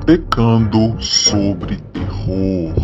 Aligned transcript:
Botecando 0.00 1.00
sobre 1.00 1.76
terror. 1.92 2.74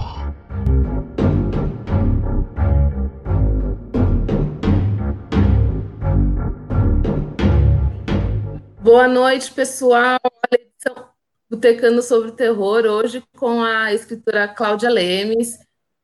Boa 8.83 9.09
noite, 9.09 9.51
pessoal. 9.51 10.21
Edição 10.53 11.09
Botecando 11.51 12.03
sobre 12.03 12.33
terror, 12.33 12.85
hoje 12.85 13.25
com 13.37 13.63
a 13.63 13.95
escritora 13.95 14.47
Cláudia 14.47 14.91
Lemes, 14.91 15.59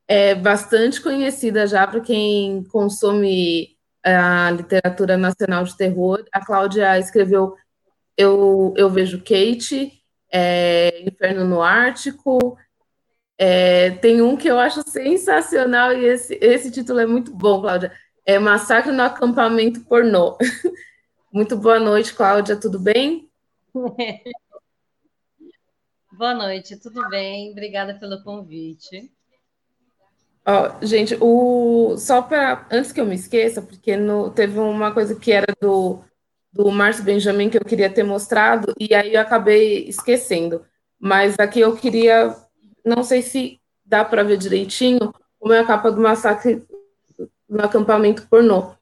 é 0.09 0.35
bastante 0.35 1.01
conhecida 1.01 1.67
já 1.67 1.87
para 1.87 2.01
quem 2.01 2.65
consome 2.65 3.77
a 4.03 4.51
literatura 4.51 5.19
nacional 5.19 5.63
de 5.65 5.77
terror. 5.77 6.25
A 6.33 6.45
Cláudia 6.45 6.99
escreveu 6.99 7.55
Eu, 8.17 8.73
Eu 8.77 8.89
Vejo 8.89 9.19
Kate, 9.19 10.02
é, 10.33 11.03
Inferno 11.07 11.45
no 11.45 11.61
Ártico. 11.61 12.59
É, 13.37 13.91
tem 13.91 14.23
um 14.23 14.37
que 14.37 14.49
eu 14.49 14.59
acho 14.59 14.89
sensacional 14.89 15.93
e 15.93 16.07
esse, 16.07 16.39
esse 16.41 16.71
título 16.71 17.01
é 17.01 17.07
muito 17.07 17.35
bom, 17.35 17.61
Cláudia. 17.61 17.93
É 18.25 18.39
Massacre 18.39 18.93
no 18.93 19.03
Acampamento 19.03 19.83
Pornô. 19.83 20.39
muito 21.33 21.57
boa 21.57 21.79
noite, 21.79 22.15
Cláudia, 22.15 22.57
tudo 22.57 22.79
bem? 22.79 23.29
boa 26.13 26.35
noite, 26.35 26.77
tudo 26.77 27.09
bem? 27.11 27.51
Obrigada 27.51 27.95
pelo 27.95 28.23
convite. 28.23 29.13
Ó, 30.47 30.79
gente, 30.83 31.17
o 31.21 31.97
só 31.99 32.21
para 32.23 32.67
antes 32.71 32.91
que 32.91 33.01
eu 33.01 33.07
me 33.07 33.15
esqueça, 33.15 33.63
porque 33.63 33.97
no, 33.97 34.31
teve 34.31 34.59
uma 34.59 34.93
coisa 34.93 35.15
que 35.15 35.31
era 35.31 35.47
do 35.61 36.03
do 36.53 36.71
Márcio 36.71 37.05
Benjamin 37.05 37.49
que 37.49 37.57
eu 37.57 37.65
queria 37.65 37.89
ter 37.89 38.03
mostrado, 38.03 38.75
e 38.79 38.95
aí 38.95 39.15
eu 39.15 39.21
acabei 39.21 39.89
esquecendo. 39.89 40.65
Mas 41.01 41.39
aqui 41.39 41.61
eu 41.61 41.75
queria, 41.75 42.37
não 42.85 43.03
sei 43.03 43.23
se 43.23 43.61
dá 43.85 44.05
para 44.05 44.23
ver 44.23 44.37
direitinho, 44.37 45.13
como 45.39 45.53
é 45.53 45.61
a 45.61 45.67
capa 45.67 45.91
do 45.91 46.01
massacre 46.01 46.65
no 47.49 47.65
acampamento 47.65 48.27
pornô, 48.29 48.75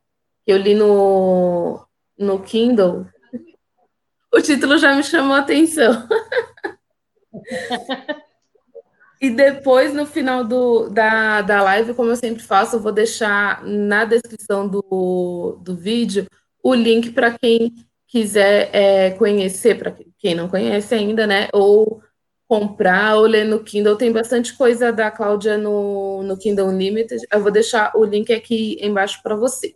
que 0.45 0.53
eu 0.53 0.57
li 0.57 0.75
no, 0.75 1.87
no 2.19 2.41
Kindle. 2.41 3.07
O 4.33 4.41
título 4.41 4.79
já 4.79 4.95
me 4.95 5.03
chamou 5.03 5.35
a 5.35 5.41
atenção. 5.41 6.09
E 9.21 9.29
depois, 9.29 9.93
no 9.93 10.07
final 10.07 10.43
do, 10.43 10.89
da, 10.89 11.43
da 11.43 11.63
live, 11.63 11.93
como 11.93 12.09
eu 12.09 12.17
sempre 12.17 12.43
faço, 12.43 12.77
eu 12.77 12.81
vou 12.81 12.91
deixar 12.91 13.63
na 13.65 14.07
descrição 14.07 14.67
do, 14.67 15.59
do 15.61 15.77
vídeo 15.77 16.27
o 16.63 16.75
link 16.75 17.11
para 17.11 17.37
quem 17.39 17.75
quiser 18.07 18.71
é, 18.73 19.11
conhecer, 19.13 19.79
para 19.79 19.97
quem 20.19 20.35
não 20.35 20.49
conhece 20.49 20.95
ainda, 20.95 21.27
né? 21.27 21.49
Ou 21.53 22.03
comprar 22.49 23.17
ou 23.17 23.27
ler 23.27 23.45
no 23.45 23.63
Kindle. 23.63 23.97
Tem 23.97 24.11
bastante 24.11 24.57
coisa 24.57 24.93
da 24.93 25.11
Cláudia 25.11 25.57
no, 25.57 26.23
no 26.25 26.37
Kindle 26.37 26.67
Unlimited. 26.67 27.23
Eu 27.33 27.41
vou 27.41 27.53
deixar 27.53 27.93
o 27.95 28.05
link 28.05 28.33
aqui 28.33 28.77
embaixo 28.81 29.23
para 29.23 29.37
você. 29.37 29.75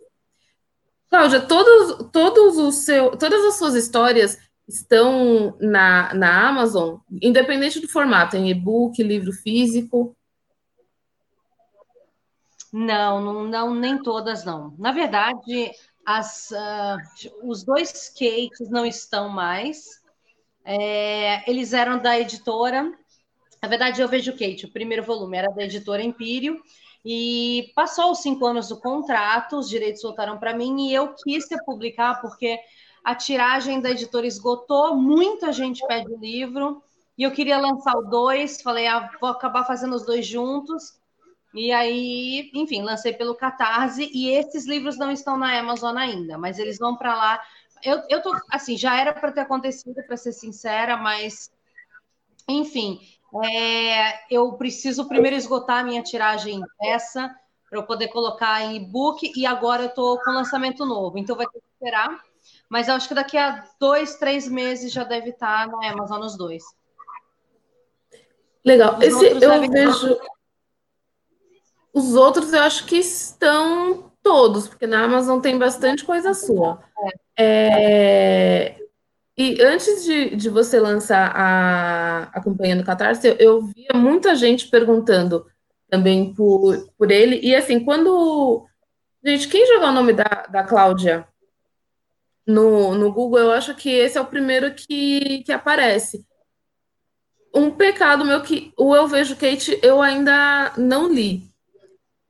Cláudia, 1.09 1.39
todos, 1.39 2.09
todos 2.11 2.57
os 2.57 2.75
seu, 2.83 3.11
todas 3.11 3.45
as 3.45 3.57
suas 3.57 3.75
histórias 3.75 4.37
estão 4.67 5.55
na, 5.61 6.13
na 6.13 6.49
Amazon, 6.49 6.97
independente 7.21 7.79
do 7.79 7.87
formato, 7.87 8.35
em 8.35 8.49
e-book, 8.49 9.01
livro 9.01 9.31
físico? 9.31 10.15
Não, 12.73 13.21
não, 13.21 13.43
não, 13.45 13.73
nem 13.73 13.97
todas 14.03 14.43
não. 14.43 14.75
Na 14.77 14.91
verdade, 14.91 15.71
as, 16.05 16.51
uh, 16.51 17.47
os 17.49 17.63
dois 17.63 17.91
skates 17.91 18.69
não 18.69 18.85
estão 18.85 19.29
mais. 19.29 20.03
É, 20.63 21.49
eles 21.49 21.73
eram 21.73 21.99
da 21.99 22.19
editora. 22.19 22.91
Na 23.61 23.67
verdade, 23.67 24.01
eu 24.01 24.07
vejo 24.07 24.31
Kate, 24.33 24.65
o 24.65 24.71
primeiro 24.71 25.03
volume 25.03 25.37
era 25.37 25.51
da 25.51 25.63
editora 25.63 26.03
Empírio, 26.03 26.61
e 27.03 27.71
passou 27.75 28.11
os 28.11 28.19
cinco 28.19 28.45
anos 28.45 28.67
do 28.67 28.79
contrato, 28.79 29.57
os 29.57 29.67
direitos 29.67 30.03
voltaram 30.03 30.37
para 30.37 30.55
mim, 30.55 30.87
e 30.87 30.93
eu 30.93 31.15
quis 31.15 31.47
publicar 31.65 32.21
porque 32.21 32.59
a 33.03 33.15
tiragem 33.15 33.79
da 33.79 33.89
editora 33.89 34.27
esgotou, 34.27 34.95
muita 34.95 35.51
gente 35.51 35.85
pede 35.87 36.11
o 36.11 36.19
livro, 36.19 36.83
e 37.17 37.23
eu 37.23 37.31
queria 37.31 37.57
lançar 37.57 37.95
o 37.95 38.03
dois, 38.03 38.61
falei, 38.61 38.87
ah, 38.87 39.09
vou 39.19 39.29
acabar 39.29 39.63
fazendo 39.65 39.95
os 39.95 40.05
dois 40.05 40.27
juntos, 40.27 40.99
e 41.55 41.71
aí, 41.71 42.51
enfim, 42.53 42.81
lancei 42.81 43.13
pelo 43.13 43.33
Catarse 43.33 44.11
e 44.13 44.29
esses 44.29 44.67
livros 44.67 44.97
não 44.97 45.09
estão 45.09 45.37
na 45.37 45.57
Amazon 45.57 45.95
ainda, 45.95 46.37
mas 46.37 46.59
eles 46.59 46.77
vão 46.77 46.97
para 46.97 47.15
lá. 47.15 47.41
Eu, 47.81 48.03
eu 48.09 48.21
tô, 48.21 48.35
assim, 48.51 48.77
já 48.77 48.99
era 48.99 49.13
para 49.13 49.31
ter 49.31 49.39
acontecido, 49.41 50.03
para 50.05 50.17
ser 50.17 50.33
sincera, 50.33 50.97
mas, 50.97 51.49
enfim, 52.45 52.99
é, 53.45 54.33
eu 54.33 54.51
preciso 54.53 55.07
primeiro 55.07 55.37
esgotar 55.37 55.79
a 55.79 55.83
minha 55.83 56.03
tiragem 56.03 56.59
impressa 56.59 57.33
para 57.69 57.79
eu 57.79 57.83
poder 57.83 58.09
colocar 58.09 58.61
em 58.61 58.75
e-book 58.75 59.31
e 59.33 59.45
agora 59.45 59.83
eu 59.83 59.89
estou 59.89 60.19
com 60.19 60.31
lançamento 60.31 60.85
novo, 60.85 61.17
então 61.17 61.37
vai 61.37 61.47
ter 61.47 61.59
que 61.59 61.65
esperar. 61.73 62.21
Mas 62.69 62.89
eu 62.89 62.95
acho 62.95 63.07
que 63.07 63.15
daqui 63.15 63.37
a 63.37 63.63
dois, 63.79 64.15
três 64.15 64.47
meses 64.47 64.91
já 64.91 65.05
deve 65.05 65.29
estar 65.29 65.67
na 65.67 65.89
Amazon 65.89 66.21
os 66.21 66.37
dois. 66.37 66.63
Legal. 68.63 69.01
Esse, 69.01 69.25
eu 69.25 69.69
vejo. 69.69 70.19
Os 71.95 72.13
outros 72.13 72.51
eu 72.51 72.61
acho 72.61 72.85
que 72.85 72.97
estão 72.97 74.11
todos, 74.21 74.67
porque 74.67 74.85
na 74.85 75.05
Amazon 75.05 75.39
tem 75.39 75.57
bastante 75.57 76.03
coisa 76.03 76.33
sua. 76.33 76.83
É, 77.39 78.75
e 79.37 79.61
antes 79.61 80.03
de, 80.03 80.35
de 80.35 80.49
você 80.49 80.77
lançar 80.77 81.31
a, 81.33 82.23
a 82.33 82.43
campanha 82.43 82.75
no 82.75 82.83
Catarse, 82.83 83.25
eu, 83.27 83.35
eu 83.35 83.61
via 83.61 83.93
muita 83.93 84.35
gente 84.35 84.67
perguntando 84.67 85.45
também 85.89 86.33
por, 86.33 86.85
por 86.97 87.09
ele. 87.11 87.39
E 87.41 87.55
assim, 87.55 87.79
quando. 87.79 88.67
Gente, 89.23 89.47
quem 89.47 89.65
jogou 89.65 89.87
o 89.87 89.93
nome 89.93 90.11
da, 90.11 90.47
da 90.49 90.63
Cláudia 90.65 91.25
no, 92.45 92.93
no 92.93 93.11
Google, 93.13 93.39
eu 93.39 93.51
acho 93.51 93.73
que 93.73 93.89
esse 93.89 94.17
é 94.17 94.21
o 94.21 94.27
primeiro 94.27 94.73
que, 94.75 95.43
que 95.43 95.51
aparece. 95.53 96.25
Um 97.53 97.71
pecado 97.71 98.25
meu 98.25 98.41
que 98.41 98.73
o 98.77 98.93
Eu 98.93 99.07
Vejo 99.07 99.37
Kate 99.37 99.79
eu 99.81 100.01
ainda 100.01 100.73
não 100.77 101.07
li. 101.07 101.54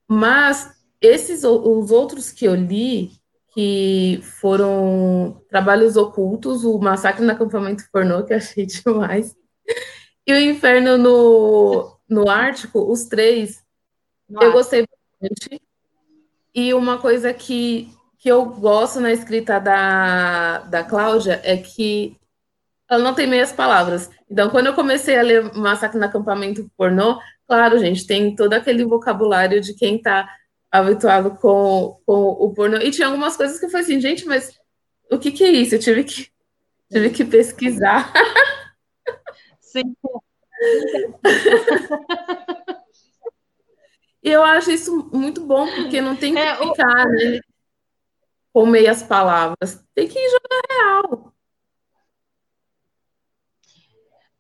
Mas 0.07 0.71
esses 1.01 1.43
os 1.43 1.91
outros 1.91 2.31
que 2.31 2.45
eu 2.45 2.55
li, 2.55 3.11
que 3.53 4.19
foram 4.21 5.41
Trabalhos 5.49 5.95
Ocultos, 5.95 6.63
o 6.63 6.77
Massacre 6.77 7.23
no 7.23 7.31
Acampamento 7.31 7.85
Pornô, 7.91 8.23
que 8.23 8.33
eu 8.33 8.37
achei 8.37 8.65
demais, 8.67 9.35
e 10.27 10.33
o 10.33 10.39
Inferno 10.39 10.97
no, 10.97 11.97
no 12.09 12.29
Ártico, 12.29 12.91
os 12.91 13.05
três, 13.05 13.63
no 14.27 14.41
eu 14.41 14.51
gostei 14.51 14.85
bastante. 15.21 15.61
E 16.53 16.73
uma 16.73 16.97
coisa 16.97 17.33
que, 17.33 17.89
que 18.17 18.29
eu 18.29 18.45
gosto 18.45 18.99
na 18.99 19.11
escrita 19.11 19.59
da, 19.59 20.59
da 20.59 20.83
Cláudia 20.83 21.39
é 21.43 21.57
que 21.57 22.17
ela 22.89 23.03
não 23.03 23.13
tem 23.13 23.27
meias 23.27 23.51
palavras. 23.51 24.09
Então, 24.29 24.49
quando 24.49 24.67
eu 24.67 24.73
comecei 24.73 25.17
a 25.17 25.23
ler 25.23 25.53
Massacre 25.53 25.99
no 25.99 26.05
Acampamento 26.05 26.69
Pornô, 26.77 27.19
Claro, 27.47 27.77
gente, 27.77 28.07
tem 28.07 28.35
todo 28.35 28.53
aquele 28.53 28.83
vocabulário 28.83 29.61
de 29.61 29.73
quem 29.75 29.97
está 29.97 30.27
habituado 30.71 31.37
com, 31.37 31.99
com 32.05 32.13
o 32.13 32.53
pornô. 32.53 32.77
E 32.77 32.91
tinha 32.91 33.07
algumas 33.07 33.37
coisas 33.37 33.59
que 33.59 33.65
eu 33.65 33.69
falei 33.69 33.85
assim, 33.85 34.01
gente, 34.01 34.25
mas 34.25 34.59
o 35.11 35.19
que, 35.19 35.31
que 35.31 35.43
é 35.43 35.51
isso? 35.51 35.75
Eu 35.75 35.79
tive 35.79 36.03
que, 36.03 36.27
tive 36.91 37.09
que 37.11 37.23
pesquisar. 37.23 38.11
Sim. 39.61 39.95
e 44.23 44.29
eu 44.31 44.43
acho 44.43 44.71
isso 44.71 45.09
muito 45.13 45.45
bom, 45.45 45.67
porque 45.67 46.01
não 46.01 46.15
tem 46.15 46.33
que 46.33 46.39
é, 46.39 46.55
ficar 46.55 47.05
né, 47.09 47.41
com 48.51 48.65
meias 48.65 49.03
palavras. 49.03 49.83
Tem 49.93 50.07
que 50.07 50.19
jogar 50.29 50.61
real. 50.71 51.24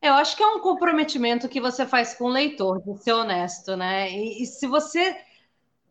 Eu 0.07 0.13
acho 0.13 0.35
que 0.35 0.43
é 0.43 0.47
um 0.47 0.59
comprometimento 0.59 1.49
que 1.49 1.59
você 1.59 1.85
faz 1.85 2.13
com 2.13 2.25
o 2.25 2.29
leitor, 2.29 2.81
de 2.81 3.03
ser 3.03 3.13
honesto, 3.13 3.75
né? 3.75 4.11
E, 4.11 4.43
e 4.43 4.45
se 4.45 4.67
você 4.67 5.17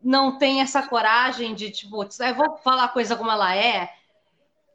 não 0.03 0.37
tem 0.37 0.61
essa 0.61 0.83
coragem 0.83 1.55
de, 1.55 1.71
tipo, 1.71 2.03
eu 2.03 2.35
vou 2.35 2.57
falar 2.57 2.85
a 2.85 2.89
coisa 2.89 3.15
como 3.15 3.31
ela 3.31 3.55
é, 3.55 3.89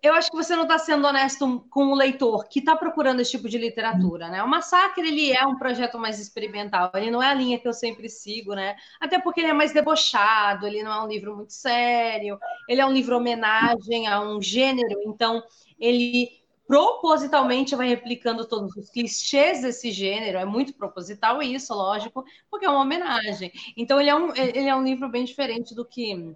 eu 0.02 0.14
acho 0.14 0.30
que 0.30 0.36
você 0.36 0.56
não 0.56 0.62
está 0.62 0.78
sendo 0.78 1.06
honesto 1.06 1.64
com 1.70 1.88
o 1.88 1.94
leitor 1.94 2.48
que 2.48 2.58
está 2.58 2.74
procurando 2.74 3.20
esse 3.20 3.32
tipo 3.32 3.48
de 3.48 3.58
literatura, 3.58 4.28
né? 4.28 4.42
O 4.42 4.48
Massacre, 4.48 5.06
ele 5.06 5.30
é 5.30 5.44
um 5.44 5.58
projeto 5.58 5.98
mais 5.98 6.18
experimental, 6.18 6.90
ele 6.94 7.10
não 7.10 7.22
é 7.22 7.28
a 7.28 7.34
linha 7.34 7.58
que 7.58 7.68
eu 7.68 7.72
sempre 7.74 8.08
sigo, 8.08 8.54
né? 8.54 8.76
Até 8.98 9.18
porque 9.18 9.40
ele 9.40 9.50
é 9.50 9.52
mais 9.52 9.72
debochado, 9.72 10.66
ele 10.66 10.82
não 10.82 10.92
é 10.92 11.04
um 11.04 11.08
livro 11.08 11.36
muito 11.36 11.52
sério, 11.52 12.38
ele 12.66 12.80
é 12.80 12.86
um 12.86 12.92
livro 12.92 13.16
homenagem 13.16 14.06
a 14.06 14.20
um 14.22 14.40
gênero, 14.40 15.02
então 15.04 15.42
ele 15.78 16.39
propositalmente 16.70 17.74
vai 17.74 17.88
replicando 17.88 18.46
todos 18.46 18.76
os 18.76 18.88
clichês 18.90 19.60
desse 19.60 19.90
gênero, 19.90 20.38
é 20.38 20.44
muito 20.44 20.72
proposital 20.72 21.42
isso, 21.42 21.74
lógico, 21.74 22.24
porque 22.48 22.64
é 22.64 22.70
uma 22.70 22.82
homenagem. 22.82 23.50
Então 23.76 24.00
ele 24.00 24.08
é 24.08 24.14
um, 24.14 24.32
ele 24.36 24.68
é 24.68 24.76
um 24.76 24.84
livro 24.84 25.08
bem 25.08 25.24
diferente 25.24 25.74
do 25.74 25.84
que 25.84 26.32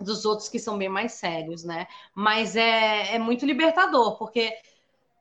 dos 0.00 0.24
outros 0.24 0.48
que 0.48 0.58
são 0.58 0.78
bem 0.78 0.88
mais 0.88 1.12
sérios, 1.12 1.62
né? 1.62 1.86
Mas 2.14 2.56
é, 2.56 3.16
é 3.16 3.18
muito 3.18 3.44
libertador, 3.44 4.16
porque 4.16 4.50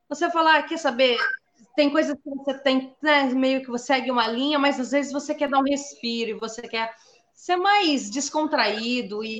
você 0.08 0.32
falar, 0.32 0.60
ah, 0.60 0.64
quer 0.64 0.78
saber, 0.78 1.18
tem 1.76 1.90
coisas 1.90 2.16
que 2.16 2.30
você 2.30 2.58
tem, 2.60 2.96
né, 3.02 3.26
meio 3.34 3.62
que 3.62 3.70
você 3.70 3.88
segue 3.88 4.10
uma 4.10 4.26
linha, 4.26 4.58
mas 4.58 4.80
às 4.80 4.92
vezes 4.92 5.12
você 5.12 5.36
quer 5.36 5.50
dar 5.50 5.60
um 5.60 5.70
respiro, 5.70 6.40
você 6.40 6.62
quer 6.62 6.96
ser 7.34 7.58
mais 7.58 8.10
descontraído 8.10 9.22
e, 9.22 9.38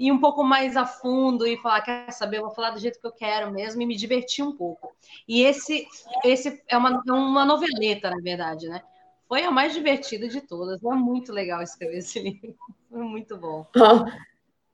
e 0.00 0.10
um 0.10 0.18
pouco 0.18 0.42
mais 0.42 0.78
a 0.78 0.86
fundo 0.86 1.46
e 1.46 1.58
falar, 1.58 1.82
quer 1.82 2.10
saber, 2.10 2.38
eu 2.38 2.44
vou 2.44 2.54
falar 2.54 2.70
do 2.70 2.80
jeito 2.80 2.98
que 2.98 3.06
eu 3.06 3.12
quero 3.12 3.52
mesmo 3.52 3.82
e 3.82 3.86
me 3.86 3.94
divertir 3.94 4.42
um 4.42 4.56
pouco. 4.56 4.96
E 5.28 5.42
esse, 5.42 5.86
esse 6.24 6.62
é 6.66 6.76
uma, 6.78 7.02
é 7.06 7.12
uma 7.12 7.44
noveleta, 7.44 8.08
na 8.08 8.16
verdade, 8.16 8.66
né? 8.66 8.80
Foi 9.28 9.44
a 9.44 9.50
mais 9.50 9.74
divertida 9.74 10.26
de 10.26 10.40
todas. 10.40 10.80
Foi 10.80 10.96
muito 10.96 11.30
legal 11.34 11.60
escrever 11.62 11.98
esse 11.98 12.18
livro. 12.18 12.56
Foi 12.88 13.02
muito 13.02 13.36
bom. 13.36 13.66
Oh, 13.76 14.10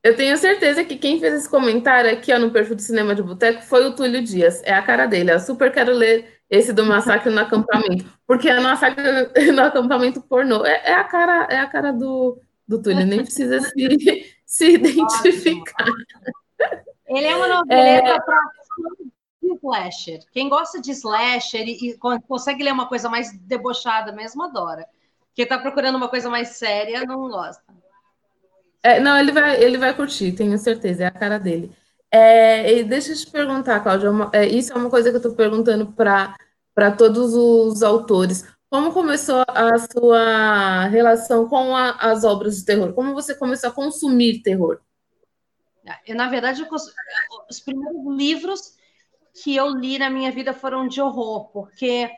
eu 0.00 0.14
tenho 0.14 0.37
certeza 0.38 0.84
que 0.84 0.96
quem 0.96 1.19
fez 1.19 1.34
esse 1.34 1.50
comentário 1.50 2.08
aqui 2.08 2.32
ó, 2.32 2.38
no 2.38 2.52
perfil 2.52 2.76
do 2.76 2.82
Cinema 2.82 3.12
de 3.12 3.25
Boteco 3.25 3.62
foi 3.62 3.84
o 3.84 3.96
Túlio 3.96 4.23
Dias. 4.23 4.62
É 4.62 4.75
a 4.75 4.82
cara 4.82 5.06
dele. 5.06 5.32
Eu 5.32 5.40
super 5.40 5.73
quero 5.73 5.93
ler 5.93 6.38
esse 6.49 6.73
do 6.73 6.87
massacre 6.87 7.32
no 7.32 7.40
acampamento, 7.40 8.06
porque 8.25 8.49
é 8.49 8.61
massacre 8.61 9.02
no 9.50 9.62
acampamento 9.62 10.23
pornô. 10.23 10.64
É, 10.64 10.93
é, 10.93 10.94
a 10.94 11.02
cara, 11.02 11.49
é 11.50 11.58
a 11.58 11.67
cara 11.67 11.93
do, 11.93 12.40
do 12.69 12.81
Túlio, 12.81 13.05
nem 13.05 13.25
precisa 13.25 13.58
se, 13.58 14.36
se 14.46 14.75
identificar. 14.75 15.84
Ele 17.08 17.26
é 17.26 17.37
uma 17.37 17.48
noveleta 17.48 18.10
é... 18.10 18.20
para 18.20 18.40
slasher. 19.43 20.20
Quem 20.32 20.48
gosta 20.48 20.81
de 20.81 20.93
slasher 20.93 21.69
e, 21.69 21.90
e, 21.90 21.98
consegue 22.26 22.64
ler 22.64 22.72
uma 22.72 22.88
coisa 22.88 23.08
mais 23.08 23.37
debochada 23.40 24.12
mesmo, 24.12 24.43
adora. 24.43 24.87
Quem 25.34 25.43
está 25.43 25.58
procurando 25.58 25.96
uma 25.96 26.08
coisa 26.08 26.31
mais 26.31 26.48
séria, 26.50 27.04
não 27.04 27.28
gosta. 27.28 27.62
É, 28.82 29.00
não, 29.00 29.19
ele 29.19 29.32
vai, 29.32 29.62
ele 29.62 29.78
vai 29.78 29.94
curtir, 29.94 30.32
tenho 30.32 30.56
certeza, 30.58 31.04
é 31.04 31.06
a 31.06 31.10
cara 31.10 31.38
dele. 31.38 31.76
É, 32.10 32.82
deixa 32.84 33.12
eu 33.12 33.16
te 33.16 33.31
perguntar, 33.31 33.81
Cláudia, 33.81 34.08
é, 34.32 34.46
isso 34.46 34.72
é 34.72 34.76
uma 34.76 34.88
coisa 34.88 35.10
que 35.10 35.16
eu 35.16 35.19
estou 35.19 35.34
perguntando 35.34 35.92
para 35.92 36.90
todos 36.96 37.34
os 37.34 37.82
autores. 37.82 38.44
Como 38.68 38.92
começou 38.92 39.44
a 39.48 39.78
sua 39.78 40.86
relação 40.88 41.48
com 41.48 41.74
a, 41.74 41.90
as 41.92 42.24
obras 42.24 42.56
de 42.56 42.64
terror? 42.64 42.92
Como 42.92 43.14
você 43.14 43.34
começou 43.34 43.70
a 43.70 43.72
consumir 43.72 44.42
terror? 44.42 44.80
Eu, 46.04 46.16
na 46.16 46.28
verdade, 46.28 46.62
eu, 46.62 46.68
os 47.48 47.60
primeiros 47.60 48.16
livros 48.16 48.76
que 49.42 49.54
eu 49.54 49.68
li 49.68 49.98
na 49.98 50.10
minha 50.10 50.32
vida 50.32 50.52
foram 50.52 50.88
de 50.88 51.00
horror, 51.00 51.48
porque 51.52 52.10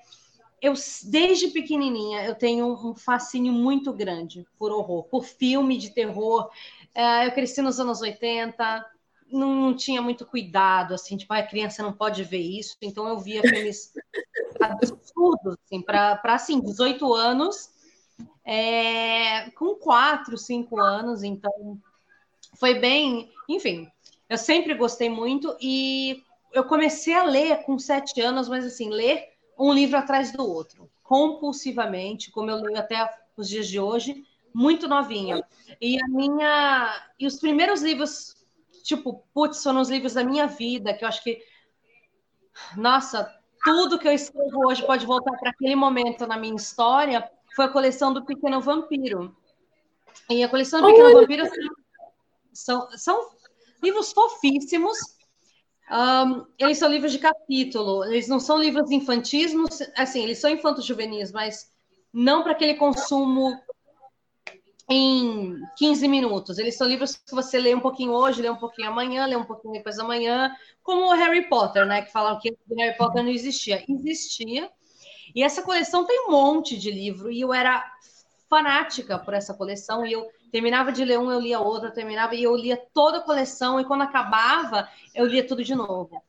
eu, 0.62 0.72
desde 1.04 1.48
pequenininha, 1.48 2.24
eu 2.24 2.34
tenho 2.34 2.66
um 2.66 2.94
fascínio 2.94 3.52
muito 3.52 3.92
grande 3.92 4.46
por 4.58 4.72
horror, 4.72 5.04
por 5.04 5.24
filme 5.24 5.76
de 5.76 5.90
terror. 5.90 6.50
É, 6.94 7.26
eu 7.26 7.32
cresci 7.32 7.60
nos 7.60 7.78
anos 7.78 8.00
80, 8.00 8.86
não, 9.30 9.54
não, 9.54 9.76
tinha 9.76 10.00
muito 10.00 10.25
cuidado, 10.26 10.94
assim, 10.94 11.16
tipo, 11.16 11.32
a 11.32 11.42
criança 11.42 11.82
não 11.82 11.92
pode 11.92 12.25
ver 12.25 12.40
isso, 12.40 12.76
então 12.82 13.08
eu 13.08 13.19
via 13.19 13.42
filmes 13.42 13.92
absurdos, 14.60 15.56
assim, 15.64 15.82
para, 15.82 16.20
assim, 16.25 16.60
18 16.60 17.14
anos, 17.14 17.70
é, 18.44 19.50
com 19.50 19.75
4, 19.75 20.36
5 20.36 20.80
anos, 20.80 21.22
então 21.22 21.78
foi 22.58 22.78
bem, 22.78 23.30
enfim, 23.48 23.88
eu 24.28 24.38
sempre 24.38 24.75
gostei 24.75 25.08
muito 25.08 25.56
e 25.60 26.22
eu 26.52 26.64
comecei 26.64 27.14
a 27.14 27.24
ler 27.24 27.62
com 27.64 27.78
7 27.78 28.20
anos, 28.20 28.48
mas 28.48 28.64
assim, 28.64 28.90
ler 28.90 29.28
um 29.58 29.72
livro 29.72 29.98
atrás 29.98 30.32
do 30.32 30.42
outro, 30.42 30.90
compulsivamente, 31.02 32.31
como 32.31 32.50
eu 32.50 32.56
leio 32.56 32.78
até 32.78 33.08
os 33.36 33.48
dias 33.48 33.69
de 33.69 33.78
hoje, 33.78 34.24
muito 34.52 34.88
novinha. 34.88 35.42
E 35.81 36.02
a 36.02 36.08
minha 36.08 37.10
e 37.19 37.26
os 37.26 37.38
primeiros 37.38 37.82
livros, 37.82 38.34
tipo, 38.88 39.23
putz, 39.35 39.58
são 39.58 39.79
os 39.79 39.90
livros 39.90 40.14
da 40.14 40.25
minha 40.25 40.46
vida, 40.46 40.94
que 40.94 41.05
eu 41.05 41.08
acho 41.08 41.23
que 41.23 41.43
nossa, 42.75 43.31
tudo 43.62 43.99
que 43.99 44.08
eu 44.08 44.12
escrevo 44.12 44.67
hoje 44.67 44.85
pode 44.85 45.05
voltar 45.05 45.37
para 45.38 45.50
aquele 45.50 45.76
momento 45.76 46.26
na 46.26 46.38
minha 46.38 46.56
história, 46.56 47.31
foi 47.55 47.67
a 47.67 47.69
coleção 47.69 48.12
do 48.12 48.25
Pequeno 48.25 48.61
Vampiro. 48.61 49.37
E 50.31 50.43
a 50.43 50.49
coleção 50.49 50.81
do 50.81 50.87
Pequeno 50.88 51.20
Vampiro 51.20 51.44
são, 52.52 52.90
são 52.93 53.31
livros 53.82 54.11
fofíssimos, 54.12 54.96
um, 55.91 56.46
eles 56.58 56.79
são 56.79 56.88
livros 56.88 57.12
de 57.12 57.19
capítulo, 57.19 58.05
eles 58.05 58.26
não 58.26 58.41
são 58.41 58.58
livros 58.58 58.91
infantis, 58.91 59.52
assim, 59.96 60.23
eles 60.23 60.38
são 60.38 60.50
infantos 60.50 60.84
juvenis, 60.84 61.31
mas 61.31 61.70
não 62.12 62.43
para 62.43 62.52
aquele 62.52 62.75
consumo 62.75 63.58
em 64.88 65.61
15 65.76 66.08
minutos. 66.08 66.58
Eles 66.58 66.76
são 66.76 66.87
livros 66.87 67.17
que 67.17 67.35
você 67.35 67.58
lê 67.58 67.75
um 67.75 67.81
pouquinho 67.81 68.12
hoje, 68.12 68.43
lê 68.43 68.50
um 68.50 68.56
pouquinho 68.56 68.88
amanhã, 68.88 69.26
lê 69.26 69.37
um 69.37 69.44
pouquinho 69.44 69.75
depois 69.75 69.96
da 69.96 70.05
manhã, 70.05 70.50
como 70.82 71.06
o 71.06 71.14
Harry 71.14 71.49
Potter, 71.49 71.87
né? 71.87 72.02
Que 72.02 72.12
falam 72.12 72.38
que 72.38 72.56
Harry 72.76 72.96
Potter 72.96 73.23
não 73.23 73.31
existia. 73.31 73.85
Existia. 73.88 74.70
E 75.35 75.43
essa 75.43 75.62
coleção 75.62 76.06
tem 76.06 76.26
um 76.26 76.31
monte 76.31 76.76
de 76.79 76.90
livro, 76.90 77.31
e 77.31 77.40
eu 77.40 77.52
era 77.52 77.85
fanática 78.49 79.19
por 79.19 79.35
essa 79.35 79.52
coleção, 79.52 80.06
e 80.06 80.12
eu 80.12 80.26
Terminava 80.50 80.91
de 80.91 81.05
ler 81.05 81.19
um, 81.19 81.31
eu 81.31 81.41
lia 81.41 81.61
outro, 81.61 81.93
terminava 81.93 82.34
e 82.34 82.43
eu 82.43 82.56
lia 82.56 82.76
toda 82.94 83.19
a 83.19 83.23
coleção 83.23 83.79
e 83.79 83.84
quando 83.84 84.02
acabava, 84.02 84.88
eu 85.14 85.26
lia 85.26 85.46
tudo 85.46 85.62
de 85.62 85.75
novo. 85.75 86.23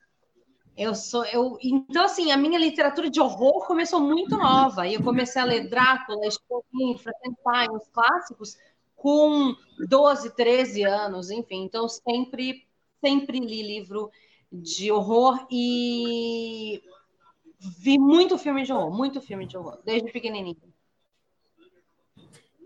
Eu 0.79 0.95
sou 0.95 1.25
eu 1.25 1.57
então 1.61 2.05
assim, 2.05 2.31
a 2.31 2.37
minha 2.37 2.57
literatura 2.57 3.09
de 3.09 3.19
horror 3.19 3.67
começou 3.67 3.99
muito 3.99 4.37
nova. 4.37 4.87
E 4.87 4.93
eu 4.93 5.03
comecei 5.03 5.41
a 5.41 5.43
ler 5.45 5.69
Drácula, 5.69 6.25
Spokin, 6.27 6.97
Frankenstein, 6.97 7.69
os 7.75 7.85
clássicos 7.89 8.57
com 8.95 9.53
12, 9.89 10.33
13 10.35 10.83
anos, 10.83 11.31
enfim. 11.31 11.65
Então 11.65 11.89
sempre 11.89 12.65
sempre 13.03 13.39
li 13.39 13.61
livro 13.61 14.09
de 14.49 14.89
horror 14.89 15.45
e 15.51 16.81
vi 17.59 17.99
muito 17.99 18.37
filme 18.37 18.63
de 18.63 18.71
horror, 18.71 18.89
muito 18.89 19.19
filme 19.19 19.45
de 19.45 19.57
horror, 19.57 19.81
desde 19.83 20.09
pequenininho. 20.09 20.73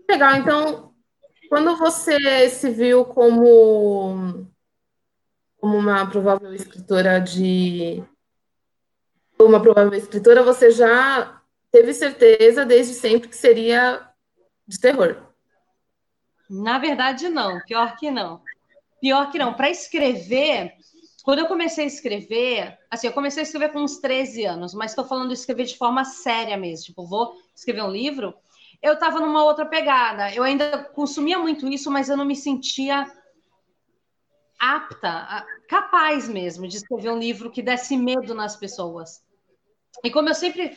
Legal, 0.08 0.36
então 0.36 0.94
quando 1.48 1.76
você 1.76 2.48
se 2.48 2.70
viu 2.70 3.04
como, 3.04 4.46
como 5.64 5.78
uma 5.78 6.04
provável 6.06 6.52
escritora 6.52 7.18
de. 7.18 8.04
Uma 9.40 9.62
provável 9.62 9.94
escritora, 9.94 10.42
você 10.42 10.70
já 10.70 11.40
teve 11.72 11.94
certeza 11.94 12.66
desde 12.66 12.92
sempre 12.92 13.30
que 13.30 13.36
seria 13.36 14.06
de 14.68 14.78
terror? 14.78 15.16
Na 16.50 16.78
verdade, 16.78 17.30
não. 17.30 17.62
Pior 17.62 17.96
que 17.96 18.10
não. 18.10 18.42
Pior 19.00 19.30
que 19.30 19.38
não. 19.38 19.54
Para 19.54 19.70
escrever, 19.70 20.74
quando 21.22 21.38
eu 21.38 21.46
comecei 21.46 21.84
a 21.84 21.88
escrever, 21.88 22.76
assim, 22.90 23.06
eu 23.06 23.14
comecei 23.14 23.42
a 23.42 23.44
escrever 23.44 23.72
com 23.72 23.80
uns 23.80 23.96
13 23.96 24.44
anos, 24.44 24.74
mas 24.74 24.90
estou 24.90 25.06
falando 25.06 25.28
de 25.28 25.34
escrever 25.34 25.64
de 25.64 25.78
forma 25.78 26.04
séria 26.04 26.58
mesmo. 26.58 26.84
Tipo, 26.84 27.06
vou 27.06 27.38
escrever 27.56 27.82
um 27.82 27.90
livro 27.90 28.34
eu 28.84 28.92
estava 28.92 29.18
numa 29.18 29.42
outra 29.42 29.64
pegada. 29.64 30.30
Eu 30.34 30.42
ainda 30.42 30.84
consumia 30.92 31.38
muito 31.38 31.66
isso, 31.66 31.90
mas 31.90 32.10
eu 32.10 32.18
não 32.18 32.24
me 32.26 32.36
sentia 32.36 33.10
apta, 34.58 35.46
capaz 35.68 36.28
mesmo 36.28 36.66
de 36.66 36.76
escrever 36.76 37.10
um 37.10 37.18
livro 37.18 37.50
que 37.50 37.62
desse 37.62 37.96
medo 37.96 38.34
nas 38.34 38.56
pessoas. 38.56 39.22
E 40.02 40.10
como 40.10 40.28
eu 40.28 40.34
sempre 40.34 40.76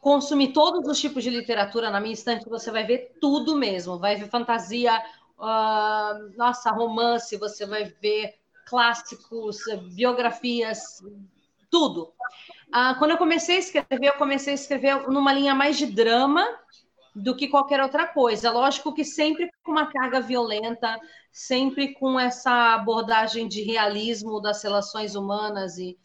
consumi 0.00 0.52
todos 0.52 0.86
os 0.86 1.00
tipos 1.00 1.24
de 1.24 1.30
literatura 1.30 1.90
na 1.90 2.00
minha 2.00 2.12
estante, 2.12 2.48
você 2.48 2.70
vai 2.70 2.84
ver 2.84 3.16
tudo 3.20 3.56
mesmo. 3.56 3.98
Vai 3.98 4.16
ver 4.16 4.28
fantasia, 4.28 5.02
uh, 5.38 6.36
nossa, 6.36 6.70
romance, 6.70 7.36
você 7.38 7.64
vai 7.64 7.84
ver 7.84 8.34
clássicos, 8.66 9.58
biografias, 9.94 11.02
tudo. 11.70 12.12
Uh, 12.68 12.98
quando 12.98 13.12
eu 13.12 13.18
comecei 13.18 13.56
a 13.56 13.60
escrever, 13.60 14.08
eu 14.08 14.14
comecei 14.14 14.52
a 14.52 14.56
escrever 14.56 15.08
numa 15.08 15.32
linha 15.32 15.54
mais 15.54 15.78
de 15.78 15.86
drama, 15.86 16.46
do 17.14 17.36
que 17.36 17.48
qualquer 17.48 17.80
outra 17.80 18.06
coisa. 18.06 18.50
Lógico 18.50 18.92
que 18.92 19.04
sempre 19.04 19.50
com 19.62 19.70
uma 19.72 19.86
carga 19.86 20.20
violenta, 20.20 20.98
sempre 21.30 21.94
com 21.94 22.18
essa 22.18 22.74
abordagem 22.74 23.46
de 23.46 23.62
realismo 23.62 24.40
das 24.40 24.62
relações 24.62 25.14
humanas 25.14 25.78
e 25.78 25.98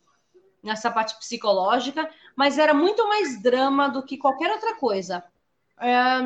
nessa 0.61 0.91
parte 0.91 1.17
psicológica, 1.17 2.09
mas 2.35 2.57
era 2.57 2.73
muito 2.73 3.07
mais 3.07 3.41
drama 3.41 3.87
do 3.87 4.03
que 4.03 4.17
qualquer 4.17 4.51
outra 4.51 4.75
coisa. 4.75 5.23
É, 5.79 6.19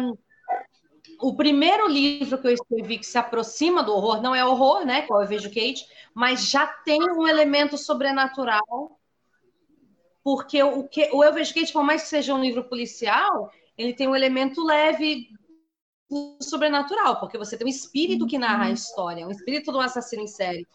o 1.21 1.35
primeiro 1.35 1.87
livro 1.87 2.37
que 2.37 2.47
eu 2.47 2.51
escrevi 2.51 2.97
que 2.97 3.05
se 3.05 3.17
aproxima 3.17 3.83
do 3.83 3.93
horror, 3.93 4.21
não 4.21 4.35
é 4.35 4.43
horror, 4.43 4.85
né, 4.85 5.03
que 5.03 5.13
é 5.13 5.15
o 5.15 5.25
Vejo 5.25 5.49
Kate, 5.49 5.85
mas 6.13 6.49
já 6.49 6.65
tem 6.65 7.01
um 7.11 7.27
elemento 7.27 7.77
sobrenatural, 7.77 8.99
porque 10.23 10.61
o, 10.63 10.87
que, 10.87 11.09
o 11.13 11.23
Eu 11.23 11.33
Vejo 11.33 11.53
Kate, 11.53 11.71
por 11.71 11.83
mais 11.83 12.03
que 12.03 12.09
seja 12.09 12.33
um 12.33 12.41
livro 12.41 12.63
policial, 12.63 13.51
ele 13.77 13.93
tem 13.93 14.07
um 14.07 14.15
elemento 14.15 14.63
leve 14.63 15.27
sobrenatural, 16.41 17.19
porque 17.19 17.37
você 17.37 17.57
tem 17.57 17.65
um 17.65 17.69
espírito 17.69 18.27
que 18.27 18.37
narra 18.37 18.65
a 18.65 18.67
uhum. 18.67 18.73
história, 18.73 19.27
um 19.27 19.31
espírito 19.31 19.71
do 19.71 19.79
assassino 19.79 20.21
em 20.21 20.27
série. 20.27 20.67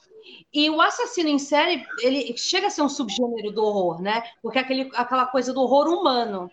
E 0.52 0.68
o 0.68 0.80
assassino 0.80 1.28
em 1.28 1.38
série, 1.38 1.86
ele 2.02 2.36
chega 2.36 2.66
a 2.66 2.70
ser 2.70 2.82
um 2.82 2.88
subgênero 2.88 3.52
do 3.52 3.64
horror, 3.64 4.00
né? 4.02 4.22
Porque 4.42 4.58
é 4.58 4.62
aquele, 4.62 4.90
aquela 4.94 5.26
coisa 5.26 5.52
do 5.52 5.60
horror 5.60 5.88
humano. 5.88 6.50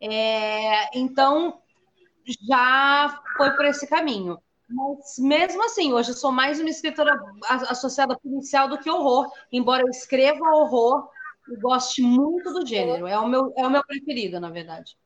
É, 0.00 0.96
então, 0.98 1.60
já 2.48 3.22
foi 3.36 3.50
por 3.52 3.64
esse 3.64 3.86
caminho. 3.86 4.38
Mas 4.68 5.18
mesmo 5.18 5.64
assim, 5.64 5.92
hoje 5.92 6.10
eu 6.10 6.16
sou 6.16 6.32
mais 6.32 6.58
uma 6.58 6.70
escritora 6.70 7.18
associada 7.68 8.18
policial 8.18 8.68
do 8.68 8.78
que 8.78 8.90
horror, 8.90 9.30
embora 9.52 9.82
eu 9.82 9.88
escreva 9.88 10.44
horror 10.56 11.08
e 11.48 11.56
goste 11.56 12.02
muito 12.02 12.52
do 12.52 12.66
gênero. 12.66 13.06
É 13.06 13.18
o 13.18 13.28
meu, 13.28 13.52
é 13.56 13.66
o 13.66 13.70
meu 13.70 13.84
preferido, 13.84 14.40
na 14.40 14.50
verdade. 14.50 14.96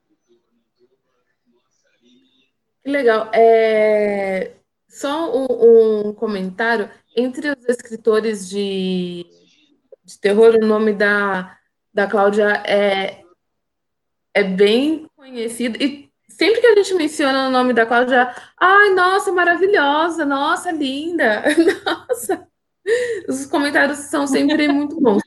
Que 2.89 2.93
legal. 2.93 3.31
É... 3.35 4.53
Só 4.89 5.31
um, 5.37 6.09
um 6.09 6.15
comentário. 6.15 6.89
Entre 7.15 7.51
os 7.51 7.69
escritores 7.69 8.49
de, 8.49 9.27
de 10.03 10.19
terror, 10.19 10.55
o 10.55 10.65
nome 10.67 10.95
da, 10.95 11.55
da 11.93 12.07
Cláudia 12.07 12.63
é, 12.67 13.23
é 14.33 14.43
bem 14.43 15.07
conhecido. 15.15 15.77
E 15.83 16.11
sempre 16.31 16.63
que 16.63 16.67
a 16.67 16.77
gente 16.77 16.95
menciona 16.95 17.49
o 17.49 17.51
nome 17.51 17.75
da 17.75 17.85
Cláudia, 17.85 18.35
ai, 18.59 18.95
nossa, 18.95 19.33
maravilhosa, 19.33 20.25
nossa, 20.25 20.71
linda, 20.71 21.43
nossa. 21.85 22.49
Os 23.29 23.45
comentários 23.45 23.99
são 23.99 24.27
sempre 24.27 24.67
muito 24.67 24.99
bons. 24.99 25.21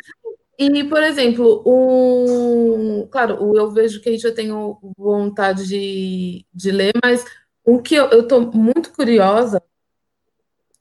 E, 0.58 0.84
por 0.84 1.02
exemplo, 1.04 1.64
um, 1.66 3.08
claro, 3.08 3.56
Eu 3.56 3.70
Vejo 3.72 4.02
Kate 4.02 4.26
eu 4.26 4.34
tenho 4.34 4.78
vontade 4.98 5.68
de, 5.68 6.46
de 6.54 6.72
ler, 6.72 6.94
mas 7.04 7.24
o 7.64 7.82
que 7.82 7.96
eu 7.96 8.22
estou 8.22 8.42
muito 8.52 8.92
curiosa, 8.92 9.62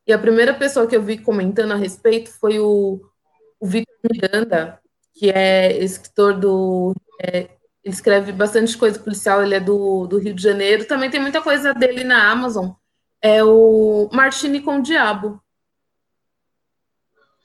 e 0.07 0.13
a 0.13 0.19
primeira 0.19 0.53
pessoa 0.53 0.87
que 0.87 0.97
eu 0.97 1.03
vi 1.03 1.19
comentando 1.19 1.73
a 1.73 1.77
respeito 1.77 2.33
foi 2.33 2.59
o, 2.59 3.01
o 3.61 3.67
Vitor 3.67 3.95
Miranda, 4.11 4.81
que 5.15 5.31
é 5.31 5.79
escritor 5.83 6.39
do. 6.39 6.95
É, 7.23 7.49
ele 7.85 7.95
escreve 7.95 8.33
bastante 8.33 8.77
coisa 8.77 8.99
policial, 8.99 9.43
ele 9.43 9.55
é 9.55 9.61
do, 9.61 10.07
do 10.07 10.19
Rio 10.19 10.35
de 10.35 10.43
Janeiro. 10.43 10.87
Também 10.87 11.11
tem 11.11 11.21
muita 11.21 11.41
coisa 11.41 11.73
dele 11.73 12.03
na 12.03 12.31
Amazon. 12.31 12.71
É 13.23 13.45
o 13.45 14.09
Martini 14.13 14.61
com 14.61 14.79
o 14.79 14.83
Diabo. 14.83 15.41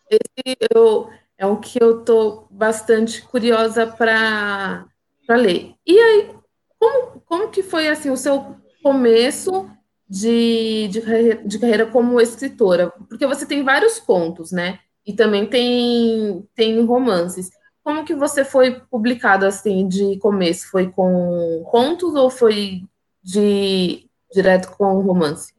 Esse 0.09 0.57
eu, 0.73 1.09
é 1.37 1.45
o 1.45 1.57
que 1.57 1.81
eu 1.81 1.99
estou 1.99 2.47
bastante 2.49 3.21
curiosa 3.21 3.85
para 3.87 4.87
ler. 5.29 5.75
E 5.85 5.99
aí, 5.99 6.35
como, 6.79 7.21
como 7.21 7.49
que 7.49 7.61
foi 7.61 7.87
assim 7.87 8.09
o 8.09 8.17
seu 8.17 8.55
começo 8.85 9.67
de, 10.07 10.87
de, 10.89 11.01
de 11.43 11.57
carreira 11.57 11.87
como 11.87 12.21
escritora? 12.21 12.91
Porque 13.09 13.25
você 13.25 13.43
tem 13.43 13.63
vários 13.63 13.99
contos, 13.99 14.51
né? 14.51 14.79
E 15.03 15.11
também 15.11 15.47
tem, 15.47 16.47
tem 16.53 16.79
romances. 16.85 17.49
Como 17.83 18.05
que 18.05 18.13
você 18.13 18.45
foi 18.45 18.79
publicado 18.79 19.43
assim 19.43 19.87
de 19.87 20.19
começo? 20.19 20.69
Foi 20.69 20.91
com 20.91 21.63
contos 21.71 22.13
ou 22.13 22.29
foi 22.29 22.83
de 23.23 24.07
direto 24.31 24.69
com 24.77 25.01
romance? 25.01 25.51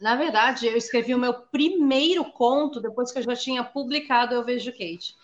Na 0.00 0.16
verdade, 0.16 0.66
eu 0.66 0.76
escrevi 0.76 1.14
o 1.14 1.18
meu 1.18 1.34
primeiro 1.34 2.24
conto 2.32 2.80
depois 2.80 3.12
que 3.12 3.18
eu 3.18 3.22
já 3.22 3.36
tinha 3.36 3.62
publicado 3.62 4.34
Eu 4.34 4.42
Vejo 4.42 4.72
Kate. 4.72 5.14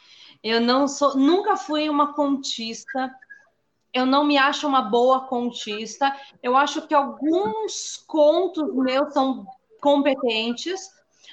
Eu 0.44 0.60
não 0.60 0.86
sou, 0.86 1.16
nunca 1.16 1.56
fui 1.56 1.88
uma 1.88 2.12
contista. 2.12 3.10
Eu 3.92 4.06
não 4.06 4.24
me 4.24 4.38
acho 4.38 4.66
uma 4.66 4.82
boa 4.82 5.26
contista. 5.26 6.14
Eu 6.42 6.56
acho 6.56 6.86
que 6.86 6.94
alguns 6.94 8.02
contos 8.06 8.74
meus 8.74 9.12
são 9.12 9.46
competentes, 9.80 10.80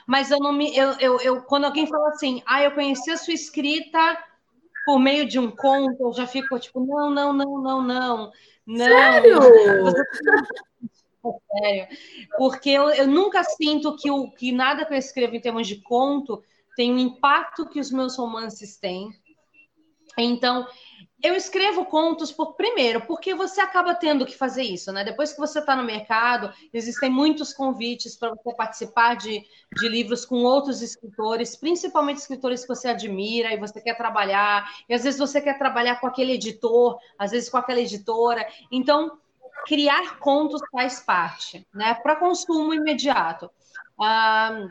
mas 0.06 0.32
eu 0.32 0.39
não 0.39 0.51
me. 0.51 0.75
Eu, 0.75 0.92
eu, 1.00 1.20
eu, 1.22 1.42
quando 1.44 1.66
alguém 1.66 1.88
fala 1.88 2.10
assim, 2.10 2.42
ah, 2.46 2.63
eu 2.63 2.72
conheci 2.72 3.12
a 3.12 3.18
sua 3.18 3.34
escrita 3.34 4.18
por 4.86 5.00
meio 5.00 5.28
de 5.28 5.38
um 5.38 5.51
conto, 5.51 6.01
eu 6.01 6.13
já 6.13 6.25
fico 6.25 6.60
tipo, 6.60 6.84
não, 6.86 7.10
não, 7.10 7.32
não, 7.32 7.62
não, 7.62 7.82
não. 7.82 8.32
Não. 8.66 8.86
Sério? 8.86 9.39
sério. 11.51 11.88
Porque 12.38 12.70
eu, 12.70 12.89
eu 12.89 13.08
nunca 13.08 13.44
sinto 13.44 13.96
que, 13.96 14.10
o, 14.10 14.32
que 14.32 14.51
nada 14.51 14.86
que 14.86 14.94
eu 14.94 14.98
escrevo 14.98 15.36
em 15.36 15.42
termos 15.42 15.68
de 15.68 15.82
conto 15.82 16.44
tem 16.75 16.94
o 16.94 17.00
impacto 17.00 17.68
que 17.68 17.80
os 17.80 17.92
meus 17.92 18.18
romances 18.18 18.78
têm. 18.78 19.12
Então, 20.18 20.68
eu 21.22 21.36
escrevo 21.36 21.86
contos 21.86 22.32
por 22.32 22.54
primeiro, 22.54 23.02
porque 23.02 23.34
você 23.34 23.60
acaba 23.60 23.94
tendo 23.94 24.26
que 24.26 24.38
fazer 24.38 24.64
isso, 24.64 24.92
né? 24.92 25.04
Depois 25.04 25.34
que 25.34 25.40
você 25.40 25.60
está 25.60 25.76
no 25.76 25.84
mercado, 25.84 26.54
existem 26.74 27.10
muitos 27.10 27.54
convites 27.54 28.16
para 28.16 28.30
você 28.30 28.54
participar 28.56 29.16
de, 29.16 29.46
de 29.76 29.90
livros 29.90 30.26
com 30.26 30.38
outros 30.44 30.82
escritores, 30.82 31.58
principalmente 31.58 32.18
escritores 32.18 32.62
que 32.62 32.70
você 32.70 32.88
admira 32.88 33.54
e 33.54 33.60
você 33.60 33.82
quer 33.82 33.98
trabalhar, 33.98 34.70
e 34.88 34.94
às 34.94 35.04
vezes 35.04 35.20
você 35.20 35.42
quer 35.42 35.58
trabalhar 35.58 36.00
com 36.00 36.08
aquele 36.08 36.34
editor, 36.34 36.98
às 37.18 37.32
vezes 37.32 37.50
com 37.50 37.58
aquela 37.58 37.82
editora. 37.82 38.48
Então, 38.72 39.18
criar 39.66 40.20
contos 40.20 40.62
faz 40.72 41.02
parte, 41.02 41.68
né? 41.74 41.96
Para 41.96 42.16
consumo 42.16 42.74
imediato. 42.74 43.52
Ah, 44.00 44.70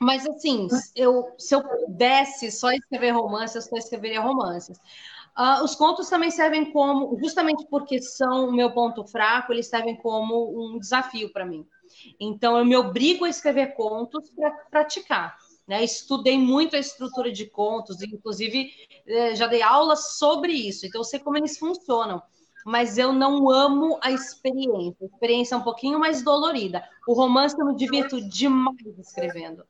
mas 0.00 0.24
assim, 0.26 0.68
eu, 0.94 1.34
se 1.36 1.54
eu 1.54 1.62
pudesse 1.62 2.52
só 2.52 2.70
escrever 2.70 3.10
romances, 3.10 3.56
eu 3.56 3.62
só 3.62 3.76
escreveria 3.76 4.20
romances. 4.20 4.80
Uh, 5.38 5.62
os 5.62 5.74
contos 5.74 6.08
também 6.08 6.30
servem 6.30 6.72
como, 6.72 7.16
justamente 7.18 7.64
porque 7.70 8.02
são 8.02 8.48
o 8.48 8.52
meu 8.52 8.72
ponto 8.72 9.04
fraco, 9.06 9.52
eles 9.52 9.68
servem 9.68 9.96
como 9.96 10.74
um 10.74 10.78
desafio 10.78 11.32
para 11.32 11.46
mim. 11.46 11.64
Então, 12.18 12.58
eu 12.58 12.64
me 12.64 12.76
obrigo 12.76 13.24
a 13.24 13.28
escrever 13.28 13.74
contos 13.74 14.30
para 14.30 14.50
praticar. 14.70 15.36
Né? 15.66 15.84
Estudei 15.84 16.36
muito 16.36 16.74
a 16.74 16.78
estrutura 16.78 17.30
de 17.30 17.46
contos, 17.46 18.02
inclusive 18.02 18.70
eh, 19.06 19.34
já 19.36 19.46
dei 19.46 19.62
aulas 19.62 20.16
sobre 20.16 20.52
isso, 20.52 20.86
então 20.86 21.00
eu 21.00 21.04
sei 21.04 21.20
como 21.20 21.36
eles 21.36 21.58
funcionam 21.58 22.22
mas 22.68 22.98
eu 22.98 23.14
não 23.14 23.48
amo 23.48 23.98
a 24.02 24.10
experiência. 24.10 24.96
A 25.00 25.06
experiência 25.06 25.54
é 25.54 25.58
um 25.58 25.62
pouquinho 25.62 25.98
mais 25.98 26.22
dolorida. 26.22 26.86
O 27.06 27.14
romance 27.14 27.58
eu 27.58 27.64
me 27.64 27.74
divirto 27.74 28.20
demais 28.28 28.98
escrevendo. 28.98 29.64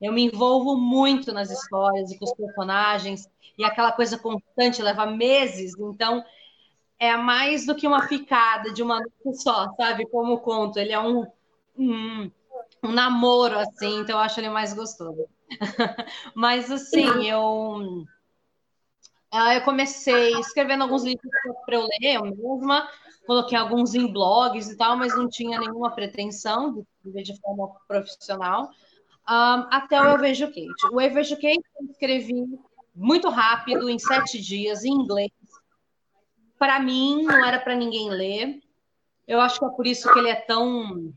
Eu 0.00 0.12
me 0.12 0.24
envolvo 0.24 0.76
muito 0.76 1.32
nas 1.32 1.50
histórias 1.50 2.10
e 2.10 2.18
com 2.18 2.24
os 2.24 2.34
personagens, 2.34 3.28
e 3.56 3.64
aquela 3.64 3.92
coisa 3.92 4.18
constante 4.18 4.80
leva 4.80 5.06
meses, 5.06 5.74
então 5.78 6.24
é 6.98 7.16
mais 7.16 7.66
do 7.66 7.74
que 7.74 7.86
uma 7.86 8.06
ficada 8.06 8.72
de 8.72 8.82
uma 8.82 9.00
noite 9.00 9.42
só, 9.42 9.72
sabe? 9.74 10.06
Como 10.06 10.40
conto, 10.40 10.78
ele 10.78 10.92
é 10.92 11.00
um, 11.00 11.26
um, 11.76 12.30
um 12.82 12.92
namoro, 12.92 13.58
assim, 13.58 14.00
então 14.00 14.16
eu 14.16 14.22
acho 14.22 14.40
ele 14.40 14.48
mais 14.48 14.72
gostoso. 14.72 15.26
Mas, 16.34 16.70
assim, 16.70 17.26
eu 17.28 18.04
ah, 19.30 19.54
eu 19.54 19.62
comecei 19.62 20.32
escrevendo 20.38 20.82
alguns 20.82 21.04
livros 21.04 21.30
para 21.66 21.76
eu 21.76 21.82
ler 21.82 22.16
eu 22.16 22.22
mesma, 22.24 22.88
coloquei 23.26 23.58
alguns 23.58 23.94
em 23.94 24.10
blogs 24.10 24.70
e 24.70 24.76
tal, 24.76 24.96
mas 24.96 25.14
não 25.14 25.28
tinha 25.28 25.60
nenhuma 25.60 25.90
pretensão 25.90 26.84
de 27.04 27.22
de 27.22 27.38
forma 27.40 27.68
profissional. 27.86 28.70
Um, 29.28 29.66
até 29.70 30.00
o 30.00 30.06
Eu 30.06 30.18
Vejo. 30.18 30.50
O 30.92 31.00
Eu 31.00 31.12
Vejo 31.12 31.36
eu 31.42 31.90
escrevi 31.90 32.46
muito 32.94 33.28
rápido, 33.28 33.88
em 33.88 33.98
sete 33.98 34.40
dias, 34.40 34.84
em 34.84 34.90
inglês. 34.90 35.30
Para 36.58 36.80
mim, 36.80 37.22
não 37.22 37.44
era 37.44 37.60
para 37.60 37.76
ninguém 37.76 38.10
ler. 38.10 38.60
Eu 39.26 39.40
acho 39.40 39.58
que 39.58 39.64
é 39.64 39.68
por 39.68 39.86
isso 39.86 40.12
que 40.12 40.18
ele 40.18 40.30
é 40.30 40.34
tão 40.34 41.12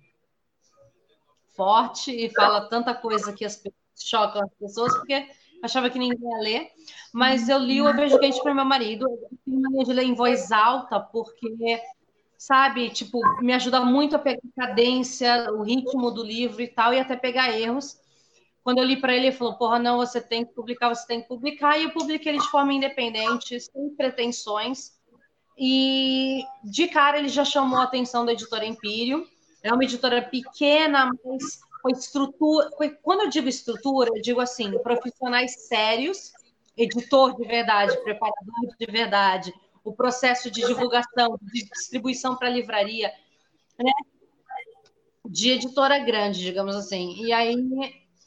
forte 1.55 2.11
e 2.11 2.29
fala 2.33 2.67
tanta 2.67 2.93
coisa 2.93 3.33
que 3.33 3.45
as 3.45 3.55
pessoas 3.55 3.79
chocam 3.95 4.41
as 4.43 4.53
pessoas, 4.55 4.93
porque 4.97 5.29
achava 5.63 5.89
que 5.89 5.99
ninguém 5.99 6.19
ia 6.19 6.37
ler, 6.39 6.71
mas 7.13 7.47
eu 7.47 7.59
li 7.59 7.81
o 7.81 7.93
Vejo 7.93 8.19
Quente 8.19 8.41
para 8.41 8.53
meu 8.53 8.65
marido. 8.65 9.05
Eu 9.07 9.29
tenho 9.45 9.61
mania 9.61 9.85
de 9.85 9.93
ler 9.93 10.03
em 10.03 10.13
voz 10.13 10.51
alta, 10.51 10.99
porque, 10.99 11.81
sabe, 12.37 12.89
tipo, 12.89 13.19
me 13.41 13.53
ajuda 13.53 13.79
muito 13.79 14.15
a 14.15 14.19
pegar 14.19 14.41
a 14.57 14.67
cadência, 14.67 15.51
o 15.53 15.63
ritmo 15.63 16.11
do 16.11 16.23
livro 16.23 16.61
e 16.61 16.67
tal, 16.67 16.93
e 16.93 16.99
até 16.99 17.15
pegar 17.15 17.57
erros. 17.57 18.00
Quando 18.63 18.77
eu 18.77 18.83
li 18.83 18.99
para 18.99 19.15
ele, 19.15 19.27
ele 19.27 19.35
falou: 19.35 19.55
Porra, 19.55 19.79
não, 19.79 19.97
você 19.97 20.21
tem 20.21 20.45
que 20.45 20.53
publicar, 20.53 20.89
você 20.89 21.05
tem 21.07 21.21
que 21.21 21.27
publicar. 21.27 21.77
E 21.77 21.83
eu 21.83 21.91
publiquei 21.91 22.31
ele 22.31 22.41
de 22.41 22.51
forma 22.51 22.73
independente, 22.73 23.59
sem 23.59 23.89
pretensões. 23.95 24.99
E 25.57 26.43
de 26.63 26.87
cara 26.87 27.17
ele 27.17 27.29
já 27.29 27.43
chamou 27.43 27.79
a 27.79 27.83
atenção 27.83 28.25
da 28.25 28.33
editora 28.33 28.65
Empírio. 28.65 29.27
É 29.63 29.73
uma 29.73 29.83
editora 29.83 30.21
pequena, 30.21 31.11
mas 31.23 31.61
com 31.81 31.89
estrutura. 31.89 32.69
Quando 33.01 33.21
eu 33.21 33.29
digo 33.29 33.49
estrutura, 33.49 34.11
eu 34.13 34.21
digo 34.21 34.39
assim: 34.39 34.71
profissionais 34.79 35.67
sérios, 35.67 36.31
editor 36.77 37.35
de 37.35 37.47
verdade, 37.47 37.97
preparador 38.03 38.75
de 38.79 38.85
verdade, 38.85 39.53
o 39.83 39.91
processo 39.91 40.49
de 40.51 40.65
divulgação, 40.65 41.37
de 41.41 41.63
distribuição 41.63 42.35
para 42.35 42.49
livraria, 42.49 43.11
né? 43.79 43.91
De 45.25 45.51
editora 45.51 45.99
grande, 45.99 46.39
digamos 46.39 46.75
assim. 46.75 47.23
E 47.23 47.31
aí 47.31 47.55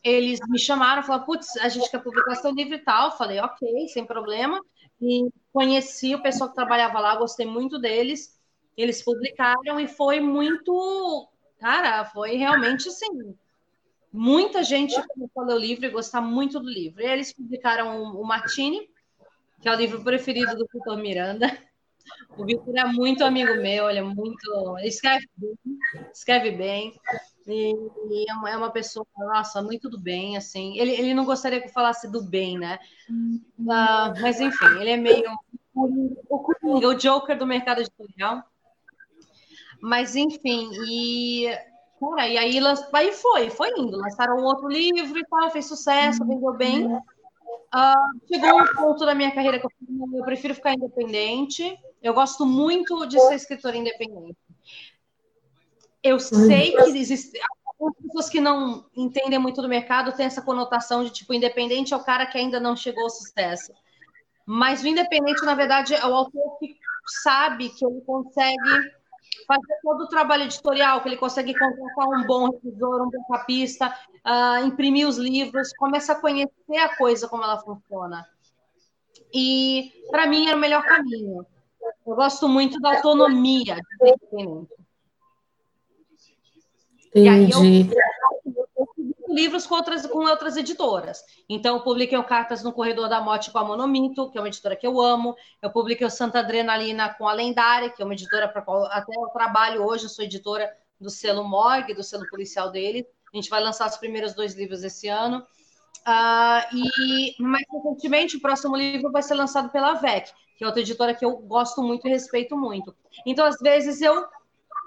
eles 0.05 0.39
me 0.49 0.59
chamaram, 0.59 1.03
falaram, 1.03 1.25
putz, 1.25 1.57
a 1.57 1.69
gente 1.69 1.91
quer 1.91 2.03
publicar 2.03 2.37
seu 2.37 2.53
livro 2.53 2.75
e 2.75 2.79
tal. 2.79 3.17
Falei, 3.17 3.41
ok, 3.41 3.89
sem 3.89 4.05
problema. 4.05 4.61
E 5.01 5.29
conheci 5.53 6.15
o 6.15 6.23
pessoal 6.23 6.51
que 6.51 6.55
trabalhava 6.55 7.01
lá, 7.01 7.17
gostei 7.17 7.47
muito 7.47 7.79
deles. 7.79 8.39
Eles 8.77 9.03
publicaram 9.03 9.81
e 9.81 9.89
foi 9.89 10.21
muito, 10.21 11.29
cara, 11.59 12.05
foi 12.05 12.37
realmente 12.37 12.89
assim, 12.89 13.35
Muita 14.17 14.63
gente 14.63 14.95
começou 15.09 15.43
a 15.43 15.47
ler 15.47 15.55
o 15.55 15.59
livro 15.59 15.87
e 15.87 15.91
gostar 15.91 16.21
muito 16.21 16.61
do 16.61 16.71
livro. 16.71 17.03
E 17.03 17.05
eles 17.05 17.33
publicaram 17.33 18.01
o 18.15 18.25
Martini, 18.25 18.89
que 19.61 19.69
é 19.69 19.73
o 19.73 19.75
livro 19.75 20.05
preferido 20.05 20.55
do 20.55 20.69
Vitor 20.73 20.97
Miranda. 20.99 21.59
O 22.39 22.45
Vitor 22.45 22.77
é 22.77 22.85
muito 22.85 23.25
amigo 23.25 23.55
meu, 23.57 23.91
ele 23.91 23.99
é 23.99 24.03
muito. 24.03 24.79
Escreve 24.85 25.29
bem, 25.37 25.59
escreve 26.13 26.53
bem. 26.53 26.95
E, 27.47 28.27
é, 28.31 28.53
é 28.53 28.57
uma 28.57 28.71
pessoa, 28.71 29.07
nossa, 29.17 29.63
muito 29.63 29.89
do 29.89 29.99
bem, 29.99 30.37
assim. 30.37 30.79
Ele, 30.79 30.93
ele 30.93 31.15
não 31.15 31.25
gostaria 31.25 31.61
que 31.61 31.69
eu 31.69 31.73
falasse 31.73 32.11
do 32.11 32.23
bem, 32.23 32.59
né? 32.59 32.79
Uh, 33.11 34.21
mas 34.21 34.41
enfim, 34.41 34.81
ele 34.81 34.91
é 34.91 34.97
meio 34.97 35.31
o, 35.75 36.89
o 36.89 36.95
Joker 36.95 37.39
do 37.39 37.47
mercado 37.47 37.81
editorial. 37.81 38.43
Mas 39.81 40.17
enfim, 40.17 40.71
e 40.89 41.47
cara, 42.01 42.29
e 42.29 42.39
aí, 42.39 42.59
aí 42.93 43.13
foi, 43.13 43.51
foi 43.51 43.71
indo. 43.79 43.97
Lançaram 43.97 44.43
outro 44.43 44.69
livro 44.69 45.19
e 45.19 45.27
tal, 45.27 45.51
fez 45.51 45.67
sucesso, 45.67 46.25
vendeu 46.25 46.55
bem. 46.55 46.87
Uh, 46.87 48.29
chegou 48.33 48.61
um 48.61 48.75
ponto 48.75 49.05
da 49.05 49.15
minha 49.15 49.33
carreira 49.33 49.59
que 49.59 49.67
eu, 49.67 49.71
eu 50.15 50.25
prefiro 50.25 50.55
ficar 50.55 50.73
independente. 50.73 51.77
Eu 52.03 52.15
gosto 52.15 52.47
muito 52.47 53.07
de 53.07 53.19
ser 53.19 53.35
escritora 53.35 53.77
independente. 53.77 54.39
Eu 56.05 56.21
sei 56.21 56.73
que 56.73 56.99
existem 56.99 57.41
algumas 57.67 57.97
pessoas 57.97 58.29
que 58.29 58.39
não 58.39 58.85
entendem 58.95 59.39
muito 59.39 59.63
do 59.63 59.69
mercado 59.69 60.13
têm 60.13 60.27
essa 60.27 60.43
conotação 60.43 61.03
de 61.03 61.11
tipo 61.11 61.33
independente 61.33 61.95
é 61.95 61.97
o 61.97 62.05
cara 62.05 62.27
que 62.27 62.37
ainda 62.37 62.61
não 62.61 62.77
chegou 62.77 63.05
ao 63.05 63.11
sucesso. 63.11 63.73
Mas 64.45 64.83
o 64.83 64.87
independente, 64.87 65.43
na 65.47 65.55
verdade, 65.55 65.95
é 65.95 66.07
o 66.07 66.15
autor 66.15 66.59
que 66.59 66.77
sabe 67.23 67.71
que 67.71 67.87
ele 67.87 68.03
consegue 68.03 68.59
fazer 69.47 69.81
todo 69.83 70.03
o 70.03 70.09
trabalho 70.09 70.45
editorial, 70.45 71.01
que 71.01 71.09
ele 71.09 71.17
consegue 71.17 71.59
contratar 71.59 72.09
um 72.09 72.27
bom 72.27 72.51
revisor, 72.51 73.07
um 73.07 73.11
bom 73.11 73.25
capista, 73.31 73.89
uh, 74.27 74.67
imprimir 74.67 75.09
os 75.09 75.17
livros, 75.17 75.73
começa 75.79 76.13
a 76.13 76.21
conhecer 76.21 76.77
a 76.79 76.95
coisa 76.97 77.27
como 77.29 77.43
ela 77.43 77.59
funciona. 77.59 78.27
E 79.33 79.91
para 80.11 80.27
mim 80.27 80.49
é 80.49 80.55
o 80.55 80.59
melhor 80.59 80.85
caminho. 80.85 81.47
Eu 82.07 82.15
gosto 82.15 82.47
muito 82.47 82.79
da 82.79 82.97
autonomia 82.97 83.77
ser 83.99 84.09
independente. 84.09 84.84
Entendi. 87.15 87.27
E 87.27 87.29
aí 87.29 87.51
eu, 87.51 87.97
eu 87.97 88.15
livros 89.35 89.67
com 89.67 89.75
outras, 89.75 90.07
com 90.07 90.21
outras 90.21 90.57
editoras. 90.57 91.23
Então, 91.49 91.77
eu 91.77 91.83
publiquei 91.83 92.17
o 92.17 92.25
Cartas 92.25 92.63
no 92.63 92.73
Corredor 92.73 93.09
da 93.09 93.21
Morte 93.21 93.51
com 93.51 93.59
a 93.59 93.65
Monomito, 93.65 94.31
que 94.31 94.39
é 94.39 94.41
uma 94.41 94.49
editora 94.49 94.77
que 94.77 94.87
eu 94.87 95.01
amo. 95.01 95.35
Eu 95.61 95.71
publiquei 95.71 96.07
o 96.07 96.11
Santa 96.11 96.39
Adrenalina 96.39 97.13
com 97.13 97.27
a 97.27 97.33
Lendária, 97.33 97.91
que 97.91 98.01
é 98.01 98.05
uma 98.05 98.15
editora 98.15 98.49
para 98.49 98.63
qual 98.63 98.85
até 98.87 99.13
eu 99.15 99.27
trabalho 99.29 99.85
hoje, 99.85 100.05
eu 100.05 100.09
sou 100.09 100.25
editora 100.25 100.71
do 101.01 101.11
selo 101.11 101.45
Morgue, 101.45 101.95
do 101.95 102.03
selo 102.03 102.25
policial 102.31 102.71
dele. 102.71 103.07
A 103.33 103.37
gente 103.37 103.51
vai 103.51 103.61
lançar 103.61 103.89
os 103.89 103.97
primeiros 103.97 104.33
dois 104.33 104.55
livros 104.55 104.85
esse 104.85 105.09
ano. 105.09 105.45
Uh, 106.07 106.77
e 106.77 107.43
mais 107.43 107.65
recentemente, 107.73 108.37
o 108.37 108.41
próximo 108.41 108.77
livro 108.77 109.11
vai 109.11 109.23
ser 109.23 109.35
lançado 109.35 109.71
pela 109.71 109.95
VEC, 109.95 110.31
que 110.57 110.63
é 110.63 110.67
outra 110.67 110.83
editora 110.83 111.15
que 111.15 111.25
eu 111.25 111.39
gosto 111.39 111.83
muito 111.83 112.07
e 112.07 112.11
respeito 112.11 112.57
muito. 112.57 112.95
Então, 113.27 113.45
às 113.45 113.57
vezes, 113.59 114.01
eu 114.01 114.25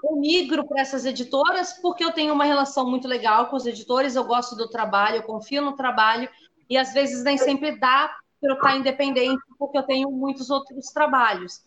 eu 0.04 0.16
migro 0.16 0.66
para 0.66 0.80
essas 0.80 1.04
editoras 1.04 1.72
porque 1.80 2.04
eu 2.04 2.12
tenho 2.12 2.32
uma 2.32 2.44
relação 2.44 2.88
muito 2.88 3.08
legal 3.08 3.46
com 3.46 3.56
os 3.56 3.66
editores, 3.66 4.14
eu 4.14 4.24
gosto 4.24 4.56
do 4.56 4.68
trabalho, 4.68 5.16
eu 5.16 5.22
confio 5.22 5.62
no 5.62 5.74
trabalho, 5.74 6.28
e 6.68 6.76
às 6.76 6.92
vezes 6.92 7.24
nem 7.24 7.36
sempre 7.36 7.78
dá 7.78 8.14
para 8.40 8.52
eu 8.52 8.56
estar 8.56 8.76
independente, 8.76 9.42
porque 9.58 9.78
eu 9.78 9.82
tenho 9.82 10.10
muitos 10.10 10.50
outros 10.50 10.86
trabalhos. 10.92 11.62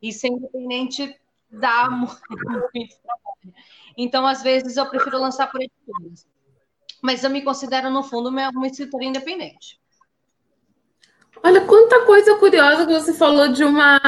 E 0.00 0.12
ser 0.12 0.28
independente 0.28 1.14
dá 1.50 1.88
muito 1.90 2.20
trabalho. 2.20 3.54
Então, 3.96 4.26
às 4.26 4.42
vezes, 4.42 4.76
eu 4.76 4.86
prefiro 4.86 5.18
lançar 5.18 5.50
por 5.50 5.60
editoras. 5.60 6.26
Mas 7.02 7.22
eu 7.22 7.30
me 7.30 7.42
considero, 7.42 7.90
no 7.90 8.02
fundo, 8.02 8.28
uma 8.28 8.66
escritora 8.66 9.04
independente. 9.04 9.78
Olha, 11.42 11.60
quanta 11.66 12.04
coisa 12.06 12.36
curiosa 12.36 12.86
que 12.86 12.92
você 12.92 13.12
falou 13.12 13.48
de 13.48 13.62
uma, 13.62 13.98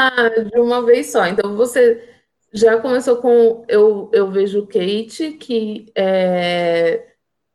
de 0.50 0.58
uma 0.58 0.84
vez 0.84 1.12
só. 1.12 1.26
Então, 1.26 1.56
você 1.56 2.17
já 2.52 2.80
começou 2.80 3.16
com. 3.16 3.64
Eu, 3.68 4.10
eu 4.12 4.30
vejo 4.30 4.66
Kate, 4.66 5.32
que 5.32 5.90
é, 5.94 7.06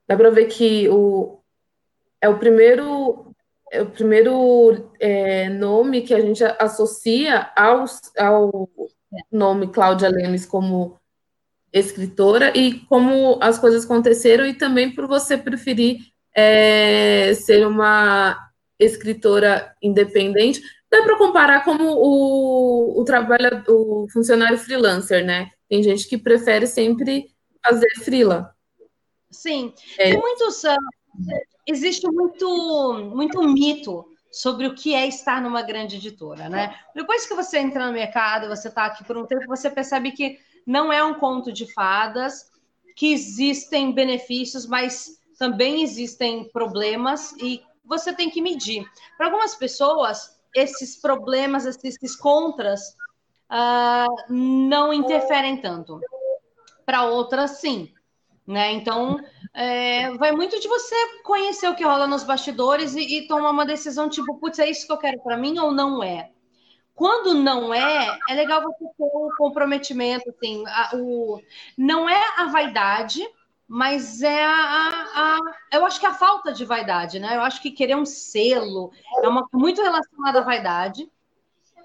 dá 0.07 0.15
para 0.15 0.29
ver 0.29 0.45
que 0.45 0.87
o, 0.89 1.39
é 2.21 2.29
o 2.29 2.37
primeiro. 2.37 3.27
É 3.71 3.81
o 3.81 3.89
primeiro 3.89 4.91
é, 4.99 5.49
nome 5.49 6.03
que 6.03 6.13
a 6.13 6.21
gente 6.21 6.43
associa 6.43 7.49
ao, 7.55 7.85
ao 8.19 8.69
nome 9.31 9.67
Cláudia 9.71 10.09
Lemes 10.09 10.45
como 10.45 10.99
escritora 11.71 12.55
e 12.55 12.81
como 12.81 13.39
as 13.41 13.57
coisas 13.57 13.83
aconteceram, 13.83 14.45
e 14.45 14.53
também 14.53 14.93
por 14.93 15.07
você 15.07 15.35
preferir 15.35 15.97
é, 16.35 17.33
ser 17.33 17.65
uma 17.65 18.37
escritora 18.79 19.73
independente, 19.81 20.61
dá 20.93 21.01
para 21.01 21.17
comparar 21.17 21.63
como 21.63 21.83
o, 21.83 23.01
o 23.01 23.03
trabalho, 23.03 23.63
o 23.67 24.07
funcionário 24.11 24.59
freelancer, 24.59 25.25
né? 25.25 25.49
Tem 25.67 25.81
gente 25.81 26.07
que 26.07 26.19
prefere 26.19 26.67
sempre 26.67 27.33
fazer 27.65 27.89
freela. 28.03 28.55
Sim, 29.31 29.73
é. 29.97 30.11
tem 30.11 30.19
muitos. 30.19 30.63
Uh, 30.63 30.77
existe 31.65 32.07
muito, 32.07 33.11
muito 33.15 33.41
mito 33.41 34.05
sobre 34.31 34.67
o 34.67 34.75
que 34.75 34.93
é 34.93 35.07
estar 35.07 35.41
numa 35.41 35.63
grande 35.63 35.95
editora, 35.95 36.47
né? 36.47 36.75
Depois 36.93 37.25
que 37.25 37.33
você 37.33 37.57
entra 37.57 37.87
no 37.87 37.93
mercado, 37.93 38.47
você 38.47 38.67
está 38.67 38.85
aqui 38.85 39.03
por 39.03 39.17
um 39.17 39.25
tempo, 39.25 39.47
você 39.47 39.69
percebe 39.69 40.11
que 40.11 40.37
não 40.65 40.93
é 40.93 41.03
um 41.03 41.15
conto 41.15 41.51
de 41.51 41.71
fadas, 41.73 42.51
que 42.95 43.11
existem 43.11 43.91
benefícios, 43.91 44.67
mas 44.67 45.19
também 45.39 45.81
existem 45.81 46.49
problemas 46.51 47.31
e 47.41 47.61
você 47.83 48.13
tem 48.13 48.29
que 48.29 48.41
medir. 48.41 48.85
Para 49.17 49.27
algumas 49.27 49.55
pessoas, 49.55 50.33
esses 50.53 50.95
problemas, 50.95 51.65
esses 51.65 52.15
contras, 52.15 52.95
uh, 53.51 54.33
não 54.33 54.93
interferem 54.93 55.57
tanto. 55.57 55.99
Para 56.85 57.05
outras, 57.05 57.59
sim. 57.59 57.93
Né? 58.45 58.73
Então, 58.73 59.17
é, 59.53 60.11
vai 60.17 60.33
muito 60.33 60.59
de 60.59 60.67
você 60.67 60.95
conhecer 61.23 61.69
o 61.69 61.75
que 61.75 61.83
rola 61.83 62.05
nos 62.05 62.23
bastidores 62.23 62.93
e, 62.93 63.19
e 63.19 63.27
tomar 63.27 63.51
uma 63.51 63.65
decisão 63.65 64.09
tipo, 64.09 64.35
putz, 64.37 64.59
é 64.59 64.69
isso 64.69 64.85
que 64.85 64.91
eu 64.91 64.97
quero 64.97 65.21
para 65.21 65.37
mim 65.37 65.57
ou 65.59 65.71
não 65.71 66.03
é? 66.03 66.29
Quando 66.93 67.33
não 67.33 67.73
é, 67.73 68.19
é 68.29 68.33
legal 68.33 68.61
você 68.61 68.83
ter 68.83 68.93
o 68.99 69.29
comprometimento, 69.37 70.29
assim, 70.29 70.63
a, 70.67 70.91
o, 70.95 71.41
não 71.77 72.07
é 72.07 72.21
a 72.37 72.45
vaidade, 72.45 73.25
mas 73.73 74.21
é 74.21 74.45
a, 74.45 74.89
a, 75.15 75.39
eu 75.71 75.83
acho 75.83 75.99
que 75.99 76.05
é 76.05 76.09
a 76.09 76.13
falta 76.13 76.53
de 76.53 76.63
vaidade, 76.63 77.19
né? 77.19 77.35
Eu 77.35 77.41
acho 77.41 77.59
que 77.59 77.71
querer 77.71 77.95
um 77.95 78.05
selo 78.05 78.91
é 79.23 79.27
uma 79.27 79.49
muito 79.51 79.81
relacionada 79.81 80.41
à 80.41 80.43
vaidade. 80.43 81.11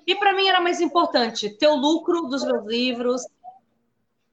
E 0.07 0.15
para 0.15 0.35
mim 0.35 0.47
era 0.47 0.61
mais 0.61 0.83
importante 0.83 1.49
ter 1.49 1.67
o 1.67 1.77
lucro 1.77 2.29
dos 2.29 2.45
meus 2.45 2.67
livros, 2.67 3.23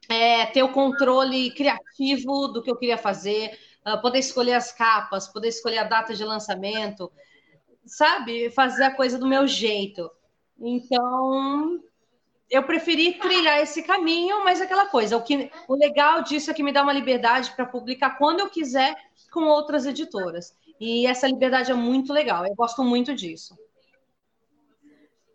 é, 0.10 0.48
ter 0.48 0.63
o 0.63 0.74
controle 0.74 1.50
criativo 1.52 2.50
do 2.50 2.62
que 2.62 2.70
eu 2.70 2.76
queria 2.76 2.98
fazer, 2.98 3.58
uh, 3.88 4.02
poder 4.02 4.20
escolher 4.20 4.56
as 4.56 4.74
capas, 4.74 5.30
poder 5.30 5.48
escolher 5.48 5.78
a 5.78 5.86
data 5.86 6.13
de 6.13 6.26
lançamento, 6.26 7.10
sabe? 7.86 8.50
Fazer 8.50 8.84
a 8.84 8.94
coisa 8.94 9.18
do 9.18 9.28
meu 9.28 9.48
jeito. 9.48 10.12
Então, 10.60 11.82
eu 12.49 12.63
preferi 12.63 13.13
trilhar 13.13 13.60
esse 13.60 13.84
caminho, 13.84 14.43
mas 14.43 14.62
aquela 14.62 14.88
coisa, 14.88 15.17
o, 15.17 15.21
que, 15.21 15.51
o 15.67 15.75
legal 15.75 16.23
disso 16.23 16.51
é 16.51 16.53
que 16.53 16.63
me 16.63 16.71
dá 16.71 16.84
uma 16.84 16.93
liberdade 16.93 17.51
para 17.55 17.65
publicar 17.65 18.17
quando 18.17 18.39
eu 18.39 18.49
quiser 18.49 18.95
com 19.31 19.45
outras 19.45 19.86
editoras. 19.86 20.55
E 20.79 21.08
essa 21.08 21.27
liberdade 21.27 21.71
é 21.71 21.75
muito 21.75 22.13
legal, 22.13 22.45
eu 22.45 22.55
gosto 22.55 22.84
muito 22.84 23.15
disso. 23.15 23.58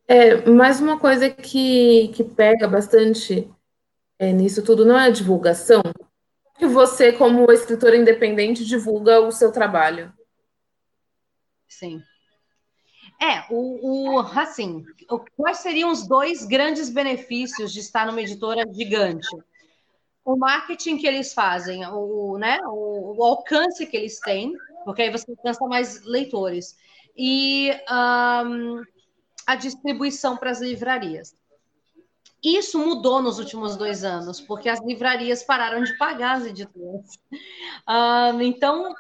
É, 0.07 0.49
mais 0.51 0.81
uma 0.81 0.99
coisa 0.99 1.31
que, 1.31 2.09
que 2.09 2.25
pega 2.25 2.67
bastante 2.67 3.49
é, 4.19 4.33
nisso 4.33 4.63
tudo 4.63 4.85
não 4.85 4.99
é 4.99 5.07
a 5.07 5.11
divulgação. 5.11 5.83
Que 6.59 6.67
você, 6.67 7.11
como 7.13 7.51
escritora 7.51 7.97
independente, 7.97 8.67
divulga 8.67 9.21
o 9.21 9.33
seu 9.33 9.51
trabalho. 9.51 10.13
Sim. 11.67 12.03
É, 13.23 13.45
o, 13.51 14.15
o 14.15 14.19
assim, 14.21 14.85
quais 15.37 15.59
seriam 15.59 15.91
os 15.91 16.07
dois 16.07 16.47
grandes 16.47 16.89
benefícios 16.89 17.71
de 17.71 17.81
estar 17.81 18.07
numa 18.07 18.23
editora 18.23 18.65
gigante? 18.73 19.29
O 20.25 20.37
marketing 20.37 20.97
que 20.97 21.07
eles 21.07 21.35
fazem, 21.35 21.87
o, 21.87 22.39
né, 22.39 22.59
o, 22.65 23.17
o 23.19 23.23
alcance 23.23 23.87
que 23.87 23.97
eles 23.97 24.19
têm, 24.21 24.55
porque 24.85 25.03
aí 25.03 25.11
você 25.11 25.31
alcança 25.31 25.67
mais 25.67 26.03
leitores, 26.03 26.79
e 27.15 27.71
um, 28.47 28.83
a 29.47 29.55
distribuição 29.55 30.37
para 30.39 30.51
as 30.51 30.61
livrarias. 30.61 31.35
Isso 32.43 32.79
mudou 32.79 33.21
nos 33.21 33.39
últimos 33.39 33.77
dois 33.77 34.03
anos, 34.03 34.41
porque 34.41 34.71
as 34.71 34.81
livrarias 34.83 35.43
pararam 35.43 35.83
de 35.83 35.97
pagar 35.99 36.39
as 36.39 36.47
editoras. 36.47 37.19
Então, 38.41 38.95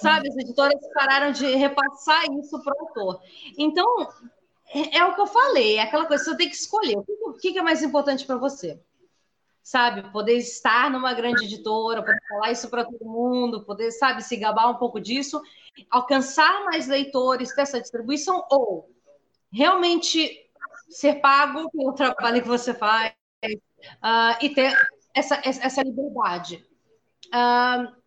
sabe? 0.00 0.28
As 0.28 0.36
editoras 0.36 0.80
pararam 0.92 1.32
de 1.32 1.46
repassar 1.54 2.24
isso 2.40 2.62
para 2.62 2.74
o 2.74 2.80
autor. 2.80 3.20
Então, 3.56 3.86
é, 4.74 4.98
é, 4.98 5.04
o 5.04 5.14
que 5.14 5.20
eu 5.20 5.26
falei, 5.26 5.76
é 5.76 5.82
aquela 5.82 6.06
coisa, 6.06 6.24
você 6.24 6.36
tem 6.36 6.48
que 6.48 6.56
escolher. 6.56 6.96
O 6.98 7.34
que, 7.34 7.52
que 7.52 7.58
é 7.58 7.62
mais 7.62 7.82
importante 7.82 8.24
para 8.26 8.36
você? 8.36 8.80
Sabe, 9.62 10.10
poder 10.12 10.34
estar 10.34 10.90
numa 10.90 11.12
grande 11.12 11.44
editora, 11.44 12.02
poder 12.02 12.18
falar 12.28 12.52
isso 12.52 12.68
para 12.70 12.84
todo 12.84 13.04
mundo, 13.04 13.64
poder, 13.64 13.90
sabe, 13.90 14.22
se 14.22 14.36
gabar 14.36 14.70
um 14.70 14.76
pouco 14.76 14.98
disso, 14.98 15.42
alcançar 15.90 16.64
mais 16.64 16.86
leitores, 16.88 17.54
ter 17.54 17.62
essa 17.62 17.80
distribuição, 17.80 18.46
ou 18.50 18.90
realmente 19.52 20.48
ser 20.88 21.20
pago 21.20 21.70
pelo 21.70 21.92
trabalho 21.92 22.40
que 22.40 22.48
você 22.48 22.72
faz 22.72 23.12
uh, 23.44 24.36
e 24.40 24.50
ter 24.50 24.72
essa, 25.14 25.40
essa 25.44 25.82
liberdade. 25.82 26.64
Uh, 27.26 27.97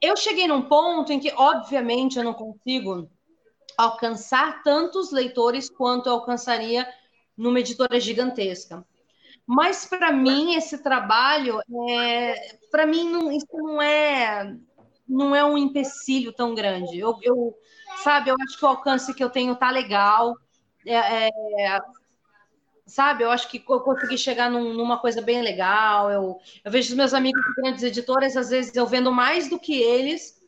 eu 0.00 0.16
cheguei 0.16 0.46
num 0.46 0.62
ponto 0.62 1.12
em 1.12 1.20
que, 1.20 1.32
obviamente, 1.36 2.18
eu 2.18 2.24
não 2.24 2.34
consigo 2.34 3.08
alcançar 3.76 4.62
tantos 4.62 5.12
leitores 5.12 5.68
quanto 5.68 6.08
eu 6.08 6.14
alcançaria 6.14 6.86
numa 7.36 7.60
editora 7.60 8.00
gigantesca. 8.00 8.84
Mas 9.46 9.86
para 9.86 10.12
mim 10.12 10.54
esse 10.54 10.82
trabalho, 10.82 11.60
é, 11.88 12.56
para 12.70 12.86
mim 12.86 13.08
não, 13.08 13.30
isso 13.30 13.46
não 13.52 13.80
é 13.80 14.56
não 15.08 15.34
é 15.34 15.44
um 15.44 15.56
empecilho 15.56 16.32
tão 16.32 16.54
grande. 16.54 16.98
Eu, 16.98 17.16
eu 17.22 17.54
sabe, 18.02 18.30
eu 18.30 18.36
acho 18.40 18.58
que 18.58 18.64
o 18.64 18.68
alcance 18.68 19.14
que 19.14 19.22
eu 19.22 19.30
tenho 19.30 19.54
tá 19.54 19.70
legal. 19.70 20.34
É, 20.84 21.28
é, 21.28 21.80
sabe, 22.86 23.24
eu 23.24 23.30
acho 23.30 23.48
que 23.48 23.62
eu 23.68 23.80
consegui 23.80 24.16
chegar 24.16 24.50
num, 24.50 24.72
numa 24.72 24.98
coisa 24.98 25.20
bem 25.20 25.42
legal. 25.42 26.10
Eu, 26.10 26.38
eu 26.64 26.70
vejo 26.70 26.90
os 26.90 26.96
meus 26.96 27.12
amigos 27.12 27.42
de 27.42 27.62
grandes 27.62 27.82
editoras, 27.82 28.36
às 28.36 28.50
vezes 28.50 28.74
eu 28.74 28.86
vendo 28.86 29.10
mais 29.12 29.48
do 29.48 29.58
que 29.58 29.80
eles. 29.80 30.40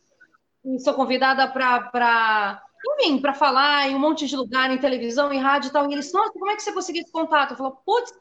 E 0.64 0.78
sou 0.80 0.94
convidada 0.94 1.48
para 1.48 2.62
enfim, 2.86 3.18
para 3.20 3.34
falar 3.34 3.88
em 3.88 3.94
um 3.94 3.98
monte 3.98 4.26
de 4.26 4.36
lugar, 4.36 4.70
em 4.70 4.78
televisão, 4.78 5.32
em 5.32 5.40
rádio 5.40 5.68
e 5.68 5.72
tal. 5.72 5.90
E 5.90 5.92
eles, 5.92 6.12
nossa, 6.12 6.32
como 6.32 6.50
é 6.50 6.56
que 6.56 6.62
você 6.62 6.72
conseguiu 6.72 7.02
esse 7.02 7.12
contato? 7.12 7.52
Eu 7.52 7.56
falo, 7.56 7.76
putz, 7.84 8.12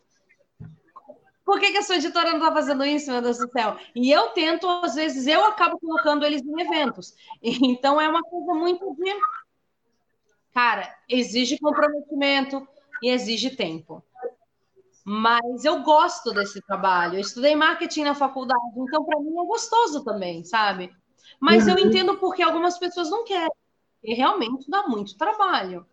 por 1.45 1.59
que, 1.59 1.71
que 1.71 1.77
a 1.77 1.81
sua 1.81 1.95
editora 1.95 2.31
não 2.31 2.39
está 2.39 2.51
fazendo 2.51 2.83
isso, 2.83 3.11
meu 3.11 3.21
Deus 3.21 3.37
do 3.37 3.49
céu? 3.49 3.77
E 3.95 4.11
eu 4.11 4.29
tento, 4.29 4.67
às 4.67 4.95
vezes, 4.95 5.27
eu 5.27 5.45
acabo 5.45 5.79
colocando 5.79 6.25
eles 6.25 6.41
em 6.41 6.61
eventos. 6.61 7.13
Então, 7.41 8.01
é 8.01 8.09
uma 8.09 8.21
coisa 8.21 8.53
muito 8.53 8.95
de. 8.95 9.13
Cara, 10.53 10.93
exige 11.07 11.57
comprometimento 11.59 12.67
e 13.01 13.09
exige 13.09 13.55
tempo. 13.55 14.03
Mas 15.09 15.63
eu 15.63 15.83
gosto 15.83 16.33
desse 16.33 16.59
trabalho. 16.63 17.15
Eu 17.15 17.21
estudei 17.21 17.55
marketing 17.55 18.03
na 18.03 18.13
faculdade, 18.13 18.59
então, 18.75 19.05
para 19.05 19.17
mim, 19.21 19.39
é 19.39 19.45
gostoso 19.45 20.03
também, 20.03 20.43
sabe? 20.43 20.91
Mas 21.39 21.65
uhum. 21.65 21.77
eu 21.77 21.79
entendo 21.79 22.17
porque 22.17 22.43
algumas 22.43 22.77
pessoas 22.77 23.09
não 23.09 23.23
querem. 23.23 23.49
E 24.03 24.13
realmente 24.13 24.69
dá 24.69 24.85
muito 24.85 25.17
trabalho. 25.17 25.85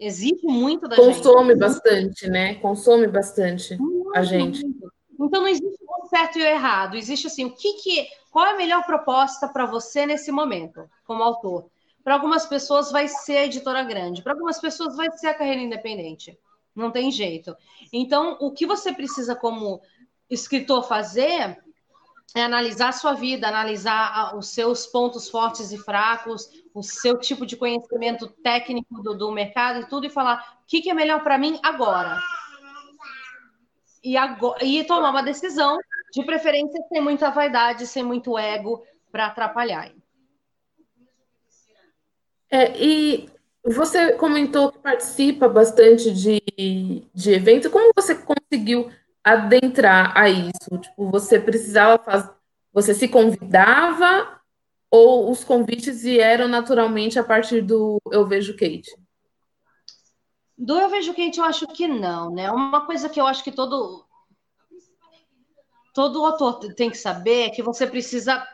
Exige 0.00 0.46
muito 0.46 0.88
da 0.88 0.96
Consome 0.96 1.12
gente. 1.12 1.22
Consome 1.22 1.54
bastante, 1.56 2.30
né? 2.30 2.54
Consome 2.54 3.06
bastante 3.08 3.76
muito, 3.76 4.16
a 4.16 4.22
gente. 4.22 4.62
Muito. 4.62 4.90
Então 5.20 5.42
não 5.42 5.48
existe 5.48 5.84
o 5.84 6.06
certo 6.06 6.38
e 6.38 6.42
o 6.42 6.46
errado. 6.46 6.96
Existe 6.96 7.26
assim, 7.26 7.44
o 7.44 7.54
que, 7.54 7.74
que 7.74 8.08
qual 8.30 8.46
é 8.46 8.52
a 8.52 8.56
melhor 8.56 8.86
proposta 8.86 9.46
para 9.48 9.66
você 9.66 10.06
nesse 10.06 10.32
momento, 10.32 10.88
como 11.04 11.22
autor? 11.22 11.66
Para 12.02 12.14
algumas 12.14 12.46
pessoas 12.46 12.90
vai 12.90 13.06
ser 13.06 13.36
a 13.36 13.44
editora 13.44 13.82
grande, 13.82 14.22
para 14.22 14.32
algumas 14.32 14.58
pessoas 14.58 14.96
vai 14.96 15.10
ser 15.12 15.26
a 15.26 15.34
carreira 15.34 15.60
independente. 15.60 16.38
Não 16.78 16.92
tem 16.92 17.10
jeito. 17.10 17.56
Então, 17.92 18.38
o 18.40 18.52
que 18.52 18.64
você 18.64 18.92
precisa 18.92 19.34
como 19.34 19.82
escritor 20.30 20.86
fazer 20.86 21.60
é 22.36 22.42
analisar 22.42 22.90
a 22.90 22.92
sua 22.92 23.14
vida, 23.14 23.48
analisar 23.48 24.36
os 24.36 24.50
seus 24.50 24.86
pontos 24.86 25.28
fortes 25.28 25.72
e 25.72 25.78
fracos, 25.78 26.48
o 26.72 26.80
seu 26.80 27.18
tipo 27.18 27.44
de 27.44 27.56
conhecimento 27.56 28.28
técnico 28.28 29.02
do, 29.02 29.18
do 29.18 29.32
mercado 29.32 29.80
e 29.80 29.88
tudo, 29.88 30.06
e 30.06 30.10
falar 30.10 30.60
o 30.62 30.66
que, 30.66 30.80
que 30.80 30.90
é 30.90 30.94
melhor 30.94 31.24
para 31.24 31.36
mim 31.36 31.58
agora. 31.64 32.20
E, 34.04 34.16
agora. 34.16 34.64
e 34.64 34.84
tomar 34.84 35.10
uma 35.10 35.22
decisão, 35.22 35.76
de 36.12 36.22
preferência 36.22 36.80
sem 36.88 37.00
muita 37.00 37.30
vaidade, 37.30 37.88
sem 37.88 38.04
muito 38.04 38.38
ego 38.38 38.84
para 39.10 39.26
atrapalhar. 39.26 39.90
É, 42.50 42.78
e 42.78 43.28
você 43.64 44.12
comentou 44.12 44.72
que 44.72 44.78
participa 44.78 45.48
bastante 45.48 46.10
de, 46.12 46.42
de 47.14 47.32
evento. 47.32 47.70
Como 47.70 47.92
você 47.94 48.14
conseguiu 48.14 48.90
adentrar 49.22 50.16
a 50.16 50.28
isso? 50.28 50.78
Tipo, 50.80 51.10
você 51.10 51.38
precisava 51.38 52.02
fazer, 52.02 52.30
você 52.72 52.94
se 52.94 53.08
convidava 53.08 54.40
ou 54.90 55.30
os 55.30 55.44
convites 55.44 56.02
vieram 56.02 56.48
naturalmente 56.48 57.18
a 57.18 57.24
partir 57.24 57.60
do 57.60 58.00
Eu 58.10 58.26
Vejo 58.26 58.54
Kate? 58.54 58.96
Do 60.56 60.78
Eu 60.78 60.88
Vejo 60.88 61.14
Kate, 61.14 61.38
eu 61.38 61.44
acho 61.44 61.66
que 61.68 61.86
não, 61.86 62.32
né? 62.32 62.50
Uma 62.50 62.86
coisa 62.86 63.08
que 63.08 63.20
eu 63.20 63.26
acho 63.26 63.44
que 63.44 63.52
todo 63.52 64.06
todo 65.94 66.24
autor 66.24 66.58
tem 66.74 66.90
que 66.90 66.96
saber 66.96 67.46
é 67.46 67.50
que 67.50 67.62
você 67.62 67.86
precisa 67.86 68.46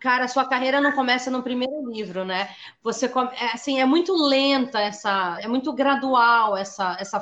cara, 0.00 0.24
a 0.24 0.28
sua 0.28 0.46
carreira 0.46 0.80
não 0.80 0.92
começa 0.92 1.30
no 1.30 1.42
primeiro 1.42 1.90
livro, 1.90 2.24
né? 2.24 2.48
Você 2.82 3.06
é, 3.06 3.52
assim, 3.52 3.80
é 3.80 3.84
muito 3.84 4.14
lenta 4.14 4.80
essa, 4.80 5.38
é 5.40 5.48
muito 5.48 5.72
gradual 5.72 6.56
essa 6.56 6.96
essa 6.98 7.20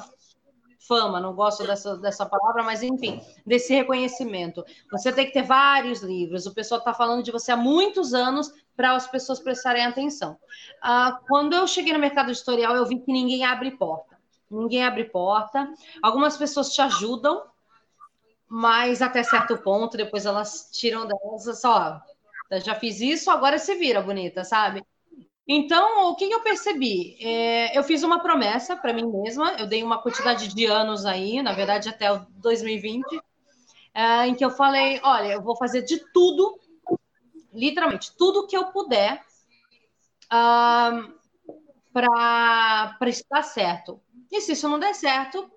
fama, 0.86 1.20
não 1.20 1.34
gosto 1.34 1.66
dessa, 1.66 1.96
dessa 1.96 2.24
palavra, 2.24 2.62
mas 2.62 2.82
enfim, 2.82 3.20
desse 3.44 3.74
reconhecimento. 3.74 4.64
Você 4.90 5.12
tem 5.12 5.26
que 5.26 5.32
ter 5.32 5.42
vários 5.42 6.00
livros, 6.02 6.46
o 6.46 6.54
pessoal 6.54 6.78
está 6.78 6.94
falando 6.94 7.22
de 7.22 7.32
você 7.32 7.52
há 7.52 7.56
muitos 7.56 8.14
anos 8.14 8.52
para 8.76 8.94
as 8.94 9.06
pessoas 9.06 9.40
prestarem 9.40 9.84
atenção. 9.84 10.38
Ah, 10.82 11.18
quando 11.28 11.54
eu 11.54 11.66
cheguei 11.66 11.92
no 11.92 11.98
mercado 11.98 12.30
editorial, 12.30 12.76
eu 12.76 12.86
vi 12.86 12.98
que 13.00 13.12
ninguém 13.12 13.44
abre 13.44 13.70
porta. 13.72 14.16
Ninguém 14.50 14.84
abre 14.84 15.04
porta. 15.04 15.68
Algumas 16.02 16.36
pessoas 16.36 16.72
te 16.72 16.80
ajudam, 16.80 17.42
mas 18.48 19.02
até 19.02 19.22
certo 19.22 19.56
ponto, 19.58 19.96
depois 19.96 20.24
elas 20.24 20.70
tiram 20.72 21.06
delas, 21.06 21.60
só, 21.60 22.00
já 22.52 22.74
fiz 22.74 23.00
isso, 23.00 23.30
agora 23.30 23.58
se 23.58 23.74
vira, 23.74 24.00
bonita, 24.00 24.44
sabe? 24.44 24.84
Então, 25.48 26.10
o 26.10 26.16
que 26.16 26.24
eu 26.24 26.42
percebi? 26.42 27.16
É, 27.20 27.78
eu 27.78 27.84
fiz 27.84 28.02
uma 28.02 28.20
promessa 28.20 28.76
para 28.76 28.92
mim 28.92 29.06
mesma, 29.06 29.52
eu 29.58 29.66
dei 29.66 29.82
uma 29.82 30.02
quantidade 30.02 30.52
de 30.52 30.66
anos 30.66 31.06
aí, 31.06 31.40
na 31.40 31.52
verdade 31.52 31.88
até 31.88 32.10
o 32.10 32.26
2020, 32.36 33.04
é, 33.94 34.26
em 34.26 34.34
que 34.34 34.44
eu 34.44 34.50
falei: 34.50 35.00
olha, 35.04 35.32
eu 35.32 35.42
vou 35.42 35.56
fazer 35.56 35.82
de 35.82 35.98
tudo, 36.12 36.58
literalmente, 37.52 38.12
tudo 38.16 38.46
que 38.46 38.56
eu 38.56 38.66
puder 38.66 39.24
uh, 40.26 41.14
para 41.92 42.98
dar 43.30 43.42
certo. 43.42 44.00
E 44.30 44.40
se 44.40 44.52
isso 44.52 44.68
não 44.68 44.80
der 44.80 44.94
certo, 44.94 45.48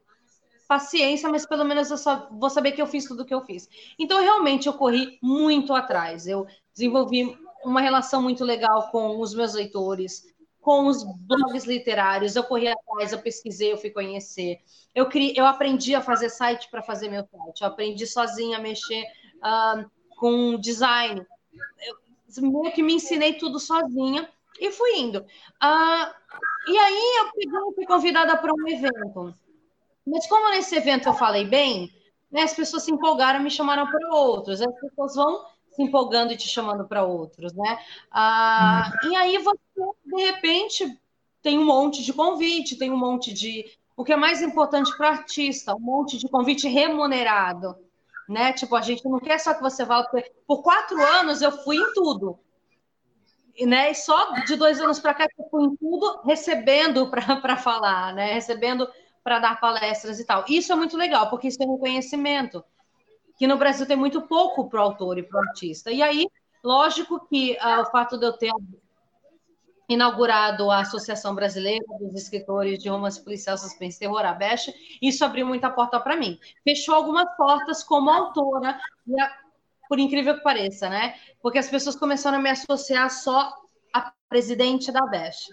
paciência, 0.69 1.27
mas 1.27 1.47
pelo 1.47 1.65
menos 1.65 1.89
eu 1.89 1.97
só 1.97 2.29
vou 2.31 2.49
saber 2.49 2.73
que 2.73 2.81
eu 2.81 2.85
fiz 2.85 3.05
tudo 3.05 3.23
o 3.23 3.25
que 3.25 3.33
eu 3.33 3.41
fiz. 3.41 3.67
Então, 3.97 4.21
realmente, 4.21 4.67
eu 4.67 4.73
corri 4.73 5.17
muito 5.19 5.73
atrás. 5.73 6.27
Eu 6.27 6.45
desenvolvi 6.79 7.37
uma 7.63 7.81
relação 7.81 8.21
muito 8.21 8.45
legal 8.45 8.89
com 8.89 9.19
os 9.19 9.33
meus 9.33 9.53
leitores, 9.53 10.23
com 10.61 10.87
os 10.87 11.03
blogs 11.03 11.65
literários. 11.65 12.35
Eu 12.35 12.43
corri 12.43 12.69
atrás, 12.69 13.11
eu 13.11 13.19
pesquisei, 13.19 13.73
eu 13.73 13.77
fui 13.77 13.89
conhecer. 13.89 14.59
Eu, 14.95 15.07
criei, 15.07 15.33
eu 15.35 15.45
aprendi 15.45 15.93
a 15.93 16.01
fazer 16.01 16.29
site 16.29 16.69
para 16.71 16.81
fazer 16.81 17.09
meu 17.09 17.25
site. 17.25 17.61
Eu 17.61 17.67
aprendi 17.67 18.07
sozinha 18.07 18.57
a 18.57 18.61
mexer 18.61 19.03
uh, 19.37 19.89
com 20.17 20.57
design. 20.57 21.21
Eu 22.37 22.49
meio 22.49 22.71
que 22.71 22.81
me 22.81 22.93
ensinei 22.93 23.33
tudo 23.33 23.59
sozinha 23.59 24.29
e 24.59 24.71
fui 24.71 24.99
indo. 24.99 25.19
Uh, 25.19 26.71
e 26.71 26.77
aí 26.77 27.17
eu 27.19 27.31
peguei, 27.33 27.75
fui 27.75 27.85
convidada 27.85 28.37
para 28.37 28.53
um 28.53 28.67
evento. 28.67 29.33
Mas 30.07 30.27
como 30.27 30.49
nesse 30.51 30.75
evento 30.75 31.09
eu 31.09 31.13
falei 31.13 31.45
bem, 31.45 31.91
né, 32.31 32.43
as 32.43 32.53
pessoas 32.53 32.83
se 32.83 32.91
empolgaram, 32.91 33.41
me 33.41 33.51
chamaram 33.51 33.85
para 33.85 34.15
outros. 34.15 34.61
As 34.61 34.79
pessoas 34.79 35.15
vão 35.15 35.45
se 35.79 35.83
empolgando 35.83 36.33
e 36.33 36.37
te 36.37 36.47
chamando 36.47 36.85
para 36.85 37.05
outros, 37.05 37.53
né? 37.53 37.79
Ah, 38.11 38.91
e 39.03 39.15
aí 39.15 39.37
você, 39.37 39.59
de 40.05 40.23
repente, 40.23 40.99
tem 41.41 41.57
um 41.57 41.65
monte 41.65 42.03
de 42.03 42.11
convite, 42.11 42.77
tem 42.77 42.91
um 42.91 42.97
monte 42.97 43.33
de. 43.33 43.65
O 43.95 44.03
que 44.03 44.13
é 44.13 44.17
mais 44.17 44.41
importante 44.41 44.95
para 44.97 45.09
o 45.09 45.11
artista, 45.11 45.75
um 45.75 45.79
monte 45.79 46.17
de 46.17 46.27
convite 46.27 46.67
remunerado, 46.67 47.75
né? 48.27 48.51
Tipo, 48.53 48.75
a 48.75 48.81
gente 48.81 49.07
não 49.07 49.19
quer 49.19 49.39
só 49.39 49.53
que 49.53 49.61
você 49.61 49.85
vá. 49.85 50.05
Por 50.45 50.61
quatro 50.61 51.01
anos 51.01 51.41
eu 51.41 51.51
fui 51.63 51.77
em 51.77 51.93
tudo. 51.93 52.37
E, 53.55 53.65
né, 53.65 53.91
e 53.91 53.95
só 53.95 54.31
de 54.45 54.55
dois 54.55 54.79
anos 54.79 54.99
para 54.99 55.13
cá 55.13 55.27
eu 55.37 55.49
fui 55.49 55.65
em 55.65 55.75
tudo 55.75 56.21
recebendo 56.23 57.09
para 57.09 57.57
falar, 57.57 58.13
né? 58.13 58.33
Recebendo 58.33 58.87
para 59.23 59.39
dar 59.39 59.59
palestras 59.59 60.19
e 60.19 60.25
tal. 60.25 60.43
Isso 60.47 60.71
é 60.71 60.75
muito 60.75 60.97
legal, 60.97 61.29
porque 61.29 61.47
isso 61.47 61.61
é 61.61 61.65
reconhecimento 61.65 62.63
que 63.39 63.47
no 63.47 63.57
Brasil 63.57 63.87
tem 63.87 63.95
muito 63.95 64.21
pouco 64.23 64.67
para 64.69 64.81
o 64.81 64.83
autor 64.83 65.17
e 65.17 65.23
para 65.23 65.39
o 65.39 65.41
artista. 65.47 65.89
E 65.89 66.03
aí, 66.03 66.27
lógico 66.61 67.25
que 67.25 67.53
uh, 67.53 67.81
o 67.81 67.85
fato 67.85 68.17
de 68.17 68.25
eu 68.25 68.33
ter 68.33 68.51
inaugurado 69.87 70.69
a 70.69 70.81
Associação 70.81 71.33
Brasileira 71.33 71.83
dos 72.01 72.21
Escritores 72.21 72.79
de 72.79 72.89
Romance 72.89 73.23
Policial, 73.23 73.57
Suspense 73.57 73.97
Terror, 73.97 74.25
a 74.25 74.33
BESH, 74.33 74.73
isso 75.01 75.23
abriu 75.23 75.47
muita 75.47 75.71
porta 75.71 76.01
para 76.01 76.17
mim. 76.17 76.37
Fechou 76.65 76.93
algumas 76.93 77.33
portas 77.37 77.81
como 77.81 78.09
autora, 78.09 78.77
a, 79.17 79.31
por 79.87 79.97
incrível 79.99 80.35
que 80.35 80.43
pareça, 80.43 80.89
né? 80.89 81.15
Porque 81.41 81.57
as 81.57 81.69
pessoas 81.69 81.95
começaram 81.95 82.39
a 82.39 82.41
me 82.41 82.49
associar 82.49 83.09
só 83.09 83.55
a 83.93 84.11
presidente 84.27 84.91
da 84.91 85.07
BESH. 85.07 85.47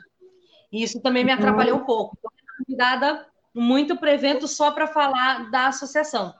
E 0.72 0.82
isso 0.82 1.00
também 1.00 1.24
me 1.24 1.30
atrapalhou 1.30 1.78
um 1.78 1.84
pouco. 1.84 2.18
Eu 2.22 2.30
fui 2.30 2.64
convidada 2.64 3.26
muito 3.54 3.96
para 3.96 4.12
evento 4.12 4.48
só 4.48 4.72
para 4.72 4.88
falar 4.88 5.48
da 5.52 5.68
associação. 5.68 6.34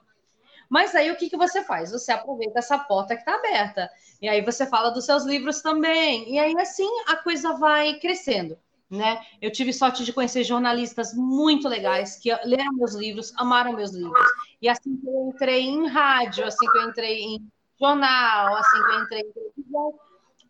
Mas 0.68 0.94
aí 0.94 1.10
o 1.10 1.16
que, 1.16 1.30
que 1.30 1.36
você 1.36 1.62
faz? 1.62 1.92
Você 1.92 2.12
aproveita 2.12 2.58
essa 2.58 2.78
porta 2.78 3.14
que 3.14 3.22
está 3.22 3.34
aberta. 3.34 3.90
E 4.20 4.28
aí 4.28 4.42
você 4.44 4.66
fala 4.66 4.90
dos 4.90 5.04
seus 5.04 5.24
livros 5.24 5.60
também. 5.62 6.32
E 6.32 6.38
aí 6.38 6.54
assim 6.58 6.88
a 7.06 7.16
coisa 7.16 7.52
vai 7.54 7.98
crescendo. 7.98 8.58
Né? 8.88 9.20
Eu 9.42 9.50
tive 9.50 9.72
sorte 9.72 10.04
de 10.04 10.12
conhecer 10.12 10.44
jornalistas 10.44 11.12
muito 11.12 11.68
legais 11.68 12.16
que 12.16 12.32
leram 12.44 12.72
meus 12.74 12.94
livros, 12.94 13.32
amaram 13.36 13.72
meus 13.72 13.92
livros. 13.92 14.28
E 14.62 14.68
assim 14.68 14.96
que 14.96 15.08
eu 15.08 15.30
entrei 15.34 15.62
em 15.62 15.88
rádio, 15.88 16.46
assim 16.46 16.64
que 16.70 16.78
eu 16.78 16.88
entrei 16.88 17.20
em, 17.20 17.48
jornal, 17.78 18.56
assim 18.56 18.82
que 18.84 18.92
eu 18.92 19.02
entrei 19.02 19.20
em 19.20 19.32
televisão, 19.32 19.94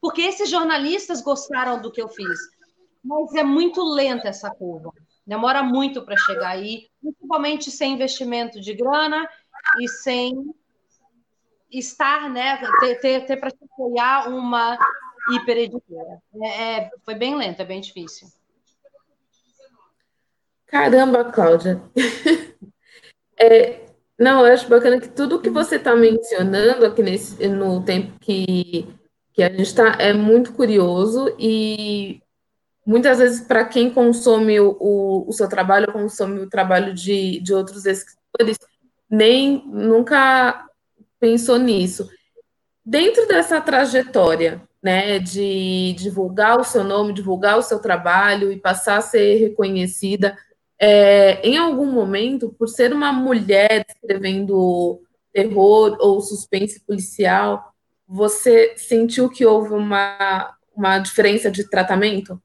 porque 0.00 0.22
esses 0.22 0.48
jornalistas 0.48 1.20
gostaram 1.20 1.81
do 1.81 1.90
que 1.90 2.00
eu 2.00 2.09
fiz. 2.09 2.38
Mas 3.02 3.35
é 3.35 3.42
muito 3.42 3.83
lenta 3.83 4.29
essa 4.29 4.50
curva. 4.50 4.92
Demora 5.26 5.62
muito 5.62 6.02
para 6.02 6.16
chegar 6.16 6.50
aí, 6.50 6.88
principalmente 7.00 7.70
sem 7.70 7.94
investimento 7.94 8.61
de 8.61 8.74
grana 8.74 9.29
e 9.81 9.88
sem 9.88 10.55
estar, 11.70 12.29
né, 12.31 12.59
ter, 12.81 12.94
ter, 12.96 13.26
ter 13.26 13.37
para 13.37 13.50
apoiar 13.72 14.29
uma 14.29 14.79
hipereditora. 15.35 16.22
É, 16.42 16.48
é, 16.48 16.90
foi 17.05 17.14
bem 17.14 17.37
lento, 17.37 17.61
é 17.61 17.64
bem 17.64 17.81
difícil. 17.81 18.29
Caramba, 20.66 21.24
Cláudia. 21.24 21.81
é, 23.38 23.87
não, 24.18 24.46
eu 24.46 24.52
acho 24.52 24.68
bacana 24.68 25.00
que 25.00 25.09
tudo 25.09 25.40
que 25.40 25.50
você 25.50 25.76
está 25.76 25.94
mencionando 25.94 26.87
aqui 26.87 27.02
nesse, 27.02 27.46
no 27.48 27.85
tempo 27.85 28.18
que, 28.18 28.88
que 29.33 29.42
a 29.42 29.48
gente 29.48 29.62
está 29.62 29.96
é 29.98 30.12
muito 30.12 30.52
curioso 30.55 31.35
e 31.38 32.20
muitas 32.85 33.18
vezes 33.18 33.40
para 33.40 33.64
quem 33.64 33.92
consome 33.92 34.59
o, 34.59 34.76
o, 34.81 35.29
o, 35.29 35.33
seu 35.33 35.48
trabalho, 35.48 35.92
consome 35.92 36.40
o 36.40 36.48
trabalho 36.48 36.94
de, 36.94 37.40
de 37.40 37.52
outros 37.52 37.85
escritores, 37.85 38.59
nem 39.09 39.62
nunca 39.66 40.66
pensou 41.19 41.59
nisso. 41.59 42.09
Dentro 42.85 43.27
dessa 43.27 43.61
trajetória, 43.61 44.62
né, 44.83 45.19
de 45.19 45.95
divulgar 45.95 46.61
o 46.61 46.64
seu 46.64 46.85
nome, 46.85 47.12
divulgar 47.12 47.59
o 47.59 47.62
seu 47.62 47.81
trabalho 47.81 48.53
e 48.53 48.61
passar 48.61 48.99
a 48.99 49.03
ser 49.03 49.37
reconhecida, 49.37 50.37
é, 50.79 51.40
em 51.47 51.57
algum 51.57 51.87
momento, 51.87 52.55
por 52.59 52.69
ser 52.69 52.92
uma 52.92 53.12
mulher 53.12 53.85
escrevendo 53.88 55.01
terror 55.33 55.97
ou 56.01 56.21
suspense 56.21 56.81
policial, 56.81 57.75
você 58.07 58.75
sentiu 58.77 59.29
que 59.29 59.45
houve 59.45 59.73
uma, 59.73 60.55
uma 60.75 60.99
diferença 60.99 61.51
de 61.51 61.69
tratamento? 61.69 62.40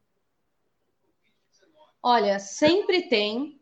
Olha, 2.02 2.40
sempre 2.40 3.04
tem, 3.04 3.61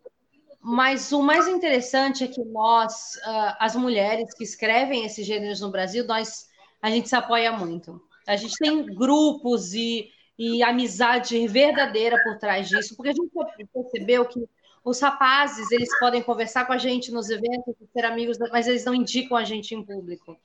mas 0.62 1.12
o 1.12 1.22
mais 1.22 1.48
interessante 1.48 2.24
é 2.24 2.28
que 2.28 2.44
nós, 2.44 3.16
uh, 3.18 3.56
as 3.60 3.76
mulheres 3.76 4.34
que 4.34 4.44
escrevem 4.44 5.06
esses 5.06 5.26
gêneros 5.26 5.62
no 5.62 5.72
Brasil, 5.72 6.06
nós, 6.06 6.50
a 6.82 6.90
gente 6.90 7.08
se 7.08 7.16
apoia 7.16 7.52
muito. 7.52 8.02
A 8.28 8.36
gente 8.36 8.56
tem 8.58 8.86
grupos 8.86 9.74
e, 9.74 10.10
e 10.38 10.62
amizade 10.62 11.48
verdadeira 11.48 12.22
por 12.24 12.38
trás 12.38 12.68
disso, 12.68 12.96
porque 12.96 13.10
a 13.10 13.14
gente 13.14 13.32
percebeu 13.74 14.26
que 14.26 14.44
os 14.84 15.00
rapazes, 15.00 15.72
eles 15.72 15.90
podem 16.00 16.22
conversar 16.22 16.66
com 16.66 16.74
a 16.74 16.78
gente 16.78 17.12
nos 17.12 17.30
eventos, 17.30 17.76
ser 17.94 18.06
amigos, 18.06 18.38
mas 18.52 18.68
eles 18.68 18.86
não 18.86 18.94
indicam 18.94 19.38
a 19.38 19.44
gente 19.44 19.76
em 19.76 19.84
público, 19.84 20.38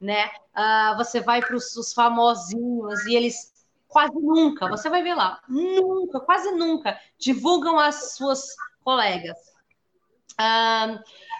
né? 0.00 0.26
Uh, 0.56 0.96
você 0.96 1.20
vai 1.20 1.40
para 1.40 1.56
os 1.56 1.92
famosinhos 1.94 3.04
e 3.06 3.14
eles 3.14 3.52
quase 3.88 4.14
nunca, 4.14 4.68
você 4.68 4.88
vai 4.90 5.02
ver 5.02 5.14
lá, 5.14 5.40
nunca, 5.48 6.18
quase 6.20 6.50
nunca 6.50 6.98
divulgam 7.18 7.78
as 7.78 8.16
suas 8.16 8.44
colegas. 8.82 9.53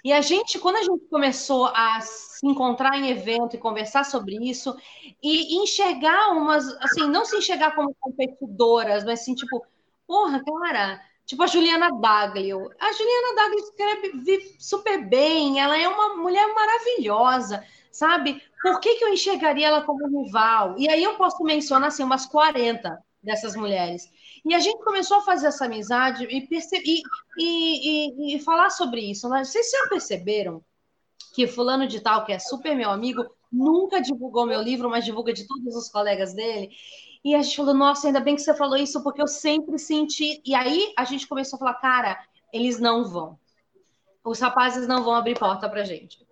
E 0.04 0.12
a 0.12 0.20
gente, 0.20 0.58
quando 0.58 0.76
a 0.76 0.82
gente 0.82 1.06
começou 1.08 1.66
a 1.66 2.00
se 2.00 2.46
encontrar 2.46 2.98
em 2.98 3.10
evento 3.10 3.56
e 3.56 3.58
conversar 3.58 4.04
sobre 4.04 4.36
isso, 4.36 4.76
e 5.22 5.56
enxergar 5.56 6.30
umas, 6.32 6.66
assim, 6.82 7.08
não 7.08 7.24
se 7.24 7.36
enxergar 7.36 7.74
como 7.74 7.94
competidoras, 7.98 9.04
mas 9.04 9.20
assim, 9.20 9.34
tipo, 9.34 9.64
porra, 10.06 10.42
cara, 10.44 11.00
Tipo 11.26 11.42
a 11.42 11.46
Juliana 11.46 11.90
Daglio. 12.00 12.70
A 12.78 12.92
Juliana 12.92 13.34
Daglio 13.34 13.58
escreve 13.60 14.56
super 14.58 15.08
bem, 15.08 15.58
ela 15.58 15.78
é 15.78 15.88
uma 15.88 16.16
mulher 16.16 16.46
maravilhosa, 16.54 17.64
sabe? 17.90 18.42
Por 18.60 18.78
que, 18.80 18.96
que 18.96 19.04
eu 19.04 19.08
enxergaria 19.08 19.68
ela 19.68 19.82
como 19.82 20.22
rival? 20.22 20.74
E 20.78 20.88
aí 20.88 21.02
eu 21.02 21.16
posso 21.16 21.42
mencionar 21.42 21.88
assim, 21.88 22.02
umas 22.02 22.26
40 22.26 23.02
dessas 23.22 23.56
mulheres. 23.56 24.10
E 24.44 24.54
a 24.54 24.60
gente 24.60 24.84
começou 24.84 25.18
a 25.18 25.22
fazer 25.22 25.46
essa 25.46 25.64
amizade 25.64 26.26
e, 26.28 26.48
e, 26.84 27.02
e, 27.38 28.36
e, 28.36 28.38
falar 28.40 28.70
sobre 28.70 29.00
isso. 29.00 29.28
Né? 29.28 29.42
Vocês 29.42 29.70
já 29.70 29.88
perceberam 29.88 30.62
que 31.34 31.46
fulano 31.46 31.86
de 31.86 32.00
tal, 32.00 32.24
que 32.24 32.32
é 32.32 32.38
super 32.38 32.76
meu 32.76 32.90
amigo, 32.90 33.24
nunca 33.50 34.00
divulgou 34.00 34.46
meu 34.46 34.60
livro, 34.60 34.90
mas 34.90 35.04
divulga 35.04 35.32
de 35.32 35.46
todos 35.46 35.74
os 35.74 35.88
colegas 35.88 36.34
dele. 36.34 36.70
E 37.24 37.34
a 37.34 37.40
gente 37.40 37.56
falou, 37.56 37.72
nossa, 37.72 38.06
ainda 38.06 38.20
bem 38.20 38.36
que 38.36 38.42
você 38.42 38.54
falou 38.54 38.76
isso, 38.76 39.02
porque 39.02 39.22
eu 39.22 39.26
sempre 39.26 39.78
senti. 39.78 40.42
E 40.44 40.54
aí 40.54 40.92
a 40.96 41.04
gente 41.04 41.26
começou 41.26 41.56
a 41.56 41.60
falar, 41.60 41.74
cara, 41.74 42.22
eles 42.52 42.78
não 42.78 43.04
vão. 43.04 43.38
Os 44.22 44.38
rapazes 44.40 44.86
não 44.86 45.02
vão 45.02 45.14
abrir 45.14 45.38
porta 45.38 45.68
pra 45.68 45.84
gente. 45.84 46.24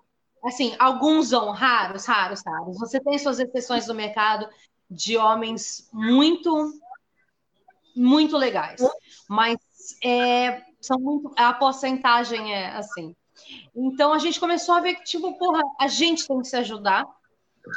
Assim, 0.44 0.75
alguns 0.79 1.31
vão, 1.31 1.51
raros, 1.51 2.05
raros, 2.05 2.42
raros. 2.44 2.79
Você 2.79 3.01
tem 3.01 3.18
suas 3.18 3.38
exceções 3.38 3.87
no 3.87 3.94
mercado 3.94 4.46
de 4.90 5.16
homens 5.16 5.88
muito, 5.92 6.72
muito 7.94 8.37
legais. 8.37 8.81
Mas 9.28 9.59
é, 10.02 10.62
são 10.81 10.98
muito. 10.98 11.33
A 11.37 11.52
porcentagem 11.52 12.55
é 12.55 12.70
assim. 12.70 13.14
Então 13.74 14.12
a 14.12 14.18
gente 14.18 14.38
começou 14.38 14.74
a 14.74 14.81
ver 14.81 14.94
que, 14.94 15.05
tipo, 15.05 15.37
porra, 15.38 15.62
a 15.81 15.88
gente 15.88 16.26
tem 16.26 16.40
que 16.40 16.48
se 16.48 16.57
ajudar 16.57 17.07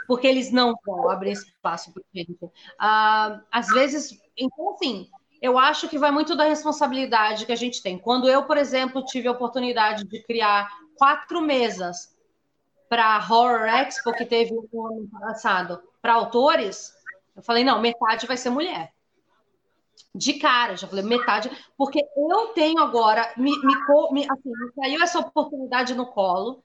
porque 0.08 0.28
eles 0.28 0.52
não 0.52 0.76
vão 0.86 1.10
abrir 1.10 1.32
espaço 1.32 1.94
para 1.94 2.04
gente. 2.14 2.38
Ah, 2.80 3.42
às 3.52 3.68
vezes, 3.68 4.20
então, 4.36 4.74
assim, 4.74 5.10
eu 5.42 5.58
acho 5.58 5.88
que 5.88 5.98
vai 5.98 6.12
muito 6.12 6.36
da 6.36 6.46
responsabilidade 6.46 7.46
que 7.46 7.52
a 7.52 7.58
gente 7.58 7.82
tem. 7.82 7.98
Quando 7.98 8.28
eu, 8.28 8.44
por 8.44 8.58
exemplo, 8.58 9.06
tive 9.06 9.28
a 9.28 9.32
oportunidade 9.32 10.04
de 10.06 10.24
criar 10.24 10.70
quatro 10.98 11.42
mesas 11.42 12.16
para 12.90 13.18
a 13.18 13.20
Horror 13.20 13.68
Expo, 13.68 14.14
que 14.14 14.26
teve 14.26 14.52
no 14.52 14.88
ano 14.88 15.10
passado, 15.10 15.82
para 16.02 16.14
autores, 16.14 16.94
eu 17.36 17.44
falei, 17.44 17.64
não, 17.64 17.82
metade 17.82 18.28
vai 18.28 18.38
ser 18.38 18.50
mulher. 18.50 18.95
De 20.18 20.34
cara, 20.36 20.78
já 20.78 20.88
falei, 20.88 21.04
metade, 21.04 21.52
porque 21.78 22.00
eu 22.16 22.48
tenho 22.56 22.80
agora, 22.80 23.34
me, 23.36 23.52
me, 23.52 23.74
assim, 24.32 24.50
me 24.50 24.72
caiu 24.74 25.04
essa 25.04 25.20
oportunidade 25.20 25.94
no 25.94 26.06
colo, 26.06 26.64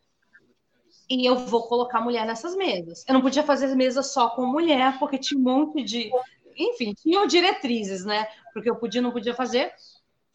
e 1.10 1.26
eu 1.26 1.34
vou 1.34 1.64
colocar 1.66 2.00
mulher 2.00 2.24
nessas 2.24 2.54
mesas. 2.54 3.04
Eu 3.08 3.14
não 3.14 3.20
podia 3.20 3.42
fazer 3.42 3.74
mesa 3.74 4.00
só 4.00 4.30
com 4.30 4.46
mulher, 4.46 4.96
porque 5.00 5.18
tinha 5.18 5.40
um 5.40 5.42
monte 5.42 5.82
de. 5.82 6.08
Enfim, 6.56 6.94
tinham 6.94 7.26
diretrizes, 7.26 8.04
né? 8.04 8.28
Porque 8.54 8.70
eu 8.70 8.76
podia, 8.76 9.02
não 9.02 9.10
podia 9.10 9.34
fazer. 9.34 9.72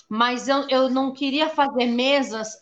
Mas 0.10 0.50
eu, 0.50 0.68
eu 0.68 0.90
não 0.90 1.14
queria 1.14 1.48
fazer 1.48 1.86
mesas. 1.86 2.58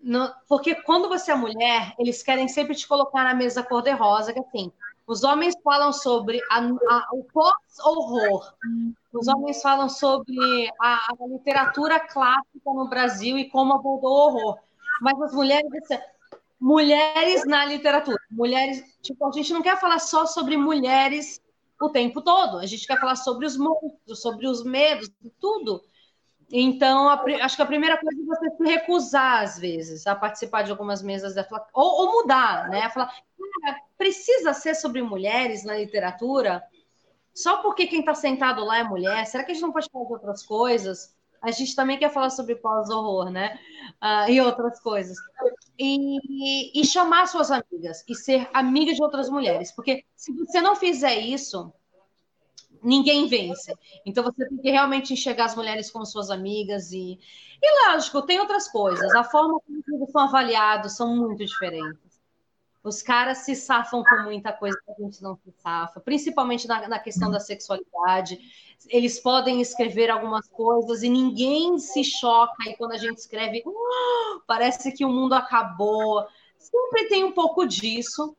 No... 0.00 0.32
porque 0.48 0.76
quando 0.76 1.08
você 1.08 1.32
é 1.32 1.34
mulher, 1.34 1.94
eles 1.98 2.22
querem 2.22 2.46
sempre 2.46 2.76
te 2.76 2.86
colocar 2.86 3.24
na 3.24 3.34
mesa 3.34 3.64
cor-de-rosa, 3.64 4.32
que 4.32 4.38
assim, 4.38 4.70
os 5.04 5.24
homens 5.24 5.54
falam 5.64 5.92
sobre 5.92 6.40
a, 6.50 6.58
a, 6.60 7.08
o 7.12 7.24
pós-horror. 7.24 8.54
Os 9.14 9.28
homens 9.28 9.62
falam 9.62 9.88
sobre 9.88 10.68
a, 10.80 11.12
a, 11.12 11.26
literatura 11.28 12.00
clássica 12.00 12.72
no 12.74 12.88
Brasil 12.88 13.38
e 13.38 13.48
como 13.48 13.74
abordou 13.74 14.10
o 14.10 14.26
horror. 14.26 14.58
Mas 15.00 15.20
as 15.22 15.32
mulheres, 15.32 15.88
mulheres 16.60 17.46
na 17.46 17.64
literatura. 17.64 18.18
Mulheres, 18.30 18.82
tipo, 19.00 19.26
a 19.26 19.30
gente 19.30 19.52
não 19.52 19.62
quer 19.62 19.78
falar 19.78 20.00
só 20.00 20.26
sobre 20.26 20.56
mulheres 20.56 21.40
o 21.80 21.90
tempo 21.90 22.22
todo. 22.22 22.58
A 22.58 22.66
gente 22.66 22.86
quer 22.86 22.98
falar 22.98 23.16
sobre 23.16 23.46
os 23.46 23.56
monstros, 23.56 24.20
sobre 24.20 24.48
os 24.48 24.64
medos, 24.64 25.08
tudo. 25.40 25.82
Então, 26.50 27.08
a, 27.08 27.22
acho 27.42 27.56
que 27.56 27.62
a 27.62 27.66
primeira 27.66 27.96
coisa 27.98 28.20
é 28.20 28.24
você 28.24 28.50
se 28.50 28.64
recusar, 28.64 29.42
às 29.42 29.58
vezes, 29.58 30.06
a 30.06 30.14
participar 30.14 30.62
de 30.62 30.70
algumas 30.70 31.02
mesas, 31.02 31.34
da, 31.34 31.46
ou, 31.72 32.02
ou 32.02 32.12
mudar, 32.12 32.68
né? 32.68 32.88
Falar, 32.90 33.12
precisa 33.96 34.52
ser 34.52 34.74
sobre 34.74 35.02
mulheres 35.02 35.64
na 35.64 35.76
literatura? 35.76 36.62
Só 37.34 37.62
porque 37.62 37.86
quem 37.86 38.00
está 38.00 38.14
sentado 38.14 38.64
lá 38.64 38.78
é 38.78 38.84
mulher? 38.84 39.26
Será 39.26 39.44
que 39.44 39.50
a 39.50 39.54
gente 39.54 39.62
não 39.62 39.72
pode 39.72 39.88
falar 39.90 40.06
de 40.06 40.12
outras 40.12 40.42
coisas? 40.42 41.14
A 41.42 41.50
gente 41.50 41.74
também 41.74 41.98
quer 41.98 42.12
falar 42.12 42.30
sobre 42.30 42.56
pós-horror, 42.56 43.30
né? 43.30 43.58
Uh, 44.02 44.30
e 44.30 44.40
outras 44.40 44.80
coisas 44.80 45.16
e, 45.78 46.80
e 46.80 46.84
chamar 46.84 47.26
suas 47.26 47.50
amigas 47.50 48.04
e 48.08 48.14
ser 48.14 48.48
amiga 48.52 48.92
de 48.92 49.02
outras 49.02 49.28
mulheres, 49.28 49.72
porque 49.72 50.04
se 50.14 50.32
você 50.32 50.60
não 50.60 50.76
fizer 50.76 51.18
isso, 51.18 51.72
ninguém 52.82 53.26
vence. 53.26 53.74
Então 54.06 54.22
você 54.22 54.46
tem 54.48 54.58
que 54.58 54.70
realmente 54.70 55.12
enxergar 55.12 55.46
as 55.46 55.56
mulheres 55.56 55.90
como 55.90 56.06
suas 56.06 56.30
amigas 56.30 56.92
e, 56.92 57.18
e 57.62 57.88
lógico, 57.88 58.22
tem 58.22 58.38
outras 58.38 58.68
coisas. 58.68 59.14
A 59.14 59.24
forma 59.24 59.60
como 59.60 59.82
eles 59.88 60.10
são 60.12 60.22
avaliados 60.22 60.96
são 60.96 61.16
muito 61.16 61.44
diferentes. 61.44 62.03
Os 62.84 63.00
caras 63.00 63.38
se 63.38 63.56
safam 63.56 64.04
com 64.04 64.24
muita 64.24 64.52
coisa 64.52 64.78
que 64.84 64.92
a 64.92 65.02
gente 65.02 65.22
não 65.22 65.34
se 65.36 65.50
safa, 65.62 66.00
principalmente 66.00 66.68
na, 66.68 66.86
na 66.86 66.98
questão 66.98 67.30
da 67.30 67.40
sexualidade. 67.40 68.38
Eles 68.88 69.18
podem 69.18 69.62
escrever 69.62 70.10
algumas 70.10 70.46
coisas 70.50 71.02
e 71.02 71.08
ninguém 71.08 71.78
se 71.78 72.04
choca. 72.04 72.68
E 72.68 72.76
quando 72.76 72.92
a 72.92 72.98
gente 72.98 73.16
escreve, 73.16 73.62
oh, 73.64 74.40
parece 74.46 74.92
que 74.92 75.02
o 75.02 75.08
mundo 75.08 75.32
acabou. 75.32 76.26
Sempre 76.58 77.08
tem 77.08 77.24
um 77.24 77.32
pouco 77.32 77.66
disso. 77.66 78.36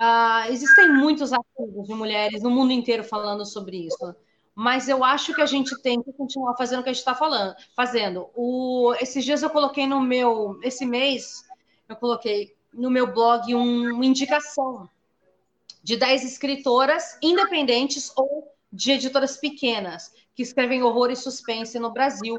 Uh, 0.00 0.50
existem 0.50 0.90
muitos 0.90 1.30
artigos 1.30 1.86
de 1.86 1.94
mulheres 1.94 2.42
no 2.42 2.50
mundo 2.50 2.72
inteiro 2.72 3.04
falando 3.04 3.44
sobre 3.44 3.76
isso. 3.76 4.16
Mas 4.54 4.88
eu 4.88 5.04
acho 5.04 5.34
que 5.34 5.42
a 5.42 5.46
gente 5.46 5.78
tem 5.82 6.02
que 6.02 6.14
continuar 6.14 6.56
fazendo 6.56 6.80
o 6.80 6.82
que 6.82 6.88
a 6.88 6.92
gente 6.92 7.00
está 7.00 7.14
falando, 7.14 7.54
fazendo. 7.76 8.30
O, 8.34 8.94
esses 9.00 9.22
dias 9.22 9.42
eu 9.42 9.50
coloquei 9.50 9.86
no 9.86 10.00
meu, 10.00 10.58
esse 10.62 10.86
mês, 10.86 11.44
eu 11.88 11.96
coloquei 11.96 12.56
no 12.72 12.90
meu 12.90 13.12
blog 13.12 13.54
um, 13.54 13.94
uma 13.94 14.06
indicação 14.06 14.88
de 15.82 15.96
10 15.96 16.24
escritoras 16.24 17.18
independentes 17.22 18.12
ou 18.16 18.52
de 18.72 18.92
editoras 18.92 19.36
pequenas 19.36 20.12
que 20.34 20.42
escrevem 20.42 20.82
horror 20.82 21.10
e 21.10 21.16
suspense 21.16 21.78
no 21.78 21.92
Brasil. 21.92 22.38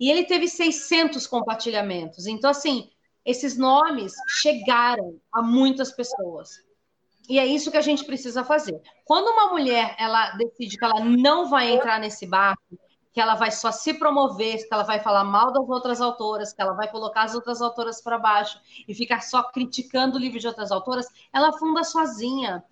E 0.00 0.10
ele 0.10 0.24
teve 0.24 0.48
600 0.48 1.26
compartilhamentos. 1.26 2.26
Então, 2.26 2.50
assim, 2.50 2.90
esses 3.24 3.56
nomes 3.56 4.12
chegaram 4.40 5.20
a 5.32 5.42
muitas 5.42 5.92
pessoas. 5.92 6.62
E 7.28 7.38
é 7.38 7.46
isso 7.46 7.70
que 7.70 7.76
a 7.76 7.82
gente 7.82 8.04
precisa 8.04 8.44
fazer. 8.44 8.80
Quando 9.04 9.28
uma 9.28 9.50
mulher 9.50 9.96
ela 9.98 10.32
decide 10.32 10.76
que 10.76 10.84
ela 10.84 11.00
não 11.04 11.48
vai 11.48 11.72
entrar 11.72 11.98
nesse 11.98 12.26
barco, 12.26 12.62
que 13.14 13.20
ela 13.20 13.36
vai 13.36 13.52
só 13.52 13.70
se 13.70 13.94
promover, 13.94 14.66
que 14.66 14.74
ela 14.74 14.82
vai 14.82 14.98
falar 14.98 15.22
mal 15.22 15.52
das 15.52 15.68
outras 15.68 16.00
autoras, 16.00 16.52
que 16.52 16.60
ela 16.60 16.72
vai 16.72 16.90
colocar 16.90 17.22
as 17.22 17.32
outras 17.32 17.62
autoras 17.62 18.02
para 18.02 18.18
baixo 18.18 18.60
e 18.88 18.92
ficar 18.92 19.22
só 19.22 19.40
criticando 19.44 20.16
o 20.16 20.20
livro 20.20 20.40
de 20.40 20.48
outras 20.48 20.72
autoras, 20.72 21.06
ela 21.32 21.52
funda 21.52 21.84
sozinha. 21.84 22.64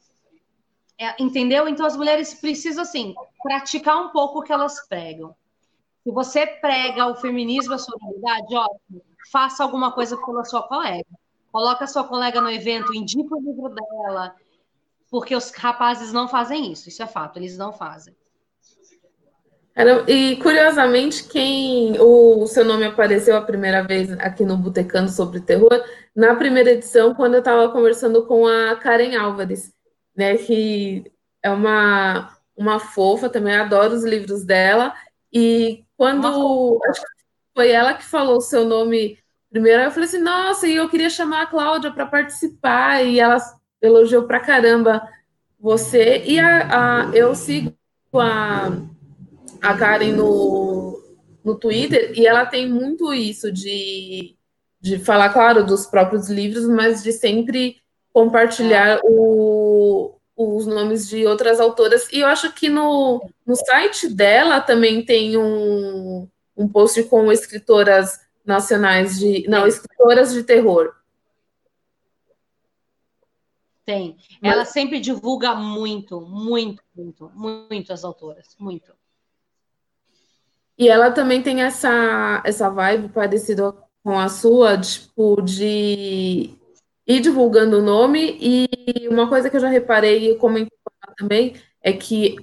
É, 0.99 1.23
entendeu? 1.23 1.69
Então 1.69 1.87
as 1.87 1.97
mulheres 1.97 2.35
precisam 2.35 2.83
assim 2.83 3.15
praticar 3.41 3.97
um 3.99 4.09
pouco 4.09 4.41
o 4.41 4.43
que 4.43 4.53
elas 4.53 4.85
pregam. 4.89 5.33
Se 6.03 6.11
você 6.11 6.45
prega 6.45 7.07
o 7.07 7.15
feminismo, 7.15 7.75
a 7.75 7.79
sororidade, 7.79 8.57
ótimo, 8.57 9.01
faça 9.31 9.63
alguma 9.63 9.93
coisa 9.93 10.17
pela 10.17 10.45
sua 10.45 10.65
colega. 10.65 11.07
Coloca 11.53 11.85
a 11.85 11.87
sua 11.87 12.03
colega 12.03 12.41
no 12.41 12.51
evento, 12.51 12.93
indica 12.93 13.33
o 13.33 13.41
livro 13.41 13.69
dela, 13.69 14.35
porque 15.09 15.37
os 15.37 15.53
rapazes 15.53 16.13
não 16.13 16.27
fazem 16.27 16.73
isso, 16.73 16.89
isso 16.89 17.01
é 17.01 17.07
fato, 17.07 17.39
eles 17.39 17.57
não 17.57 17.73
fazem. 17.73 18.17
E 20.07 20.37
curiosamente, 20.37 21.25
quem 21.25 21.99
o 21.99 22.47
seu 22.47 22.65
nome 22.65 22.85
apareceu 22.85 23.37
a 23.37 23.43
primeira 23.43 23.83
vez 23.83 24.13
aqui 24.21 24.45
no 24.45 24.57
Botecando 24.57 25.11
sobre 25.11 25.41
Terror, 25.41 25.83
na 26.15 26.35
primeira 26.35 26.73
edição, 26.73 27.15
quando 27.15 27.35
eu 27.35 27.39
estava 27.39 27.71
conversando 27.71 28.27
com 28.27 28.47
a 28.47 28.77
Karen 28.77 29.17
Álvares, 29.17 29.73
né, 30.15 30.37
que 30.37 31.11
é 31.43 31.51
uma, 31.51 32.37
uma 32.55 32.79
fofa, 32.79 33.31
também 33.31 33.57
adoro 33.57 33.95
os 33.95 34.05
livros 34.05 34.45
dela, 34.45 34.95
e 35.33 35.85
quando 35.97 36.79
foi 37.55 37.71
ela 37.71 37.95
que 37.95 38.05
falou 38.05 38.37
o 38.37 38.43
seu 38.43 38.67
nome 38.67 39.19
primeiro, 39.51 39.83
eu 39.83 39.91
falei 39.91 40.07
assim, 40.07 40.21
nossa, 40.21 40.67
e 40.67 40.77
eu 40.77 40.89
queria 40.89 41.09
chamar 41.09 41.43
a 41.43 41.47
Cláudia 41.47 41.91
para 41.91 42.05
participar, 42.05 43.03
e 43.03 43.19
ela 43.19 43.39
elogiou 43.81 44.25
pra 44.25 44.39
caramba 44.39 45.03
você, 45.59 46.23
e 46.27 46.39
a, 46.39 47.07
a 47.07 47.17
eu 47.17 47.35
sigo 47.35 47.75
a 48.15 48.71
a 49.63 49.77
Karen 49.77 50.13
no, 50.13 51.01
no 51.45 51.55
Twitter, 51.55 52.13
e 52.19 52.27
ela 52.27 52.45
tem 52.45 52.69
muito 52.69 53.15
isso 53.15 53.53
de, 53.53 54.37
de 54.81 54.99
falar, 54.99 55.33
claro, 55.33 55.65
dos 55.65 55.87
próprios 55.87 56.29
livros, 56.29 56.67
mas 56.67 57.03
de 57.03 57.13
sempre 57.13 57.77
compartilhar 58.13 59.01
o, 59.05 60.17
os 60.37 60.67
nomes 60.67 61.09
de 61.09 61.25
outras 61.27 61.61
autoras. 61.61 62.11
E 62.13 62.21
eu 62.21 62.27
acho 62.27 62.53
que 62.53 62.69
no, 62.69 63.25
no 63.47 63.55
site 63.55 64.09
dela 64.09 64.61
também 64.61 65.05
tem 65.05 65.37
um, 65.37 66.29
um 66.57 66.69
post 66.69 67.03
com 67.05 67.31
escritoras 67.31 68.21
nacionais 68.45 69.19
de. 69.19 69.47
Não, 69.49 69.67
escritoras 69.67 70.33
de 70.33 70.43
terror. 70.43 70.95
Tem. 73.85 74.17
Ela 74.41 74.65
sempre 74.65 75.01
divulga 75.01 75.55
muito, 75.55 76.21
muito, 76.21 76.83
muito, 76.95 77.31
muito 77.35 77.93
as 77.93 78.05
autoras. 78.05 78.55
Muito. 78.59 78.93
E 80.79 80.89
ela 80.89 81.11
também 81.11 81.43
tem 81.43 81.63
essa, 81.63 82.43
essa 82.45 82.69
vibe 82.71 83.09
parecida 83.11 83.75
com 84.03 84.19
a 84.19 84.29
sua, 84.29 84.81
tipo, 84.81 85.41
de 85.43 86.51
ir 87.07 87.21
divulgando 87.21 87.79
o 87.79 87.83
nome. 87.83 88.37
E 88.41 89.09
uma 89.09 89.29
coisa 89.29 89.51
que 89.51 89.57
eu 89.57 89.61
já 89.61 89.69
reparei 89.69 90.33
e 90.33 90.37
comentei 90.37 90.77
também 91.17 91.55
é 91.83 91.93
que 91.93 92.37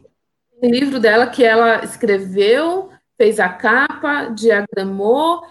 o 0.62 0.68
livro 0.68 1.00
dela 1.00 1.28
que 1.28 1.44
ela 1.44 1.84
escreveu, 1.84 2.92
fez 3.18 3.40
a 3.40 3.50
capa, 3.50 4.30
diagramou. 4.30 5.46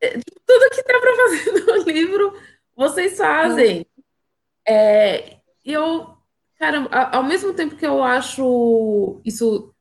É, 0.00 0.18
tudo 0.46 0.70
que 0.70 0.82
dá 0.82 0.98
para 0.98 1.16
fazer 1.16 1.52
no 1.64 1.76
livro, 1.84 2.34
vocês 2.76 3.16
fazem. 3.16 3.86
É, 4.66 5.36
e 5.64 5.72
eu, 5.72 6.16
cara, 6.58 6.88
ao 7.12 7.22
mesmo 7.22 7.52
tempo 7.54 7.76
que 7.76 7.86
eu 7.86 8.02
acho 8.02 9.20
isso 9.24 9.74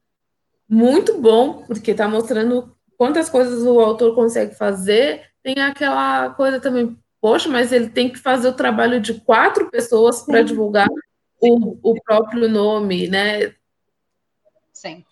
muito 0.70 1.20
bom, 1.20 1.64
porque 1.64 1.92
está 1.92 2.08
mostrando 2.08 2.76
quantas 2.96 3.28
coisas 3.30 3.64
o 3.64 3.80
autor 3.80 4.14
consegue 4.14 4.54
fazer. 4.54 5.24
Tem 5.42 5.60
aquela 5.60 6.30
coisa 6.32 6.60
também, 6.60 6.96
poxa, 7.20 7.50
mas 7.50 7.72
ele 7.72 7.90
tem 7.90 8.10
que 8.10 8.20
fazer 8.20 8.50
o 8.50 8.54
trabalho 8.54 9.02
de 9.02 9.16
quatro 9.16 9.72
pessoas 9.72 10.22
para 10.22 10.44
divulgar 10.44 10.88
o, 11.42 11.78
o 11.82 12.02
próprio 12.02 12.48
nome, 12.48 13.08
né? 13.08 13.54
Sim. 14.72 15.04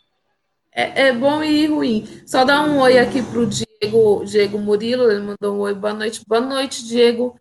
É, 0.71 1.07
é, 1.07 1.13
bom 1.13 1.43
e 1.43 1.65
ruim. 1.65 2.05
Só 2.27 2.45
dar 2.45 2.61
um 2.61 2.79
oi 2.79 2.99
aqui 2.99 3.23
para 3.23 3.39
o 3.39 3.47
Diego, 3.47 4.23
Diego 4.25 4.59
Murilo, 4.59 5.09
ele 5.09 5.21
mandou 5.21 5.55
um 5.55 5.59
oi, 5.61 5.73
boa 5.73 5.93
noite. 5.93 6.21
Boa 6.27 6.41
noite, 6.41 6.85
Diego. 6.85 7.35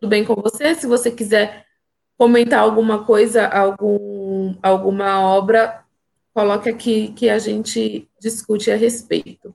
Tudo 0.00 0.10
bem 0.10 0.24
com 0.24 0.34
você? 0.34 0.74
Se 0.74 0.88
você 0.88 1.10
quiser 1.10 1.66
comentar 2.18 2.60
alguma 2.60 3.04
coisa, 3.04 3.46
algum, 3.46 4.56
alguma 4.60 5.20
obra, 5.20 5.84
coloque 6.34 6.68
aqui 6.68 7.12
que 7.12 7.28
a 7.28 7.38
gente 7.38 8.08
discute 8.20 8.70
a 8.70 8.76
respeito. 8.76 9.54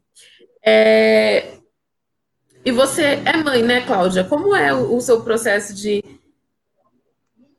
É... 0.65 1.57
E 2.63 2.71
você 2.71 3.21
é 3.25 3.37
mãe, 3.37 3.61
né, 3.61 3.81
Cláudia? 3.81 4.23
Como 4.23 4.55
é 4.55 4.73
o, 4.73 4.99
seu 4.99 5.21
processo 5.23 5.73
de 5.73 6.03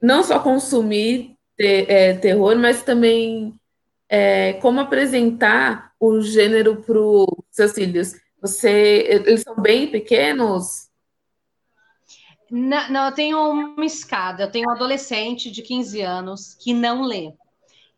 não 0.03 0.25
só 0.25 0.41
consumir 0.41 1.37
ter, 1.57 1.89
é, 1.89 2.15
terror, 2.15 2.57
mas 2.57 2.83
também 2.83 3.55
é, 4.09 4.55
como 4.55 4.81
apresentar 4.81 5.93
o 6.01 6.21
gênero 6.21 6.83
para 6.83 6.99
os 6.99 7.27
seus 7.51 7.73
filhos? 7.73 8.15
Você, 8.43 9.07
eles 9.09 9.43
são 9.43 9.61
bem 9.61 9.89
pequenos? 9.89 10.89
Não, 12.51 12.91
não, 12.91 13.07
eu 13.07 13.13
tenho 13.13 13.39
uma 13.51 13.87
escada. 13.87 14.43
Eu 14.43 14.51
tenho 14.51 14.69
um 14.69 14.73
adolescente 14.73 15.51
de 15.53 15.63
15 15.63 16.01
anos 16.01 16.55
que 16.55 16.75
não 16.75 17.03
lê 17.03 17.33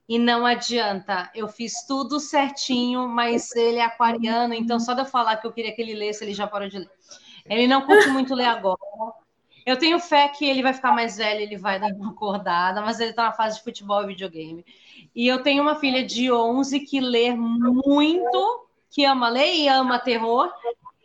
e 0.08 0.18
não 0.18 0.46
adianta. 0.46 1.30
Eu 1.34 1.46
fiz 1.48 1.84
tudo 1.86 2.18
certinho, 2.18 3.06
mas 3.06 3.54
ele 3.54 3.78
é 3.78 3.84
aquariano, 3.84 4.54
então 4.54 4.80
só 4.80 4.94
de 4.94 5.02
eu 5.02 5.06
falar 5.06 5.36
que 5.36 5.46
eu 5.46 5.52
queria 5.52 5.72
que 5.72 5.82
ele 5.82 5.94
lesse, 5.94 6.24
ele 6.24 6.32
já 6.32 6.46
parou 6.46 6.68
de 6.68 6.78
ler. 6.78 6.90
Ele 7.44 7.66
não 7.66 7.82
curte 7.82 8.08
muito 8.08 8.34
ler 8.34 8.46
agora. 8.46 8.78
Eu 9.66 9.76
tenho 9.78 9.98
fé 10.00 10.28
que 10.28 10.46
ele 10.46 10.62
vai 10.62 10.72
ficar 10.72 10.92
mais 10.92 11.18
velho, 11.18 11.42
ele 11.42 11.58
vai 11.58 11.78
dar 11.78 11.92
uma 11.92 12.12
acordada, 12.12 12.80
mas 12.80 13.00
ele 13.00 13.10
está 13.10 13.24
na 13.24 13.32
fase 13.32 13.58
de 13.58 13.64
futebol 13.64 14.02
e 14.02 14.06
videogame. 14.06 14.64
E 15.14 15.26
eu 15.26 15.42
tenho 15.42 15.62
uma 15.62 15.74
filha 15.74 16.02
de 16.02 16.32
11 16.32 16.80
que 16.80 17.00
lê 17.00 17.34
muito, 17.34 18.66
que 18.90 19.04
ama 19.04 19.28
ler 19.28 19.56
e 19.56 19.68
ama 19.68 19.98
terror. 19.98 20.50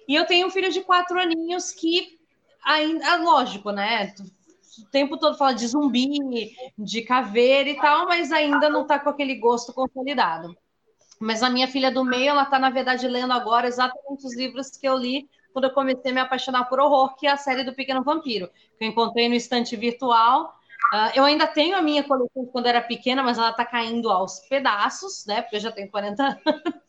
E 0.08 0.16
eu 0.16 0.26
tenho 0.26 0.48
um 0.48 0.50
filho 0.50 0.72
de 0.72 0.80
quatro 0.80 1.20
aninhos 1.20 1.72
que 1.72 2.18
ainda, 2.64 3.18
lógico, 3.18 3.72
né? 3.72 4.14
O 4.82 4.90
tempo 4.90 5.18
todo 5.18 5.38
fala 5.38 5.54
de 5.54 5.68
zumbi, 5.68 6.56
de 6.78 7.02
caveira 7.02 7.70
e 7.70 7.76
tal, 7.76 8.08
mas 8.08 8.32
ainda 8.32 8.70
não 8.70 8.84
está 8.84 9.00
com 9.00 9.10
aquele 9.10 9.36
gosto 9.36 9.74
consolidado. 9.74 10.56
Mas 11.20 11.44
a 11.44 11.50
minha 11.50 11.68
filha 11.68 11.92
do 11.92 12.04
meio, 12.04 12.30
ela 12.30 12.44
está, 12.44 12.58
na 12.60 12.70
verdade, 12.70 13.08
lendo 13.08 13.34
agora 13.34 13.68
exatamente 13.68 14.26
os 14.26 14.36
livros 14.36 14.72
que 14.72 14.88
eu 14.88 14.98
li 14.98 15.30
quando 15.54 15.66
eu 15.66 15.74
comecei 15.74 16.12
a 16.12 16.14
me 16.14 16.20
apaixonar 16.20 16.66
por 16.66 16.80
horror, 16.80 17.16
que 17.16 17.28
é 17.28 17.32
a 17.32 17.38
série 17.38 17.64
do 17.64 17.76
Pequeno 17.76 18.04
Vampiro, 18.04 18.50
que 18.78 18.84
eu 18.84 18.88
encontrei 18.88 19.30
no 19.30 19.36
estante 19.36 19.76
virtual. 19.76 20.56
Uh, 20.92 21.12
eu 21.16 21.24
ainda 21.24 21.46
tenho 21.46 21.78
a 21.78 21.82
minha 21.82 22.04
coleção 22.04 22.46
quando 22.48 22.66
era 22.66 22.82
pequena, 22.82 23.22
mas 23.22 23.38
ela 23.38 23.52
está 23.52 23.64
caindo 23.64 24.10
aos 24.10 24.40
pedaços, 24.50 25.26
né? 25.28 25.44
Porque 25.44 25.58
eu 25.58 25.60
já 25.60 25.72
tenho 25.72 25.90
40 25.90 26.24
anos. 26.24 26.42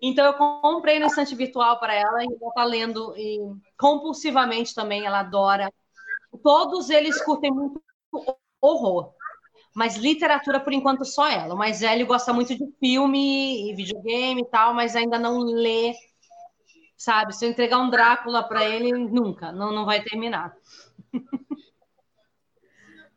Então 0.00 0.24
eu 0.24 0.32
comprei 0.32 0.98
no 0.98 1.04
estante 1.04 1.34
virtual 1.34 1.78
para 1.78 1.94
ela 1.94 2.22
e 2.22 2.26
ela 2.26 2.48
está 2.48 2.64
lendo 2.64 3.14
e 3.14 3.38
compulsivamente 3.78 4.74
também, 4.74 5.04
ela 5.04 5.20
adora 5.20 5.70
todos 6.44 6.90
eles 6.90 7.20
curtem 7.24 7.50
muito 7.50 7.82
horror. 8.60 9.14
Mas 9.74 9.96
literatura, 9.96 10.60
por 10.60 10.72
enquanto, 10.72 11.04
só 11.04 11.26
ela. 11.28 11.54
O 11.54 11.58
mais 11.58 11.80
velho 11.80 12.06
gosta 12.06 12.32
muito 12.32 12.54
de 12.54 12.72
filme 12.78 13.70
e 13.70 13.74
videogame 13.74 14.42
e 14.42 14.44
tal, 14.44 14.72
mas 14.72 14.94
ainda 14.94 15.18
não 15.18 15.38
lê. 15.40 15.94
Sabe? 16.96 17.34
Se 17.34 17.44
eu 17.44 17.50
entregar 17.50 17.78
um 17.78 17.90
Drácula 17.90 18.44
para 18.44 18.64
ele, 18.64 18.92
nunca, 18.92 19.50
não, 19.50 19.72
não 19.72 19.84
vai 19.84 20.00
terminar. 20.02 20.54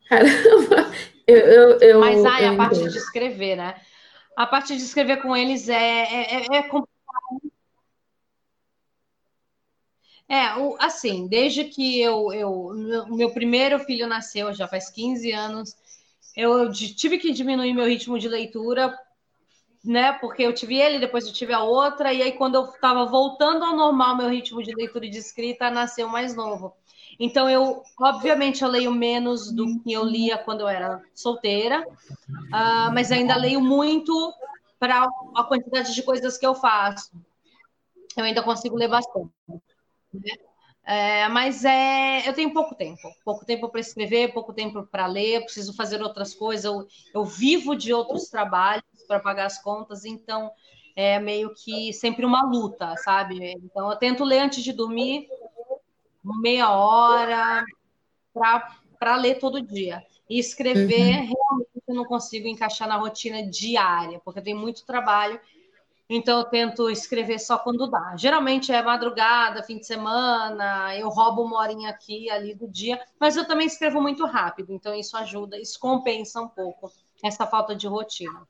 Caramba! 0.09 0.89
Eu, 1.27 1.37
eu, 1.37 1.79
eu, 1.79 1.99
mas 1.99 2.25
ai, 2.25 2.45
a 2.45 2.55
parte 2.55 2.79
de 2.79 2.97
escrever, 2.97 3.57
né? 3.57 3.75
A 4.35 4.47
parte 4.47 4.75
de 4.75 4.81
escrever 4.81 5.21
com 5.21 5.35
eles 5.35 5.67
é, 5.67 5.75
é, 5.75 6.35
é, 6.37 6.45
é 6.55 6.63
complicado 6.63 6.96
É, 10.29 10.55
o, 10.57 10.75
assim, 10.79 11.27
desde 11.27 11.65
que 11.65 12.01
eu, 12.01 12.33
eu 12.33 12.73
meu, 12.75 13.07
meu 13.07 13.33
primeiro 13.33 13.79
filho 13.79 14.07
nasceu, 14.07 14.53
já 14.53 14.67
faz 14.67 14.89
15 14.89 15.31
anos, 15.31 15.75
eu 16.35 16.71
tive 16.71 17.17
que 17.17 17.31
diminuir 17.31 17.73
meu 17.73 17.85
ritmo 17.85 18.19
de 18.19 18.27
leitura 18.27 18.93
né? 19.87 20.11
Porque 20.13 20.43
eu 20.43 20.53
tive 20.53 20.75
ele, 20.75 20.99
depois 20.99 21.25
eu 21.25 21.33
tive 21.33 21.53
a 21.53 21.63
outra, 21.63 22.13
e 22.13 22.21
aí 22.21 22.33
quando 22.33 22.55
eu 22.55 22.65
estava 22.65 23.05
voltando 23.05 23.63
ao 23.63 23.75
normal, 23.75 24.17
meu 24.17 24.29
ritmo 24.29 24.61
de 24.61 24.75
leitura 24.75 25.05
e 25.05 25.09
de 25.09 25.17
escrita 25.17 25.71
nasceu 25.71 26.09
mais 26.09 26.35
novo. 26.35 26.73
Então 27.19 27.49
eu, 27.49 27.81
obviamente, 27.99 28.63
eu 28.63 28.69
leio 28.69 28.91
menos 28.91 29.51
do 29.51 29.79
que 29.79 29.93
eu 29.93 30.03
lia 30.03 30.37
quando 30.37 30.61
eu 30.61 30.67
era 30.67 31.01
solteira, 31.15 31.87
uh, 31.87 32.93
mas 32.93 33.11
ainda 33.11 33.35
leio 33.35 33.61
muito 33.61 34.33
para 34.77 35.07
a 35.35 35.43
quantidade 35.43 35.95
de 35.95 36.03
coisas 36.03 36.37
que 36.37 36.45
eu 36.45 36.53
faço. 36.53 37.11
Eu 38.15 38.25
ainda 38.25 38.43
consigo 38.43 38.75
ler 38.75 38.89
bastante. 38.89 39.31
Né? 40.13 40.31
É, 40.87 41.27
mas 41.27 41.65
é, 41.65 42.27
eu 42.27 42.33
tenho 42.33 42.53
pouco 42.53 42.73
tempo, 42.73 43.01
pouco 43.25 43.45
tempo 43.45 43.67
para 43.67 43.81
escrever, 43.81 44.33
pouco 44.33 44.53
tempo 44.53 44.87
para 44.87 45.05
ler, 45.05 45.43
preciso 45.43 45.73
fazer 45.73 46.01
outras 46.01 46.33
coisas. 46.33 46.63
Eu, 46.63 46.87
eu 47.13 47.25
vivo 47.25 47.75
de 47.75 47.93
outros 47.93 48.29
trabalhos 48.29 48.83
para 49.05 49.19
pagar 49.19 49.47
as 49.47 49.61
contas, 49.61 50.05
então 50.05 50.49
é 50.95 51.19
meio 51.19 51.53
que 51.53 51.91
sempre 51.91 52.25
uma 52.25 52.43
luta, 52.43 52.95
sabe? 52.97 53.53
Então 53.63 53.91
eu 53.91 53.97
tento 53.97 54.23
ler 54.23 54.39
antes 54.39 54.63
de 54.63 54.71
dormir, 54.71 55.27
meia 56.23 56.71
hora, 56.71 57.65
para 58.97 59.17
ler 59.17 59.39
todo 59.39 59.61
dia. 59.61 60.01
E 60.29 60.39
escrever, 60.39 61.19
uhum. 61.19 61.33
realmente 61.35 61.83
eu 61.87 61.95
não 61.95 62.05
consigo 62.05 62.47
encaixar 62.47 62.87
na 62.87 62.95
rotina 62.95 63.43
diária, 63.43 64.21
porque 64.23 64.39
eu 64.39 64.43
tenho 64.43 64.57
muito 64.57 64.85
trabalho 64.85 65.39
então 66.09 66.39
eu 66.39 66.45
tento 66.45 66.89
escrever 66.89 67.39
só 67.39 67.57
quando 67.57 67.89
dá. 67.89 68.15
Geralmente 68.17 68.71
é 68.71 68.81
madrugada, 68.81 69.63
fim 69.63 69.77
de 69.77 69.85
semana, 69.85 70.95
eu 70.97 71.09
roubo 71.09 71.43
uma 71.43 71.59
horinha 71.59 71.89
aqui 71.89 72.29
ali 72.29 72.53
do 72.53 72.67
dia, 72.67 72.99
mas 73.19 73.35
eu 73.35 73.45
também 73.45 73.67
escrevo 73.67 74.01
muito 74.01 74.25
rápido, 74.25 74.71
então 74.71 74.93
isso 74.93 75.17
ajuda, 75.17 75.57
isso 75.59 75.79
compensa 75.79 76.41
um 76.41 76.47
pouco 76.47 76.91
essa 77.23 77.45
falta 77.45 77.75
de 77.75 77.87
rotina. 77.87 78.47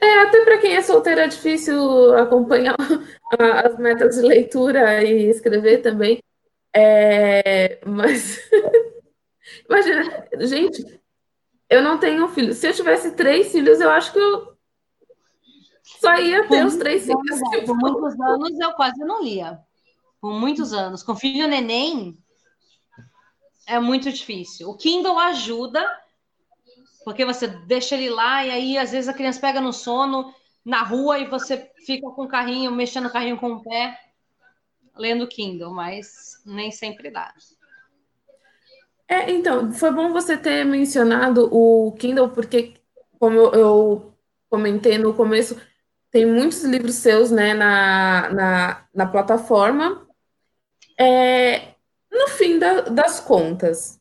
É, 0.00 0.20
até 0.20 0.44
para 0.44 0.58
quem 0.58 0.76
é 0.76 0.82
solteiro 0.82 1.20
é 1.20 1.28
difícil 1.28 2.14
acompanhar 2.16 2.74
as 3.64 3.76
metas 3.78 4.16
de 4.16 4.22
leitura 4.22 5.04
e 5.04 5.28
escrever 5.28 5.82
também. 5.82 6.22
É, 6.74 7.80
mas 7.84 8.40
imagina, 9.68 10.26
gente, 10.40 11.00
eu 11.68 11.82
não 11.82 11.98
tenho 11.98 12.28
filho. 12.28 12.54
Se 12.54 12.66
eu 12.66 12.72
tivesse 12.72 13.12
três 13.12 13.52
filhos, 13.52 13.80
eu 13.80 13.90
acho 13.90 14.12
que 14.12 14.18
eu 14.18 14.56
só 15.98 16.14
ia 16.16 16.46
ter 16.46 16.64
os 16.64 16.76
três 16.76 17.04
filhos. 17.04 17.42
É, 17.54 17.62
por 17.62 17.76
muitos 17.76 18.20
anos 18.20 18.60
eu 18.60 18.72
quase 18.72 19.00
não 19.00 19.22
lia. 19.22 19.58
Por 20.20 20.32
muitos 20.32 20.72
anos. 20.72 21.02
Com 21.02 21.16
filho 21.16 21.48
neném, 21.48 22.16
é 23.66 23.78
muito 23.78 24.10
difícil. 24.12 24.68
O 24.68 24.76
Kindle 24.76 25.18
ajuda, 25.18 25.84
porque 27.04 27.24
você 27.24 27.46
deixa 27.46 27.94
ele 27.94 28.10
lá 28.10 28.44
e 28.44 28.50
aí 28.50 28.78
às 28.78 28.92
vezes 28.92 29.08
a 29.08 29.14
criança 29.14 29.40
pega 29.40 29.60
no 29.60 29.72
sono 29.72 30.34
na 30.64 30.82
rua 30.82 31.18
e 31.18 31.28
você 31.28 31.70
fica 31.86 32.08
com 32.10 32.24
o 32.24 32.28
carrinho, 32.28 32.70
mexendo 32.70 33.06
o 33.06 33.12
carrinho 33.12 33.38
com 33.38 33.52
o 33.52 33.62
pé, 33.62 33.98
lendo 34.96 35.26
Kindle, 35.26 35.72
mas 35.72 36.42
nem 36.44 36.70
sempre 36.70 37.10
dá. 37.10 37.32
É, 39.08 39.30
então, 39.30 39.72
foi 39.72 39.90
bom 39.90 40.12
você 40.12 40.36
ter 40.36 40.64
mencionado 40.64 41.48
o 41.52 41.92
Kindle, 41.92 42.28
porque, 42.28 42.74
como 43.18 43.38
eu 43.38 44.14
comentei 44.48 44.98
no 44.98 45.14
começo, 45.14 45.60
tem 46.10 46.26
muitos 46.26 46.62
livros 46.64 46.96
seus 46.96 47.30
né, 47.30 47.54
na, 47.54 48.30
na, 48.30 48.84
na 48.94 49.06
plataforma. 49.06 50.06
É, 50.98 51.74
no 52.10 52.28
fim 52.28 52.58
da, 52.58 52.82
das 52.82 53.20
contas, 53.20 54.00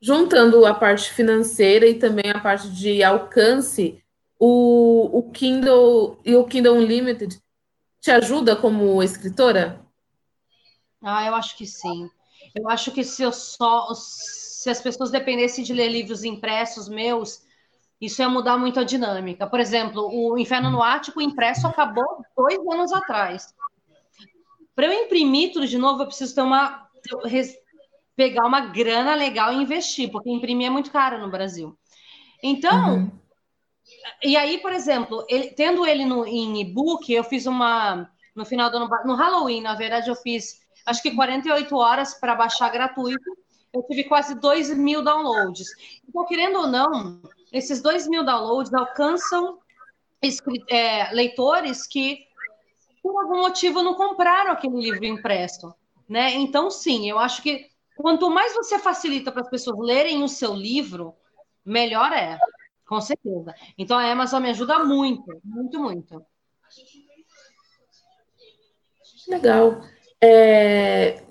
juntando 0.00 0.66
a 0.66 0.74
parte 0.74 1.12
financeira 1.12 1.86
e 1.86 1.98
também 1.98 2.30
a 2.30 2.40
parte 2.40 2.68
de 2.70 3.02
alcance, 3.02 4.02
o, 4.38 5.18
o 5.18 5.30
Kindle 5.30 6.20
e 6.24 6.34
o 6.36 6.44
Kindle 6.44 6.74
Unlimited 6.74 7.40
te 8.00 8.10
ajuda 8.10 8.54
como 8.54 9.02
escritora? 9.02 9.80
Ah, 11.02 11.26
eu 11.26 11.34
acho 11.34 11.56
que 11.56 11.66
sim. 11.66 12.10
Eu 12.54 12.68
acho 12.68 12.90
que 12.90 13.04
se 13.04 13.22
eu 13.22 13.32
só 13.32 13.92
se 13.94 14.68
as 14.68 14.80
pessoas 14.80 15.10
dependessem 15.10 15.62
de 15.62 15.72
ler 15.72 15.88
livros 15.88 16.24
impressos 16.24 16.88
meus, 16.88 17.45
isso 18.00 18.20
ia 18.20 18.28
mudar 18.28 18.58
muito 18.58 18.78
a 18.78 18.84
dinâmica. 18.84 19.46
Por 19.46 19.60
exemplo, 19.60 20.08
o 20.12 20.38
Inferno 20.38 20.70
no 20.70 20.82
Ático 20.82 21.20
impresso 21.20 21.66
acabou 21.66 22.24
dois 22.36 22.58
anos 22.58 22.92
atrás. 22.92 23.54
Para 24.74 24.86
eu 24.86 24.92
imprimir 24.92 25.52
tudo 25.52 25.66
de 25.66 25.78
novo, 25.78 26.02
eu 26.02 26.06
preciso 26.06 26.34
ter 26.34 26.42
uma 26.42 26.86
pegar 28.16 28.46
uma 28.46 28.60
grana 28.60 29.14
legal 29.14 29.52
e 29.52 29.62
investir, 29.62 30.10
porque 30.10 30.30
imprimir 30.30 30.68
é 30.68 30.70
muito 30.70 30.90
caro 30.90 31.18
no 31.18 31.30
Brasil. 31.30 31.76
Então, 32.42 32.94
uhum. 32.94 33.10
e 34.24 34.36
aí, 34.36 34.58
por 34.58 34.72
exemplo, 34.72 35.24
ele, 35.28 35.48
tendo 35.48 35.86
ele 35.86 36.04
no, 36.04 36.26
em 36.26 36.60
e-book, 36.60 37.12
eu 37.12 37.22
fiz 37.22 37.46
uma 37.46 38.10
no 38.34 38.44
final 38.44 38.70
do 38.70 38.76
ano, 38.76 38.88
no 39.04 39.14
Halloween, 39.14 39.60
na 39.62 39.74
verdade, 39.74 40.08
eu 40.08 40.16
fiz 40.16 40.60
acho 40.86 41.02
que 41.02 41.14
48 41.14 41.74
horas 41.76 42.14
para 42.14 42.34
baixar 42.34 42.70
gratuito. 42.70 43.36
Eu 43.72 43.82
tive 43.82 44.04
quase 44.04 44.34
2 44.34 44.76
mil 44.76 45.02
downloads. 45.02 45.66
Então, 46.08 46.24
querendo 46.24 46.58
ou 46.60 46.66
não, 46.66 47.20
esses 47.52 47.80
2 47.80 48.08
mil 48.08 48.24
downloads 48.24 48.72
alcançam 48.72 49.58
é, 50.68 51.12
leitores 51.12 51.86
que, 51.86 52.26
por 53.02 53.22
algum 53.22 53.38
motivo, 53.38 53.82
não 53.82 53.94
compraram 53.94 54.52
aquele 54.52 54.80
livro 54.80 55.04
impresso. 55.04 55.74
Né? 56.08 56.34
Então, 56.34 56.70
sim, 56.70 57.08
eu 57.08 57.18
acho 57.18 57.42
que 57.42 57.68
quanto 57.96 58.30
mais 58.30 58.54
você 58.54 58.78
facilita 58.78 59.32
para 59.32 59.42
as 59.42 59.50
pessoas 59.50 59.78
lerem 59.78 60.22
o 60.22 60.28
seu 60.28 60.54
livro, 60.54 61.14
melhor 61.64 62.12
é, 62.12 62.38
com 62.86 63.00
certeza. 63.00 63.54
Então, 63.76 63.98
a 63.98 64.10
Amazon 64.10 64.42
me 64.42 64.50
ajuda 64.50 64.84
muito, 64.84 65.40
muito, 65.44 65.80
muito. 65.80 66.24
Legal. 69.28 69.80
É, 70.20 71.22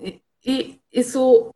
e 0.44 0.80
isso 0.92 1.52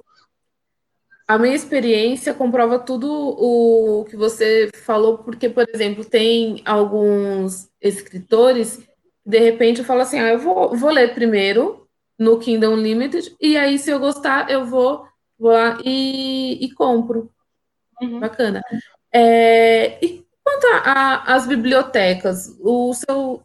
a 1.30 1.38
minha 1.38 1.54
experiência 1.54 2.34
comprova 2.34 2.76
tudo 2.76 3.08
o 3.08 4.04
que 4.06 4.16
você 4.16 4.68
falou, 4.84 5.18
porque, 5.18 5.48
por 5.48 5.64
exemplo, 5.72 6.04
tem 6.04 6.60
alguns 6.64 7.70
escritores 7.80 8.84
de 9.24 9.38
repente 9.38 9.78
eu 9.78 9.84
falo 9.84 10.00
assim, 10.00 10.18
ah, 10.18 10.30
eu 10.30 10.40
vou, 10.40 10.76
vou 10.76 10.90
ler 10.90 11.14
primeiro 11.14 11.86
no 12.18 12.40
Kingdom 12.40 12.74
Unlimited, 12.74 13.36
e 13.40 13.56
aí, 13.56 13.78
se 13.78 13.90
eu 13.90 14.00
gostar, 14.00 14.50
eu 14.50 14.64
vou, 14.66 15.06
vou 15.38 15.52
lá 15.52 15.78
e, 15.84 16.58
e 16.64 16.72
compro. 16.72 17.30
Uhum. 18.02 18.18
Bacana. 18.18 18.60
É, 19.12 20.04
e 20.04 20.26
quanto 20.42 20.66
às 20.84 21.46
bibliotecas, 21.46 22.58
o 22.60 22.92
seu 22.92 23.40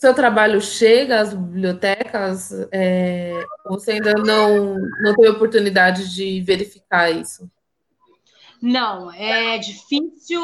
seu 0.00 0.14
trabalho 0.14 0.60
chega 0.62 1.20
às 1.20 1.34
bibliotecas? 1.34 2.50
É, 2.72 3.44
você 3.66 3.92
ainda 3.92 4.14
não, 4.14 4.74
não 5.02 5.14
teve 5.14 5.28
oportunidade 5.28 6.14
de 6.14 6.40
verificar 6.40 7.10
isso? 7.10 7.50
Não, 8.62 9.12
é 9.12 9.58
difícil. 9.58 10.40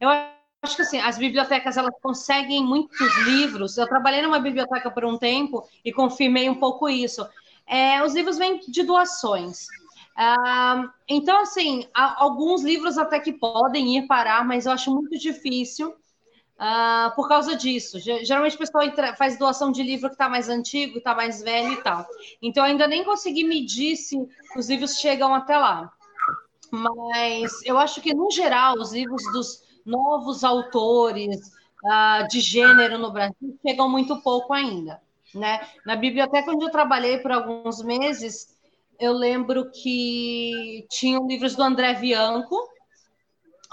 Eu 0.00 0.08
acho 0.10 0.74
que 0.74 0.82
assim, 0.82 0.98
as 0.98 1.16
bibliotecas 1.16 1.76
elas 1.76 1.94
conseguem 2.02 2.64
muitos 2.64 3.16
livros. 3.24 3.78
Eu 3.78 3.86
trabalhei 3.86 4.20
numa 4.20 4.40
biblioteca 4.40 4.90
por 4.90 5.04
um 5.04 5.16
tempo 5.16 5.62
e 5.84 5.92
confirmei 5.92 6.50
um 6.50 6.56
pouco 6.56 6.88
isso. 6.88 7.24
É, 7.68 8.02
os 8.02 8.14
livros 8.14 8.36
vêm 8.36 8.58
de 8.58 8.82
doações. 8.82 9.66
Ah, 10.16 10.90
então, 11.08 11.40
assim, 11.40 11.86
alguns 11.94 12.64
livros 12.64 12.98
até 12.98 13.20
que 13.20 13.32
podem 13.32 13.96
ir 13.96 14.08
parar, 14.08 14.44
mas 14.44 14.66
eu 14.66 14.72
acho 14.72 14.92
muito 14.92 15.16
difícil 15.16 15.94
uh, 16.60 17.14
por 17.14 17.28
causa 17.28 17.56
disso. 17.56 17.98
Geralmente 17.98 18.56
o 18.56 18.58
pessoal 18.58 18.84
faz 19.16 19.38
doação 19.38 19.70
de 19.70 19.82
livro 19.82 20.08
que 20.08 20.14
está 20.14 20.28
mais 20.28 20.48
antigo, 20.48 20.98
está 20.98 21.14
mais 21.14 21.42
velho 21.42 21.72
e 21.72 21.82
tal. 21.82 22.06
Então 22.42 22.64
ainda 22.64 22.86
nem 22.86 23.04
consegui 23.04 23.44
medir 23.44 23.96
se 23.96 24.16
os 24.56 24.68
livros 24.68 24.98
chegam 24.98 25.34
até 25.34 25.56
lá. 25.56 25.92
Mas 26.70 27.64
eu 27.64 27.78
acho 27.78 28.00
que, 28.00 28.12
no 28.12 28.30
geral, 28.30 28.74
os 28.74 28.92
livros 28.92 29.22
dos 29.32 29.62
novos 29.84 30.42
autores 30.42 31.52
uh, 31.84 32.26
de 32.28 32.40
gênero 32.40 32.98
no 32.98 33.12
Brasil 33.12 33.58
chegam 33.64 33.88
muito 33.88 34.20
pouco 34.20 34.52
ainda. 34.52 35.00
Né? 35.34 35.60
Na 35.84 35.96
biblioteca 35.96 36.50
onde 36.50 36.64
eu 36.64 36.70
trabalhei 36.70 37.18
por 37.18 37.30
alguns 37.30 37.82
meses, 37.82 38.56
eu 38.98 39.12
lembro 39.12 39.70
que 39.70 40.86
tinham 40.90 41.26
livros 41.26 41.54
do 41.54 41.62
André 41.62 41.94
Bianco, 41.94 42.56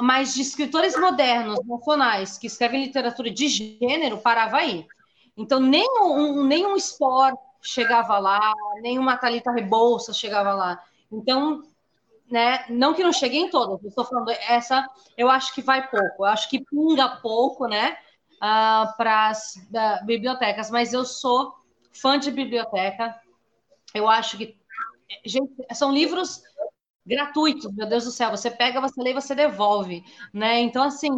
mas 0.03 0.33
de 0.33 0.41
escritores 0.41 0.99
modernos, 0.99 1.65
nacionais, 1.65 2.37
que 2.37 2.47
escrevem 2.47 2.83
literatura 2.83 3.31
de 3.31 3.47
gênero, 3.47 4.17
parava 4.17 4.57
aí. 4.57 4.85
Então, 5.37 5.61
nenhum, 5.61 6.43
nenhum 6.43 6.75
Sport 6.75 7.39
chegava 7.61 8.19
lá, 8.19 8.53
nenhuma 8.81 9.15
Thalita 9.15 9.49
Rebouça 9.49 10.11
chegava 10.11 10.53
lá. 10.53 10.83
Então, 11.09 11.63
né, 12.29 12.65
não 12.67 12.93
que 12.93 13.01
não 13.01 13.13
chegue 13.13 13.37
em 13.37 13.49
todas, 13.49 13.81
estou 13.81 14.03
falando, 14.03 14.29
essa 14.31 14.85
eu 15.17 15.29
acho 15.29 15.55
que 15.55 15.61
vai 15.61 15.87
pouco, 15.89 16.25
eu 16.25 16.25
acho 16.25 16.49
que 16.49 16.65
pinga 16.65 17.07
pouco, 17.21 17.65
né, 17.65 17.91
uh, 17.91 18.35
ah, 18.41 18.93
para 18.97 19.29
as 19.29 19.55
uh, 19.55 20.05
bibliotecas, 20.05 20.69
mas 20.69 20.91
eu 20.91 21.05
sou 21.05 21.53
fã 21.93 22.19
de 22.19 22.29
biblioteca, 22.29 23.17
eu 23.93 24.09
acho 24.09 24.37
que, 24.37 24.57
gente, 25.23 25.53
são 25.73 25.93
livros 25.93 26.43
gratuitos, 27.05 27.71
meu 27.73 27.87
Deus 27.87 28.05
do 28.05 28.11
céu. 28.11 28.31
Você 28.31 28.49
pega, 28.51 28.81
você 28.81 29.01
lê, 29.01 29.13
você 29.13 29.35
devolve, 29.35 30.03
né? 30.33 30.59
Então, 30.61 30.83
assim, 30.83 31.09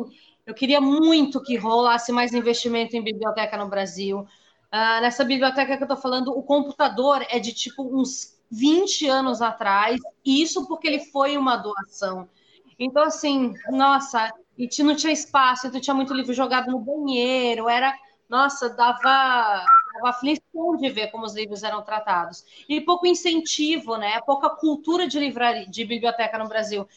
Eu 0.45 0.53
queria 0.53 0.79
muito 0.81 1.41
que 1.41 1.57
rolasse 1.57 2.11
mais 2.11 2.33
investimento 2.33 2.95
em 2.95 3.03
biblioteca 3.03 3.57
no 3.57 3.67
Brasil. 3.69 4.19
Uh, 4.21 5.01
nessa 5.01 5.23
biblioteca 5.23 5.75
que 5.77 5.83
eu 5.83 5.85
estou 5.85 5.97
falando, 5.97 6.37
o 6.37 6.43
computador 6.43 7.25
é 7.29 7.39
de 7.39 7.53
tipo 7.53 7.83
uns 7.83 8.35
20 8.51 9.07
anos 9.07 9.41
atrás, 9.41 9.99
e 10.23 10.41
isso 10.43 10.67
porque 10.67 10.87
ele 10.87 10.99
foi 11.11 11.37
uma 11.37 11.57
doação. 11.57 12.29
Então, 12.77 13.03
assim, 13.03 13.53
nossa, 13.69 14.31
e 14.57 14.67
não 14.83 14.95
tinha 14.95 15.13
espaço, 15.13 15.67
então 15.67 15.81
tinha 15.81 15.93
muito 15.95 16.13
livro 16.13 16.33
jogado 16.33 16.71
no 16.71 16.79
banheiro, 16.79 17.69
era, 17.69 17.93
nossa, 18.29 18.69
dava, 18.69 19.65
dava 19.95 20.09
aflição 20.09 20.75
de 20.77 20.89
ver 20.89 21.11
como 21.11 21.25
os 21.25 21.33
livros 21.33 21.63
eram 21.63 21.81
tratados. 21.83 22.43
E 22.67 22.81
pouco 22.81 23.07
incentivo, 23.07 23.97
né? 23.97 24.19
Pouca 24.21 24.49
cultura 24.49 25.07
de 25.07 25.19
livraria, 25.19 25.65
de 25.65 25.85
biblioteca 25.85 26.37
no 26.37 26.47
Brasil. 26.47 26.87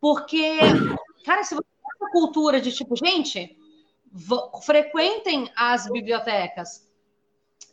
Porque, 0.00 0.58
cara, 1.24 1.44
se 1.44 1.54
você 1.54 1.62
tem 1.62 2.10
cultura 2.10 2.60
de 2.60 2.72
tipo, 2.72 2.96
gente, 2.96 3.56
frequentem 4.62 5.50
as 5.56 5.90
bibliotecas, 5.90 6.86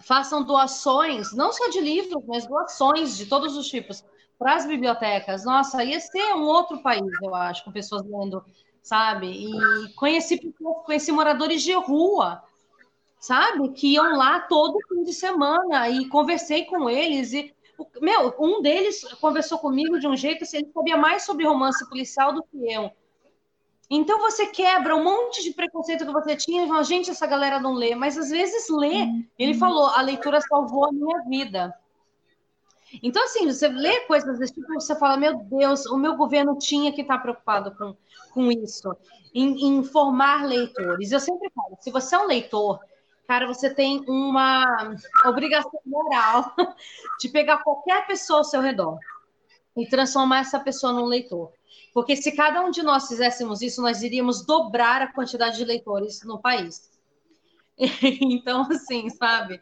façam 0.01 0.43
doações, 0.43 1.33
não 1.33 1.51
só 1.51 1.69
de 1.69 1.79
livros, 1.79 2.23
mas 2.27 2.45
doações 2.45 3.17
de 3.17 3.25
todos 3.25 3.55
os 3.55 3.67
tipos 3.67 4.03
para 4.37 4.55
as 4.55 4.65
bibliotecas. 4.65 5.45
Nossa, 5.45 5.83
ia 5.83 5.99
ser 5.99 6.33
um 6.35 6.43
outro 6.43 6.81
país, 6.83 7.05
eu 7.21 7.33
acho, 7.33 7.63
com 7.63 7.71
pessoas 7.71 8.03
lendo 8.03 8.43
sabe? 8.83 9.27
E 9.27 9.93
conheci 9.93 10.53
conheci 10.85 11.11
moradores 11.11 11.63
de 11.63 11.73
rua, 11.73 12.43
sabe? 13.24 13.69
Que 13.69 13.93
iam 13.93 14.17
lá 14.17 14.41
todo 14.41 14.78
fim 14.89 15.01
de 15.01 15.13
semana 15.13 15.88
e 15.88 16.09
conversei 16.09 16.65
com 16.65 16.89
eles 16.89 17.32
e 17.32 17.53
meu, 18.01 18.36
um 18.38 18.61
deles 18.61 19.01
conversou 19.21 19.57
comigo 19.59 19.97
de 19.97 20.07
um 20.07 20.15
jeito 20.15 20.43
assim, 20.43 20.57
ele 20.57 20.71
sabia 20.74 20.97
mais 20.97 21.24
sobre 21.24 21.47
romance 21.47 21.88
policial 21.88 22.34
do 22.34 22.43
que 22.43 22.71
eu. 22.71 22.91
Então 23.89 24.19
você 24.19 24.47
quebra 24.47 24.95
um 24.95 25.03
monte 25.03 25.41
de 25.41 25.51
preconceito 25.51 26.05
que 26.05 26.11
você 26.11 26.36
tinha 26.36 26.65
e 26.65 26.67
fala, 26.67 26.84
gente, 26.84 27.11
essa 27.11 27.26
galera 27.26 27.61
não 27.61 27.74
lê, 27.74 27.95
mas 27.95 28.17
às 28.17 28.30
vezes 28.30 28.67
lê. 28.69 29.07
Ele 29.39 29.53
falou, 29.53 29.86
a 29.88 30.01
leitura 30.01 30.41
salvou 30.41 30.86
a 30.86 30.91
minha 30.91 31.21
vida. 31.24 31.74
Então, 33.01 33.24
assim, 33.24 33.47
você 33.47 33.69
lê 33.69 34.01
coisas 34.01 34.38
desse 34.38 34.53
tipo, 34.53 34.71
você 34.74 34.95
fala, 34.95 35.17
meu 35.17 35.38
Deus, 35.45 35.86
o 35.86 35.97
meu 35.97 36.15
governo 36.15 36.57
tinha 36.57 36.91
que 36.91 37.01
estar 37.01 37.17
preocupado 37.19 37.74
com, 37.76 37.95
com 38.34 38.51
isso, 38.51 38.95
em, 39.34 39.65
em 39.65 39.84
formar 39.84 40.45
leitores. 40.45 41.11
Eu 41.11 41.19
sempre 41.19 41.49
falo, 41.55 41.78
se 41.80 41.89
você 41.89 42.15
é 42.15 42.19
um 42.19 42.28
leitor, 42.28 42.80
cara, 43.28 43.47
você 43.47 43.74
tem 43.74 44.03
uma 44.07 44.95
obrigação 45.26 45.80
moral 45.86 46.53
de 47.19 47.30
pegar 47.30 47.63
qualquer 47.63 48.05
pessoa 48.07 48.39
ao 48.39 48.43
seu 48.43 48.61
redor 48.61 48.97
e 49.76 49.88
transformar 49.88 50.39
essa 50.39 50.59
pessoa 50.59 50.93
num 50.93 51.05
leitor. 51.05 51.51
Porque 51.93 52.15
se 52.15 52.32
cada 52.32 52.61
um 52.61 52.71
de 52.71 52.82
nós 52.82 53.07
fizéssemos 53.07 53.61
isso, 53.61 53.82
nós 53.82 54.01
iríamos 54.01 54.45
dobrar 54.45 55.01
a 55.01 55.11
quantidade 55.11 55.57
de 55.57 55.65
leitores 55.65 56.24
no 56.24 56.39
país. 56.39 56.91
Então, 58.21 58.61
assim, 58.71 59.09
sabe? 59.09 59.59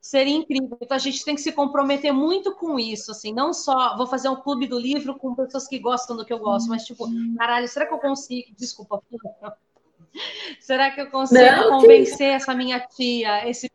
Seria 0.00 0.34
incrível. 0.34 0.78
Então 0.80 0.96
a 0.96 1.00
gente 1.00 1.24
tem 1.24 1.34
que 1.34 1.40
se 1.40 1.52
comprometer 1.52 2.12
muito 2.12 2.54
com 2.54 2.78
isso, 2.78 3.10
assim, 3.12 3.32
não 3.32 3.52
só 3.52 3.96
vou 3.96 4.06
fazer 4.06 4.28
um 4.28 4.36
clube 4.36 4.66
do 4.66 4.78
livro 4.78 5.16
com 5.16 5.34
pessoas 5.34 5.68
que 5.68 5.78
gostam 5.78 6.16
do 6.16 6.24
que 6.24 6.32
eu 6.32 6.38
gosto, 6.38 6.68
mas 6.68 6.84
tipo, 6.84 7.06
caralho, 7.36 7.68
será 7.68 7.86
que 7.86 7.94
eu 7.94 7.98
consigo? 7.98 8.48
Desculpa. 8.56 9.02
Será 10.60 10.90
que 10.90 11.00
eu 11.00 11.10
consigo 11.10 11.40
não, 11.40 11.80
convencer 11.80 12.28
essa 12.28 12.54
minha 12.54 12.80
tia, 12.80 13.48
esse 13.48 13.70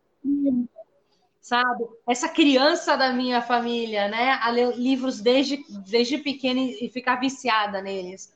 sabe, 1.41 1.85
essa 2.07 2.27
criança 2.27 2.97
da 2.97 3.13
minha 3.13 3.41
família, 3.41 4.09
né, 4.09 4.37
a 4.41 4.49
ler 4.49 4.75
livros 4.75 5.21
desde 5.21 5.63
desde 5.89 6.17
pequena 6.17 6.59
e 6.59 6.89
ficar 6.89 7.15
viciada 7.15 7.81
neles? 7.81 8.33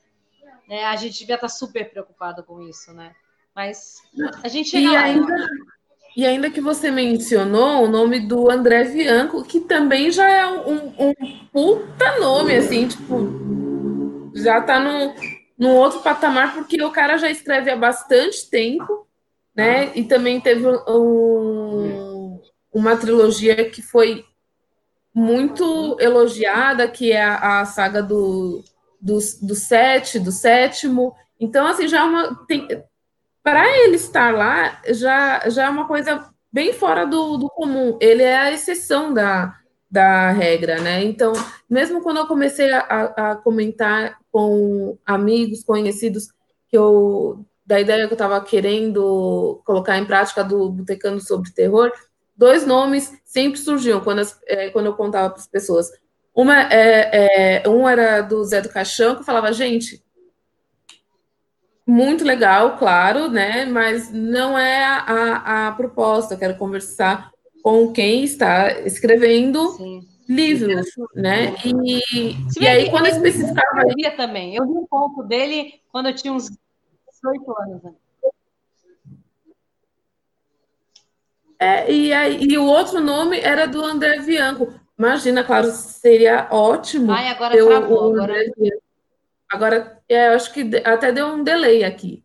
É, 0.68 0.86
a 0.86 0.96
gente 0.96 1.18
devia 1.18 1.34
estar 1.34 1.48
super 1.48 1.90
preocupado 1.90 2.42
com 2.42 2.62
isso, 2.62 2.92
né? 2.94 3.14
Mas 3.54 4.00
a 4.42 4.48
gente 4.48 4.70
chega 4.70 4.86
e 4.86 4.90
lá. 4.90 5.02
Ainda... 5.02 5.46
E 6.14 6.26
ainda 6.26 6.50
que 6.50 6.60
você 6.60 6.90
mencionou 6.90 7.84
o 7.84 7.88
nome 7.88 8.20
do 8.20 8.50
André 8.50 8.84
Bianco, 8.84 9.42
que 9.44 9.60
também 9.60 10.10
já 10.10 10.28
é 10.28 10.46
um, 10.46 10.92
um 10.98 11.14
puta 11.50 12.18
nome, 12.20 12.54
assim, 12.54 12.86
tipo, 12.86 14.30
já 14.34 14.60
tá 14.60 14.78
num, 14.78 15.14
num 15.62 15.76
outro 15.76 16.00
patamar, 16.00 16.54
porque 16.54 16.82
o 16.82 16.90
cara 16.90 17.16
já 17.16 17.30
escreve 17.30 17.70
há 17.70 17.76
bastante 17.76 18.50
tempo, 18.50 19.06
né? 19.54 19.92
E 19.94 20.02
também 20.02 20.40
teve 20.40 20.66
um, 20.66 22.40
uma 22.72 22.96
trilogia 22.96 23.70
que 23.70 23.80
foi 23.80 24.24
muito 25.14 25.96
elogiada, 26.00 26.88
que 26.88 27.12
é 27.12 27.22
a, 27.22 27.60
a 27.60 27.64
saga 27.64 28.02
do, 28.02 28.64
do, 29.00 29.18
do 29.40 29.54
sete, 29.54 30.18
do 30.18 30.32
sétimo. 30.32 31.14
Então, 31.38 31.64
assim, 31.64 31.86
já 31.86 32.00
é 32.00 32.02
uma. 32.02 32.44
Para 33.40 33.64
ele 33.84 33.94
estar 33.94 34.34
lá 34.34 34.80
já, 34.88 35.48
já 35.48 35.66
é 35.66 35.68
uma 35.68 35.86
coisa 35.86 36.28
bem 36.52 36.72
fora 36.72 37.06
do, 37.06 37.36
do 37.36 37.48
comum. 37.48 37.96
Ele 38.00 38.24
é 38.24 38.36
a 38.36 38.50
exceção 38.50 39.14
da, 39.14 39.56
da 39.92 40.30
regra, 40.30 40.80
né? 40.80 41.04
Então, 41.04 41.34
mesmo 41.68 42.00
quando 42.00 42.16
eu 42.16 42.26
comecei 42.26 42.72
a, 42.72 42.80
a 43.14 43.36
comentar 43.36 44.18
com 44.30 44.96
amigos, 45.04 45.62
conhecidos, 45.62 46.28
que 46.66 46.78
eu 46.78 47.44
da 47.64 47.78
ideia 47.78 48.06
que 48.06 48.12
eu 48.12 48.16
estava 48.16 48.40
querendo 48.40 49.60
colocar 49.66 49.98
em 49.98 50.06
prática 50.06 50.42
do 50.42 50.70
Botecando 50.70 51.20
sobre 51.20 51.52
Terror, 51.52 51.92
dois 52.34 52.66
nomes 52.66 53.12
sempre 53.22 53.58
surgiam 53.58 54.00
quando, 54.00 54.20
as, 54.20 54.40
é, 54.46 54.70
quando 54.70 54.86
eu 54.86 54.94
contava 54.94 55.28
para 55.28 55.40
as 55.40 55.46
pessoas. 55.46 55.90
Uma, 56.34 56.62
é, 56.72 57.62
é, 57.62 57.68
um 57.68 57.86
era 57.86 58.22
do 58.22 58.42
Zé 58.44 58.62
do 58.62 58.70
Caixão, 58.70 59.16
que 59.16 59.24
falava, 59.24 59.52
gente, 59.52 60.02
muito 61.86 62.24
legal, 62.24 62.78
claro, 62.78 63.28
né? 63.28 63.66
Mas 63.66 64.10
não 64.10 64.58
é 64.58 64.84
a, 64.84 65.68
a 65.68 65.72
proposta. 65.72 66.34
Eu 66.34 66.38
quero 66.38 66.56
conversar 66.56 67.31
com 67.62 67.92
quem 67.92 68.24
está 68.24 68.80
escrevendo 68.80 69.70
Sim. 69.76 70.06
livros, 70.28 70.86
né? 71.14 71.54
E, 71.64 72.34
e 72.60 72.66
aí, 72.66 72.90
quando 72.90 73.06
eu 73.06 73.12
especificava. 73.12 73.82
Eu 73.96 74.16
também. 74.16 74.56
Eu 74.56 74.64
li 74.64 74.70
um 74.70 74.86
pouco 74.86 75.22
dele 75.22 75.80
quando 75.90 76.08
eu 76.08 76.14
tinha 76.14 76.32
uns 76.32 76.50
18 77.22 77.60
anos. 77.60 77.82
Né? 77.82 77.92
É, 81.58 81.92
e, 81.92 82.12
aí, 82.12 82.42
e 82.42 82.58
o 82.58 82.64
outro 82.64 83.00
nome 83.00 83.38
era 83.38 83.66
do 83.66 83.84
André 83.84 84.18
Bianco. 84.20 84.74
Imagina, 84.98 85.44
claro, 85.44 85.70
seria 85.70 86.48
ótimo. 86.50 87.12
Ai, 87.12 87.28
agora 87.28 87.56
travou. 87.56 88.12
Agora... 88.12 88.34
Agora, 89.48 90.02
é, 90.08 90.28
eu 90.28 90.32
acho 90.32 90.52
que 90.52 90.70
até 90.82 91.12
deu 91.12 91.26
um 91.26 91.44
delay 91.44 91.84
aqui. 91.84 92.21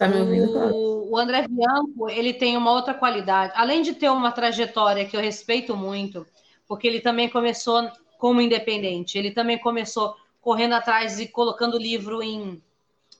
Tá 0.00 0.08
me 0.08 0.18
ouvindo? 0.18 0.58
O, 0.74 1.10
o 1.10 1.18
André 1.18 1.46
Bianco, 1.46 2.08
ele 2.08 2.32
tem 2.32 2.56
uma 2.56 2.72
outra 2.72 2.94
qualidade. 2.94 3.52
Além 3.54 3.82
de 3.82 3.92
ter 3.92 4.08
uma 4.08 4.32
trajetória 4.32 5.04
que 5.04 5.14
eu 5.14 5.20
respeito 5.20 5.76
muito, 5.76 6.26
porque 6.66 6.86
ele 6.86 7.00
também 7.00 7.28
começou 7.28 7.86
como 8.16 8.40
independente, 8.40 9.18
ele 9.18 9.30
também 9.30 9.58
começou 9.58 10.16
correndo 10.40 10.72
atrás 10.72 11.20
e 11.20 11.28
colocando 11.28 11.76
livro 11.76 12.22
em 12.22 12.62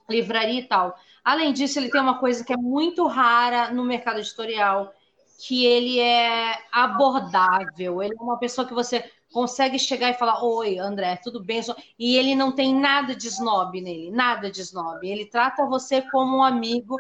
livraria 0.09 0.61
e 0.61 0.65
tal. 0.65 0.97
Além 1.23 1.53
disso, 1.53 1.79
ele 1.79 1.91
tem 1.91 2.01
uma 2.01 2.19
coisa 2.19 2.43
que 2.43 2.55
é 2.55 2.57
muito 2.57 3.07
rara 3.07 3.71
no 3.71 3.85
mercado 3.85 4.19
editorial, 4.19 4.95
que 5.39 5.67
ele 5.67 6.01
é 6.01 6.55
abordável, 6.73 8.03
ele 8.03 8.15
é 8.19 8.23
uma 8.23 8.39
pessoa 8.39 8.67
que 8.67 8.73
você 8.73 9.05
consegue 9.33 9.79
chegar 9.79 10.11
e 10.11 10.15
falar: 10.15 10.43
Oi, 10.45 10.79
André, 10.79 11.17
tudo 11.17 11.43
bem? 11.43 11.61
E 11.99 12.17
ele 12.17 12.35
não 12.35 12.53
tem 12.53 12.75
nada 12.75 13.15
de 13.15 13.29
snob 13.29 13.81
nele, 13.81 14.11
nada 14.11 14.51
de 14.51 14.61
snob. 14.61 15.07
Ele 15.07 15.27
trata 15.27 15.67
você 15.67 16.03
como 16.03 16.39
um 16.39 16.43
amigo. 16.43 16.97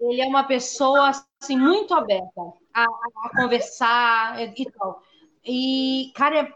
Ele 0.00 0.22
é 0.22 0.26
uma 0.26 0.44
pessoa 0.44 1.10
assim, 1.40 1.58
muito 1.58 1.92
aberta 1.94 2.40
a, 2.72 2.84
a 2.84 3.30
conversar 3.36 4.40
e 4.40 4.70
tal. 4.70 5.02
E, 5.44 6.12
cara, 6.14 6.54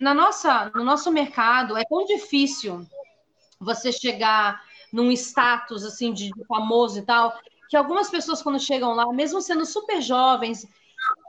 na 0.00 0.14
nossa, 0.14 0.70
no 0.74 0.82
nosso 0.82 1.10
mercado 1.12 1.76
é 1.76 1.84
tão 1.84 2.04
difícil 2.04 2.86
você 3.60 3.92
chegar 3.92 4.62
num 4.92 5.10
status 5.12 5.84
assim 5.84 6.12
de, 6.12 6.30
de 6.30 6.44
famoso 6.46 6.98
e 6.98 7.02
tal 7.02 7.38
que 7.72 7.76
algumas 7.78 8.10
pessoas, 8.10 8.42
quando 8.42 8.60
chegam 8.60 8.92
lá, 8.92 9.10
mesmo 9.14 9.40
sendo 9.40 9.64
super 9.64 10.02
jovens, 10.02 10.68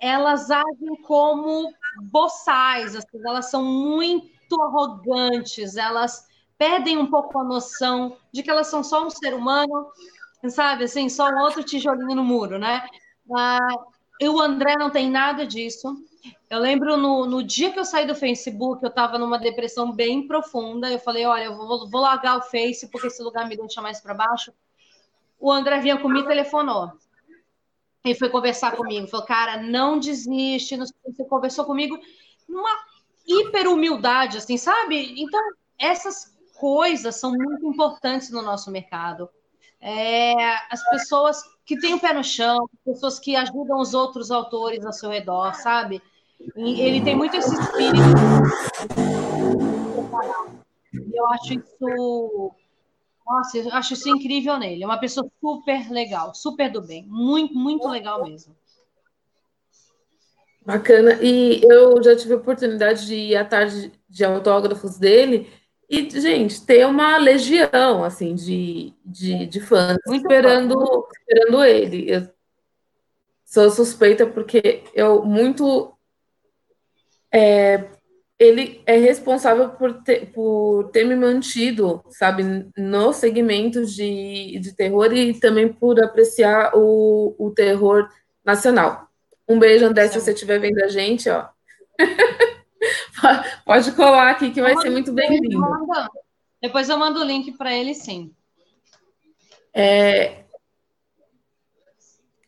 elas 0.01 0.51
agem 0.51 0.93
como 1.03 1.73
boçais, 2.01 2.95
assim, 2.95 3.19
elas 3.25 3.49
são 3.49 3.63
muito 3.63 4.61
arrogantes, 4.61 5.75
elas 5.75 6.27
perdem 6.57 6.97
um 6.97 7.07
pouco 7.07 7.39
a 7.39 7.43
noção 7.43 8.17
de 8.31 8.43
que 8.43 8.49
elas 8.49 8.67
são 8.67 8.83
só 8.83 9.05
um 9.05 9.09
ser 9.09 9.33
humano, 9.33 9.87
sabe, 10.49 10.85
assim, 10.85 11.09
só 11.09 11.29
um 11.29 11.39
outro 11.39 11.63
tijolinho 11.63 12.15
no 12.15 12.23
muro, 12.23 12.57
né? 12.57 12.85
Ah, 13.35 13.75
e 14.19 14.29
o 14.29 14.39
André 14.39 14.75
não 14.77 14.89
tem 14.89 15.09
nada 15.09 15.45
disso. 15.45 15.95
Eu 16.49 16.59
lembro 16.59 16.95
no, 16.97 17.25
no 17.25 17.43
dia 17.43 17.71
que 17.71 17.79
eu 17.79 17.85
saí 17.85 18.05
do 18.05 18.15
Facebook, 18.15 18.83
eu 18.83 18.89
estava 18.89 19.17
numa 19.17 19.39
depressão 19.39 19.91
bem 19.91 20.27
profunda. 20.27 20.89
Eu 20.89 20.99
falei: 20.99 21.25
olha, 21.25 21.45
eu 21.45 21.57
vou, 21.57 21.89
vou 21.89 22.01
largar 22.01 22.37
o 22.37 22.43
Face 22.43 22.87
porque 22.89 23.07
esse 23.07 23.23
lugar 23.23 23.47
me 23.47 23.57
deixa 23.57 23.81
mais 23.81 23.99
para 23.99 24.13
baixo 24.13 24.53
o 25.43 25.51
André 25.51 25.81
vinha 25.81 25.97
comigo 25.97 26.25
telefonou. 26.25 26.93
E 28.05 28.13
foi 28.13 28.29
conversar 28.29 28.75
comigo. 28.75 29.07
Falou, 29.07 29.25
cara, 29.25 29.61
não 29.61 29.97
desiste. 29.97 30.75
Você 30.77 31.23
conversou 31.29 31.63
comigo 31.63 31.97
numa 32.47 32.69
hiper 33.25 33.67
humildade, 33.67 34.37
assim, 34.37 34.57
sabe? 34.57 35.15
Então, 35.21 35.41
essas 35.79 36.33
coisas 36.55 37.15
são 37.15 37.31
muito 37.31 37.65
importantes 37.65 38.29
no 38.29 38.41
nosso 38.41 38.69
mercado. 38.69 39.29
É, 39.79 40.33
as 40.69 40.83
pessoas 40.89 41.41
que 41.65 41.77
têm 41.79 41.93
o 41.93 41.99
pé 41.99 42.13
no 42.13 42.23
chão, 42.23 42.69
pessoas 42.85 43.19
que 43.19 43.35
ajudam 43.35 43.79
os 43.79 43.93
outros 43.93 44.31
autores 44.31 44.85
ao 44.85 44.93
seu 44.93 45.09
redor, 45.09 45.53
sabe? 45.55 46.01
E 46.57 46.81
ele 46.81 47.01
tem 47.01 47.15
muito 47.15 47.37
esse 47.37 47.53
espírito. 47.53 48.03
Eu 51.13 51.27
acho 51.27 51.53
isso. 51.53 52.55
Nossa, 53.25 53.57
eu 53.57 53.69
acho 53.71 53.93
isso 53.93 54.09
incrível 54.09 54.57
nele. 54.57 54.83
É 54.83 54.85
uma 54.85 54.99
pessoa 54.99 55.29
super 55.39 55.89
legal, 55.89 56.35
super 56.35 56.71
do 56.71 56.81
bem. 56.81 57.05
Muito, 57.07 57.55
muito 57.55 57.87
legal 57.87 58.23
mesmo. 58.23 58.55
Bacana. 60.65 61.19
E 61.21 61.61
eu 61.63 62.01
já 62.03 62.15
tive 62.15 62.33
a 62.33 62.37
oportunidade 62.37 63.05
de 63.05 63.15
ir 63.15 63.35
à 63.35 63.45
tarde 63.45 63.91
de 64.09 64.23
autógrafos 64.23 64.97
dele. 64.97 65.51
E, 65.89 66.09
gente, 66.09 66.65
ter 66.65 66.85
uma 66.85 67.17
legião, 67.17 68.03
assim, 68.03 68.33
de, 68.33 68.93
de, 69.05 69.45
de 69.45 69.59
fãs 69.59 69.97
esperando, 70.07 71.07
esperando 71.11 71.63
ele. 71.63 72.11
Eu 72.11 72.29
sou 73.45 73.69
suspeita 73.69 74.25
porque 74.25 74.83
eu 74.93 75.23
muito... 75.23 75.93
É, 77.31 77.89
ele 78.43 78.81
é 78.85 78.97
responsável 78.97 79.69
por 79.69 80.03
ter, 80.03 80.31
por 80.31 80.89
ter 80.91 81.05
me 81.05 81.15
mantido, 81.15 82.03
sabe, 82.09 82.43
no 82.77 83.13
segmento 83.13 83.85
de, 83.85 84.59
de 84.59 84.73
terror 84.75 85.13
e 85.13 85.39
também 85.39 85.71
por 85.71 86.03
apreciar 86.03 86.71
o, 86.75 87.35
o 87.37 87.51
terror 87.51 88.07
nacional. 88.43 89.07
Um 89.47 89.59
beijo, 89.59 89.85
André, 89.85 90.07
se 90.07 90.19
você 90.19 90.31
estiver 90.31 90.59
vendo 90.59 90.83
a 90.83 90.87
gente, 90.87 91.29
ó. 91.29 91.47
Pode 93.65 93.91
colar 93.93 94.31
aqui 94.31 94.51
que 94.51 94.61
vai 94.61 94.75
ser 94.77 94.89
muito 94.89 95.13
bem-vindo. 95.13 95.59
Depois 96.61 96.89
eu 96.89 96.97
mando 96.97 97.19
o 97.19 97.25
link 97.25 97.51
para 97.53 97.73
ele, 97.73 97.93
sim. 97.93 98.33
É... 99.73 100.43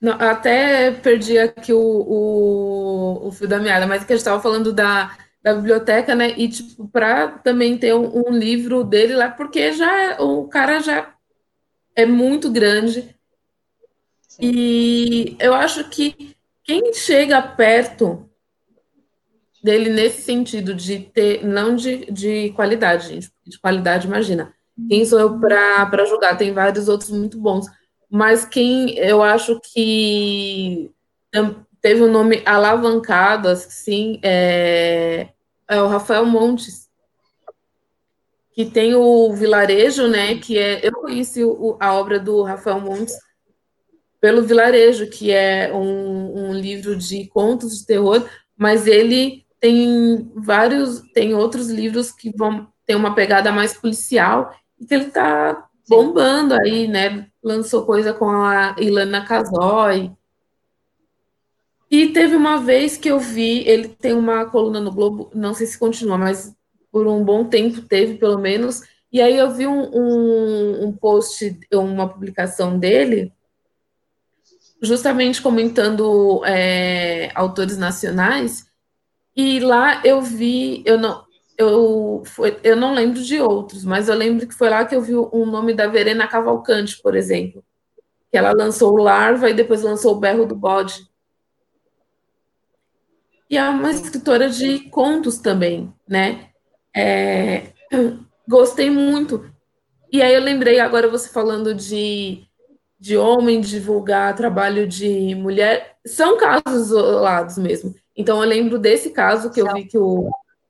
Não, 0.01 0.13
até 0.13 0.91
perdi 0.91 1.37
aqui 1.37 1.73
o, 1.73 1.79
o, 1.79 3.27
o, 3.27 3.31
fio 3.31 3.47
da 3.47 3.59
meada, 3.59 3.87
mas 3.87 4.03
que 4.03 4.13
a 4.13 4.15
gente 4.15 4.21
estava 4.21 4.41
falando 4.41 4.71
da, 4.71 5.17
da 5.45 5.53
biblioteca, 5.53 6.15
né? 6.15 6.33
E 6.35 6.49
tipo, 6.49 6.87
para 6.87 7.27
também 7.27 7.77
ter 7.77 7.93
um, 7.93 8.29
um, 8.29 8.31
livro 8.31 8.83
dele 8.83 9.13
lá, 9.13 9.29
porque 9.29 9.71
já 9.73 10.19
o 10.19 10.47
cara 10.47 10.79
já 10.79 11.13
é 11.95 12.03
muito 12.03 12.51
grande. 12.51 13.15
Sim. 14.27 14.39
E 14.41 15.37
eu 15.39 15.53
acho 15.53 15.87
que 15.87 16.35
quem 16.63 16.91
chega 16.95 17.39
perto 17.43 18.27
dele 19.63 19.91
nesse 19.91 20.23
sentido 20.23 20.73
de 20.73 20.99
ter, 20.99 21.45
não 21.45 21.75
de, 21.75 22.11
de 22.11 22.49
qualidade, 22.53 23.09
gente, 23.09 23.31
de 23.45 23.59
qualidade, 23.59 24.07
imagina. 24.07 24.51
Quem 24.89 25.05
sou 25.05 25.19
eu 25.19 25.39
para 25.39 26.05
julgar? 26.05 26.35
Tem 26.39 26.53
vários 26.53 26.89
outros 26.89 27.11
muito 27.11 27.37
bons, 27.39 27.67
mas 28.09 28.45
quem 28.45 28.97
eu 28.97 29.21
acho 29.21 29.61
que 29.61 30.89
teve 31.81 32.01
o 32.01 32.07
um 32.07 32.11
nome 32.11 32.41
alavancado, 32.47 33.47
assim, 33.47 34.19
é, 34.23 35.29
é 35.67 35.81
o 35.81 35.87
Rafael 35.87 36.25
Montes, 36.25 36.89
que 38.53 38.65
tem 38.65 38.95
o 38.95 39.33
Vilarejo, 39.33 40.07
né, 40.07 40.37
que 40.37 40.57
é, 40.57 40.85
eu 40.85 40.93
conheci 40.93 41.43
o, 41.43 41.77
a 41.79 41.93
obra 41.93 42.19
do 42.19 42.41
Rafael 42.43 42.79
Montes 42.79 43.15
pelo 44.21 44.43
Vilarejo, 44.43 45.09
que 45.09 45.31
é 45.31 45.71
um, 45.73 46.49
um 46.49 46.53
livro 46.53 46.95
de 46.95 47.27
contos 47.27 47.79
de 47.79 47.85
terror, 47.85 48.27
mas 48.57 48.87
ele 48.87 49.45
tem 49.59 50.31
vários, 50.35 51.01
tem 51.13 51.33
outros 51.33 51.69
livros 51.69 52.11
que 52.11 52.31
vão 52.35 52.67
ter 52.85 52.95
uma 52.95 53.13
pegada 53.13 53.51
mais 53.51 53.73
policial 53.73 54.55
e 54.79 54.85
que 54.85 54.93
ele 54.93 55.05
está 55.05 55.67
bombando 55.87 56.53
aí, 56.53 56.87
né? 56.87 57.27
Lançou 57.43 57.85
coisa 57.85 58.13
com 58.13 58.29
a 58.29 58.75
Ilana 58.79 59.25
Casoy. 59.25 60.11
E 61.89 62.09
teve 62.09 62.35
uma 62.35 62.57
vez 62.57 62.97
que 62.97 63.09
eu 63.09 63.19
vi, 63.19 63.67
ele 63.67 63.87
tem 63.87 64.13
uma 64.13 64.45
coluna 64.45 64.79
no 64.79 64.91
Globo, 64.91 65.29
não 65.33 65.53
sei 65.53 65.67
se 65.67 65.77
continua, 65.77 66.17
mas 66.17 66.55
por 66.91 67.07
um 67.07 67.23
bom 67.23 67.45
tempo 67.45 67.81
teve, 67.81 68.17
pelo 68.17 68.39
menos. 68.39 68.81
E 69.11 69.21
aí 69.21 69.37
eu 69.37 69.51
vi 69.51 69.67
um, 69.67 69.81
um, 69.93 70.85
um 70.85 70.91
post, 70.91 71.59
uma 71.73 72.09
publicação 72.09 72.77
dele, 72.77 73.31
justamente 74.81 75.41
comentando 75.41 76.43
é, 76.45 77.31
autores 77.35 77.77
nacionais, 77.77 78.65
e 79.35 79.59
lá 79.59 80.01
eu 80.03 80.21
vi, 80.21 80.81
eu 80.85 80.97
não, 80.97 81.25
eu, 81.57 82.23
foi, 82.25 82.57
eu 82.63 82.75
não 82.75 82.93
lembro 82.93 83.21
de 83.21 83.39
outros, 83.39 83.83
mas 83.83 84.09
eu 84.09 84.15
lembro 84.15 84.47
que 84.47 84.53
foi 84.53 84.69
lá 84.69 84.85
que 84.85 84.95
eu 84.95 85.01
vi 85.01 85.15
o 85.15 85.45
nome 85.45 85.73
da 85.73 85.87
Verena 85.87 86.27
Cavalcante, 86.27 87.01
por 87.01 87.15
exemplo. 87.15 87.63
Que 88.31 88.37
ela 88.37 88.51
lançou 88.51 88.93
o 88.93 89.01
Larva 89.01 89.49
e 89.49 89.53
depois 89.53 89.81
lançou 89.81 90.13
o 90.13 90.19
Berro 90.19 90.45
do 90.45 90.55
Bode. 90.55 91.07
E 93.49 93.57
é 93.57 93.69
uma 93.69 93.91
escritora 93.91 94.49
de 94.49 94.79
contos 94.89 95.37
também, 95.37 95.93
né? 96.07 96.49
É, 96.95 97.73
gostei 98.47 98.89
muito. 98.89 99.49
E 100.11 100.21
aí 100.21 100.33
eu 100.33 100.41
lembrei 100.41 100.79
agora 100.79 101.09
você 101.09 101.29
falando 101.29 101.73
de, 101.73 102.43
de 102.99 103.17
homem 103.17 103.61
divulgar 103.61 104.35
trabalho 104.35 104.87
de 104.87 105.35
mulher. 105.35 105.97
São 106.05 106.37
casos 106.37 106.87
isolados 106.87 107.57
mesmo. 107.57 107.93
Então 108.15 108.41
eu 108.41 108.47
lembro 108.47 108.79
desse 108.79 109.09
caso 109.09 109.51
que 109.51 109.61
eu 109.61 109.71
vi 109.73 109.85
que 109.85 109.97
o 109.97 110.29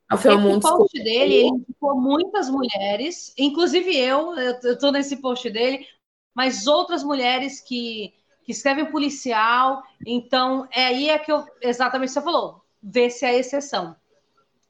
Rafael 0.09 0.39
Montes. 0.39 0.69
O 0.69 0.77
post 0.77 1.03
dele, 1.03 1.33
ele 1.33 1.47
indicou 1.47 1.99
muitas 1.99 2.49
mulheres, 2.49 3.33
inclusive 3.37 3.95
eu, 3.95 4.33
eu 4.37 4.73
estou 4.73 4.91
nesse 4.91 5.17
post 5.17 5.49
dele, 5.49 5.85
mas 6.33 6.67
outras 6.67 7.03
mulheres 7.03 7.61
que, 7.61 8.13
que 8.43 8.51
escrevem 8.51 8.85
policial. 8.91 9.83
Então, 10.05 10.67
é 10.71 10.87
aí 10.87 11.09
é 11.09 11.19
que 11.19 11.31
eu 11.31 11.43
exatamente 11.61 12.11
você 12.11 12.21
falou, 12.21 12.61
vê 12.85 13.09
se 13.09 13.25
é 13.25 13.37
exceção. 13.37 13.95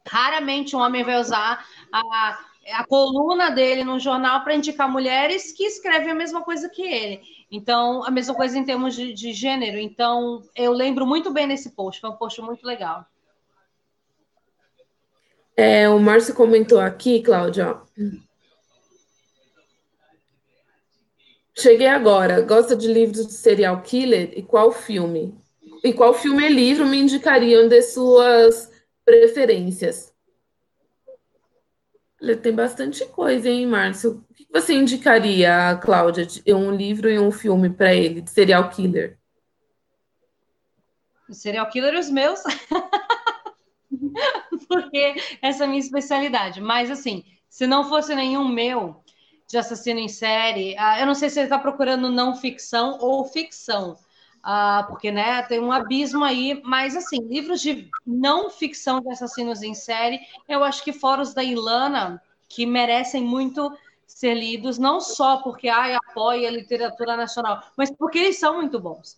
Raramente 0.08 0.76
um 0.76 0.80
homem 0.80 1.04
vai 1.04 1.20
usar 1.20 1.66
a, 1.92 2.40
a 2.72 2.86
coluna 2.88 3.50
dele 3.50 3.84
no 3.84 4.00
jornal 4.00 4.44
para 4.44 4.56
indicar 4.56 4.90
mulheres 4.90 5.52
que 5.52 5.66
escrevem 5.66 6.12
a 6.12 6.16
mesma 6.16 6.42
coisa 6.42 6.70
que 6.70 6.84
ele. 6.84 7.22
Então, 7.52 8.04
a 8.06 8.12
mesma 8.12 8.34
coisa 8.34 8.58
em 8.58 8.64
termos 8.64 8.96
de, 8.96 9.14
de 9.14 9.34
gênero. 9.34 9.78
Então, 9.78 10.42
eu 10.56 10.72
lembro 10.72 11.06
muito 11.06 11.32
bem 11.32 11.48
desse 11.48 11.72
post, 11.72 12.00
foi 12.00 12.10
um 12.10 12.16
post 12.16 12.42
muito 12.42 12.66
legal. 12.66 13.06
É, 15.58 15.88
o 15.90 16.00
Márcio 16.00 16.36
comentou 16.36 16.80
aqui, 16.80 17.22
Cláudia. 17.22 17.78
Cheguei 21.58 21.88
agora. 21.88 22.42
Gosta 22.42 22.76
de 22.76 22.92
livros 22.92 23.26
de 23.26 23.34
serial 23.34 23.82
killer? 23.82 24.34
E 24.38 24.44
qual 24.44 24.72
filme? 24.72 25.34
E 25.86 25.94
qual 25.94 26.16
filme 26.16 26.44
e 26.44 26.50
livro 26.50 26.84
me 26.84 26.98
indicariam 26.98 27.68
de 27.68 27.80
suas 27.84 28.72
preferências? 29.06 30.12
Tem 32.42 32.52
bastante 32.52 33.06
coisa, 33.06 33.48
hein, 33.48 33.68
Márcio? 33.68 34.26
O 34.28 34.34
que 34.34 34.48
você 34.52 34.74
indicaria, 34.74 35.80
Cláudia, 35.84 36.26
de 36.26 36.52
um 36.52 36.72
livro 36.72 37.08
e 37.08 37.20
um 37.20 37.32
filme 37.32 37.70
para 37.70 37.94
ele, 37.94 38.22
de 38.22 38.32
serial 38.32 38.68
killer? 38.72 39.20
Serial 41.30 41.70
killer 41.70 42.00
os 42.00 42.10
meus. 42.10 42.42
Porque 44.68 45.14
essa 45.40 45.66
é 45.66 45.68
a 45.68 45.70
minha 45.70 45.80
especialidade. 45.80 46.62
Mas, 46.62 46.90
assim, 46.90 47.24
se 47.48 47.68
não 47.68 47.88
fosse 47.88 48.16
nenhum 48.16 48.48
meu 48.48 49.04
de 49.48 49.56
assassino 49.56 50.00
em 50.00 50.08
série, 50.08 50.74
uh, 50.80 51.00
eu 51.00 51.06
não 51.06 51.14
sei 51.14 51.30
se 51.30 51.38
ele 51.38 51.46
está 51.46 51.60
procurando 51.60 52.10
não 52.10 52.36
ficção 52.36 52.98
ou 53.00 53.24
ficção. 53.26 53.96
Uh, 54.46 54.86
porque 54.88 55.12
né, 55.12 55.42
tem 55.42 55.60
um 55.60 55.72
abismo 55.72 56.24
aí, 56.24 56.62
mas 56.64 56.96
assim, 56.96 57.18
livros 57.28 57.62
de 57.62 57.90
não 58.06 58.48
ficção 58.48 59.02
de 59.02 59.10
assassinos 59.10 59.64
em 59.64 59.74
série, 59.74 60.20
eu 60.48 60.64
acho 60.64 60.84
que 60.84 60.94
fora 60.94 61.24
os 61.24 61.34
da 61.34 61.44
Ilana, 61.44 62.22
que 62.48 62.64
merecem 62.64 63.24
muito 63.24 63.76
ser 64.06 64.36
lidos, 64.36 64.78
não 64.78 65.02
só 65.02 65.38
porque 65.38 65.68
ai, 65.68 65.96
apoia 65.96 66.48
a 66.48 66.52
literatura 66.52 67.18
nacional, 67.18 67.64
mas 67.76 67.90
porque 67.90 68.20
eles 68.20 68.38
são 68.38 68.58
muito 68.58 68.80
bons. 68.80 69.18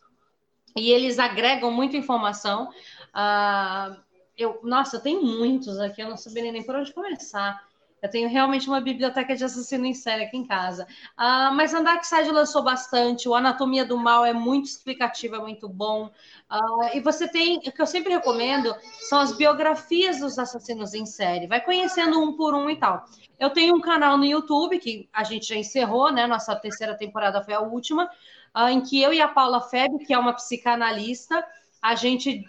E 0.78 0.92
eles 0.92 1.20
agregam 1.20 1.72
muita 1.72 1.98
informação. 1.98 2.70
Uh, 3.10 4.00
eu, 4.38 4.60
nossa, 4.64 4.98
tenho 4.98 5.22
muitos 5.22 5.78
aqui, 5.78 6.02
eu 6.02 6.10
não 6.10 6.16
sabia 6.16 6.50
nem 6.52 6.64
por 6.64 6.76
onde 6.76 6.94
começar. 6.94 7.68
Eu 8.08 8.12
tenho 8.12 8.30
realmente 8.30 8.70
uma 8.70 8.80
biblioteca 8.80 9.36
de 9.36 9.44
assassino 9.44 9.86
em 9.86 9.94
série 9.94 10.24
aqui 10.24 10.38
em 10.38 10.46
casa. 10.46 10.88
Uh, 11.20 11.54
mas 11.54 11.74
Andarkside 11.74 12.32
lançou 12.32 12.64
bastante. 12.64 13.28
O 13.28 13.36
Anatomia 13.36 13.84
do 13.84 13.98
Mal 13.98 14.26
é 14.26 14.32
muito 14.32 14.66
explicativo, 14.66 15.36
é 15.36 15.40
muito 15.40 15.68
bom. 15.68 16.06
Uh, 16.50 16.96
e 16.96 17.02
você 17.02 17.28
tem, 17.28 17.58
o 17.58 17.72
que 17.72 17.82
eu 17.82 17.86
sempre 17.86 18.14
recomendo, 18.14 18.74
são 19.10 19.20
as 19.20 19.36
biografias 19.36 20.22
dos 20.22 20.40
assassinos 20.40 20.94
em 20.94 21.06
série. 21.06 21.48
Vai 21.48 21.60
conhecendo 21.60 22.18
um 22.18 22.38
por 22.38 22.56
um 22.56 22.70
e 22.70 22.78
tal. 22.78 23.04
Eu 23.38 23.50
tenho 23.50 23.76
um 23.76 23.82
canal 23.82 24.18
no 24.18 24.24
YouTube, 24.24 24.80
que 24.80 25.10
a 25.12 25.26
gente 25.26 25.46
já 25.48 25.58
encerrou, 25.58 26.10
né? 26.10 26.26
Nossa 26.26 26.56
terceira 26.56 26.96
temporada 26.98 27.44
foi 27.44 27.56
a 27.56 27.60
última, 27.60 28.10
uh, 28.56 28.70
em 28.70 28.80
que 28.80 29.02
eu 29.02 29.14
e 29.14 29.20
a 29.20 29.28
Paula 29.28 29.60
Feb, 29.60 30.00
que 30.06 30.14
é 30.14 30.18
uma 30.18 30.32
psicanalista, 30.32 31.46
a 31.82 31.94
gente 31.94 32.46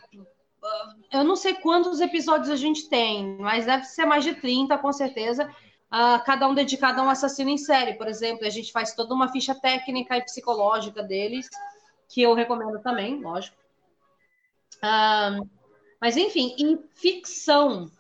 eu 1.13 1.25
não 1.25 1.37
sei 1.37 1.55
quantos 1.55 2.01
episódios 2.01 2.51
a 2.51 2.57
gente 2.57 2.89
tem, 2.89 3.37
mas 3.39 3.67
deve 3.67 3.85
ser 3.85 4.05
mais 4.05 4.25
de 4.25 4.35
30, 4.35 4.77
com 4.79 4.93
certeza. 4.93 5.51
Uh, 5.91 6.23
cada 6.25 6.47
um 6.47 6.55
dedicado 6.55 7.01
a 7.01 7.05
um 7.05 7.11
assassino 7.11 7.51
em 7.51 7.57
série, 7.57 7.95
por 7.95 8.09
exemplo. 8.09 8.47
A 8.47 8.51
gente 8.51 8.73
faz 8.73 8.95
toda 8.95 9.15
uma 9.15 9.29
ficha 9.29 9.55
técnica 9.55 10.17
e 10.17 10.23
psicológica 10.23 11.03
deles, 11.03 11.49
que 12.09 12.23
eu 12.23 12.35
recomendo 12.35 12.81
também, 12.81 13.21
lógico. 13.21 13.57
Uh, 14.77 15.49
mas, 16.01 16.17
enfim, 16.17 16.55
em 16.59 16.79
ficção, 16.95 17.91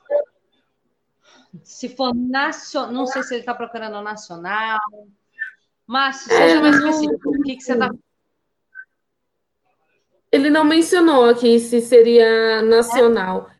se 1.62 1.88
for 1.88 2.14
nacional, 2.14 2.92
não 2.92 3.06
sei 3.06 3.22
se 3.22 3.34
ele 3.34 3.40
está 3.40 3.54
procurando 3.54 4.00
nacional. 4.02 4.78
Márcio, 5.86 6.28
seja 6.28 6.60
mais 6.60 6.76
específico. 6.76 7.30
O 7.30 7.42
que, 7.42 7.56
que 7.56 7.62
você 7.62 7.72
está 7.72 7.90
ele 10.30 10.50
não 10.50 10.64
mencionou 10.64 11.24
aqui 11.24 11.58
se 11.58 11.80
seria 11.80 12.62
nacional. 12.62 13.50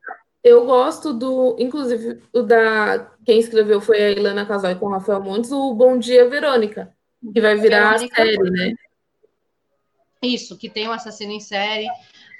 Eu 0.42 0.64
gosto 0.64 1.12
do, 1.12 1.56
inclusive, 1.58 2.22
o 2.32 2.42
da 2.42 3.10
quem 3.24 3.38
escreveu 3.38 3.80
foi 3.80 4.00
a 4.00 4.10
Ilana 4.10 4.46
Casal 4.46 4.74
com 4.76 4.86
o 4.86 4.90
Rafael 4.90 5.22
Montes, 5.22 5.52
o 5.52 5.74
Bom 5.74 5.98
Dia 5.98 6.28
Verônica, 6.28 6.94
que 7.32 7.40
vai 7.40 7.56
virar 7.56 7.90
Verônica, 7.90 8.22
a 8.22 8.24
série, 8.24 8.50
né? 8.50 8.74
Isso, 10.22 10.56
que 10.56 10.70
tem 10.70 10.88
um 10.88 10.92
assassino 10.92 11.32
em 11.32 11.40
série, 11.40 11.88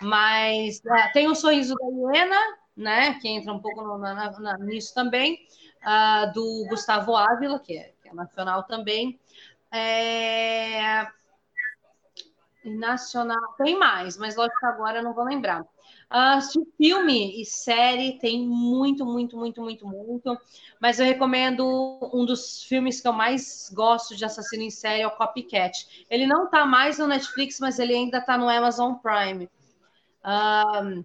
mas 0.00 0.78
uh, 0.78 1.12
tem 1.12 1.28
o 1.28 1.34
sorriso 1.34 1.74
da 1.74 1.86
Helena, 1.86 2.40
né? 2.76 3.18
Que 3.20 3.28
entra 3.28 3.52
um 3.52 3.60
pouco 3.60 3.82
no, 3.82 3.98
na, 3.98 4.30
na, 4.38 4.58
nisso 4.58 4.94
também, 4.94 5.38
uh, 5.82 6.32
do 6.32 6.66
Gustavo 6.68 7.14
Ávila, 7.14 7.58
que 7.58 7.76
é, 7.76 7.92
que 8.02 8.08
é 8.08 8.14
nacional 8.14 8.62
também. 8.62 9.18
É, 9.70 11.06
Nacional, 12.64 13.54
tem 13.56 13.78
mais, 13.78 14.16
mas 14.16 14.36
lógico 14.36 14.58
que 14.58 14.66
agora 14.66 14.98
eu 14.98 15.02
não 15.02 15.14
vou 15.14 15.24
lembrar. 15.24 15.62
Uh, 16.10 16.40
filme 16.76 17.40
e 17.40 17.44
série 17.44 18.18
tem 18.18 18.46
muito, 18.46 19.04
muito, 19.04 19.36
muito, 19.36 19.60
muito, 19.60 19.86
muito. 19.86 20.38
Mas 20.80 20.98
eu 20.98 21.04
recomendo 21.04 22.00
um 22.12 22.24
dos 22.24 22.62
filmes 22.62 23.00
que 23.00 23.06
eu 23.06 23.12
mais 23.12 23.70
gosto 23.74 24.16
de 24.16 24.24
assassino 24.24 24.62
em 24.62 24.70
série, 24.70 25.02
é 25.02 25.06
o 25.06 25.16
Copycat. 25.16 26.06
Ele 26.10 26.26
não 26.26 26.44
está 26.44 26.64
mais 26.64 26.98
no 26.98 27.06
Netflix, 27.06 27.60
mas 27.60 27.78
ele 27.78 27.94
ainda 27.94 28.18
está 28.18 28.38
no 28.38 28.48
Amazon 28.48 28.94
Prime. 28.94 29.48
Uh, 30.24 31.04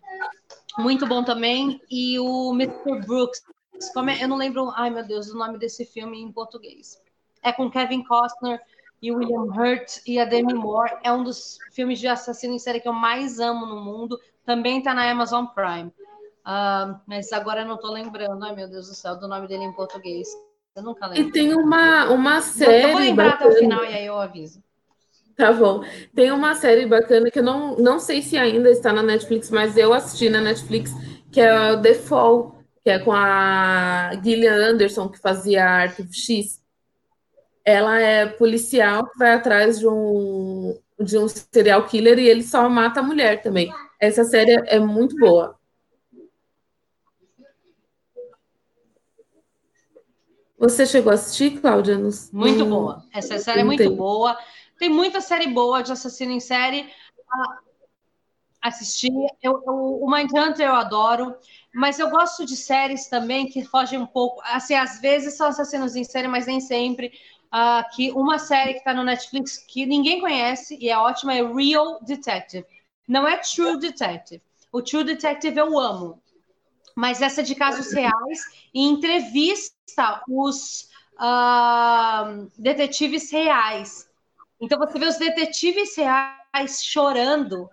muito 0.82 1.06
bom 1.06 1.24
também. 1.24 1.82
E 1.90 2.18
o 2.20 2.54
Mr. 2.54 3.06
Brooks. 3.06 3.44
É? 3.76 4.24
Eu 4.24 4.28
não 4.30 4.38
lembro, 4.38 4.72
ai 4.76 4.90
meu 4.90 5.06
Deus, 5.06 5.30
o 5.30 5.38
nome 5.38 5.58
desse 5.58 5.86
filme 5.86 6.22
em 6.22 6.32
português. 6.32 7.02
É 7.42 7.52
com 7.52 7.70
Kevin 7.70 8.04
Costner 8.04 8.62
e 9.04 9.12
o 9.12 9.18
William 9.18 9.44
Hurt 9.44 10.00
e 10.08 10.18
a 10.18 10.24
Demi 10.24 10.54
Moore. 10.54 10.94
É 11.04 11.12
um 11.12 11.26
dos 11.26 11.58
filmes 11.74 12.00
de 12.00 12.08
assassino 12.08 12.54
em 12.54 12.60
série 12.60 12.80
que 12.80 12.88
eu 12.88 12.94
mais 12.94 13.38
amo 13.38 13.66
no 13.66 13.84
mundo. 13.84 14.18
Também 14.46 14.78
está 14.78 14.94
na 14.94 15.12
Amazon 15.12 15.46
Prime. 15.48 15.90
Uh, 16.46 16.98
mas 17.06 17.32
agora 17.34 17.62
eu 17.62 17.68
não 17.68 17.76
estou 17.76 17.92
lembrando, 17.92 18.44
ai 18.46 18.56
meu 18.56 18.70
Deus 18.70 18.88
do 18.88 18.96
céu, 18.96 19.18
do 19.18 19.28
nome 19.28 19.46
dele 19.46 19.66
em 19.66 19.74
português. 19.74 20.30
Eu 20.74 20.84
nunca 20.84 21.06
lembro. 21.08 21.28
E 21.28 21.32
tem 21.34 21.54
uma, 21.54 22.10
uma 22.12 22.42
série. 22.42 22.84
Eu 22.84 22.92
vou 22.92 23.02
lembrar 23.02 23.32
bacana. 23.32 23.50
até 23.50 23.58
o 23.58 23.60
final 23.60 23.84
e 23.84 23.94
aí 23.94 24.06
eu 24.06 24.18
aviso. 24.18 24.64
Tá 25.36 25.52
bom. 25.52 25.84
Tem 26.16 26.32
uma 26.32 26.56
série 26.56 26.86
bacana 26.86 27.30
que 27.30 27.40
eu 27.40 27.44
não, 27.44 27.76
não 27.76 28.00
sei 28.00 28.22
se 28.22 28.38
ainda 28.38 28.70
está 28.70 28.94
na 28.94 29.04
Netflix, 29.04 29.50
mas 29.50 29.76
eu 29.76 29.94
assisti 29.94 30.30
na 30.30 30.40
Netflix, 30.40 30.94
que 31.30 31.42
é 31.42 31.76
The 31.76 31.94
Fall, 31.94 32.56
que 32.82 32.90
é 32.90 33.00
com 33.00 33.12
a 33.12 34.12
Gillian 34.24 34.72
Anderson, 34.72 35.10
que 35.10 35.20
fazia 35.20 35.66
Arquivo 35.66 36.14
X 36.14 36.63
ela 37.66 38.00
é 38.00 38.26
policial 38.26 39.10
que 39.10 39.18
vai 39.18 39.34
atrás 39.34 39.80
de 39.80 39.88
um, 39.88 40.78
de 41.00 41.18
um 41.18 41.28
serial 41.28 41.86
killer 41.86 42.20
e 42.20 42.28
ele 42.28 42.44
só 42.44 42.68
mata 42.70 43.00
a 43.00 43.04
mulher 43.04 43.42
também. 43.42 43.74
Essa 44.00 44.24
série 44.24 44.52
é 44.68 44.80
muito 44.80 45.16
boa. 45.18 45.58
Você 50.58 50.86
chegou 50.86 51.12
a 51.12 51.16
assistir, 51.16 51.60
Cláudia? 51.60 51.98
Muito 52.32 52.66
boa. 52.66 53.04
Essa 53.14 53.38
série 53.38 53.62
é 53.62 53.64
muito 53.64 53.96
boa. 53.96 54.38
Tem 54.78 54.90
muita 54.90 55.20
série 55.20 55.48
boa 55.48 55.82
de 55.82 55.92
assassino 55.92 56.32
em 56.32 56.40
série. 56.40 56.90
Ah, 57.30 57.60
assistir. 58.62 59.12
Eu, 59.42 59.62
eu, 59.66 60.00
o 60.02 60.10
Mindhunter 60.10 60.66
eu 60.66 60.74
adoro, 60.74 61.36
mas 61.74 62.00
eu 62.00 62.10
gosto 62.10 62.46
de 62.46 62.56
séries 62.56 63.08
também 63.08 63.48
que 63.48 63.66
fogem 63.66 64.00
um 64.00 64.06
pouco. 64.06 64.42
Assim, 64.46 64.74
às 64.74 65.02
vezes 65.02 65.34
são 65.36 65.48
assassinos 65.48 65.96
em 65.96 66.04
série, 66.04 66.30
mas 66.30 66.48
nem 66.48 66.62
sempre 66.62 67.12
uh, 67.54 67.96
que 67.96 68.12
uma 68.12 68.40
série 68.40 68.74
que 68.74 68.80
está 68.80 68.94
no 68.94 69.04
Netflix 69.04 69.58
que 69.58 69.86
ninguém 69.86 70.20
conhece 70.20 70.78
e 70.82 70.90
é 70.90 70.98
ótima 70.98 71.36
é 71.36 71.46
Real 71.46 72.00
Detective. 72.04 72.66
Não 73.08 73.28
é 73.28 73.38
True 73.38 73.78
Detective. 73.78 74.42
O 74.72 74.82
True 74.82 75.04
Detective 75.04 75.58
eu 75.58 75.78
amo, 75.78 76.22
mas 76.96 77.22
essa 77.22 77.42
é 77.42 77.44
de 77.44 77.54
casos 77.54 77.92
reais 77.94 78.40
e 78.74 78.82
entrevista 78.82 80.24
os 80.28 80.90
uh, 81.20 82.52
detetives 82.58 83.32
reais. 83.32 84.10
Então 84.60 84.80
você 84.80 84.98
vê 84.98 85.06
os 85.06 85.18
detetives 85.18 85.96
reais 85.96 86.84
chorando 86.84 87.70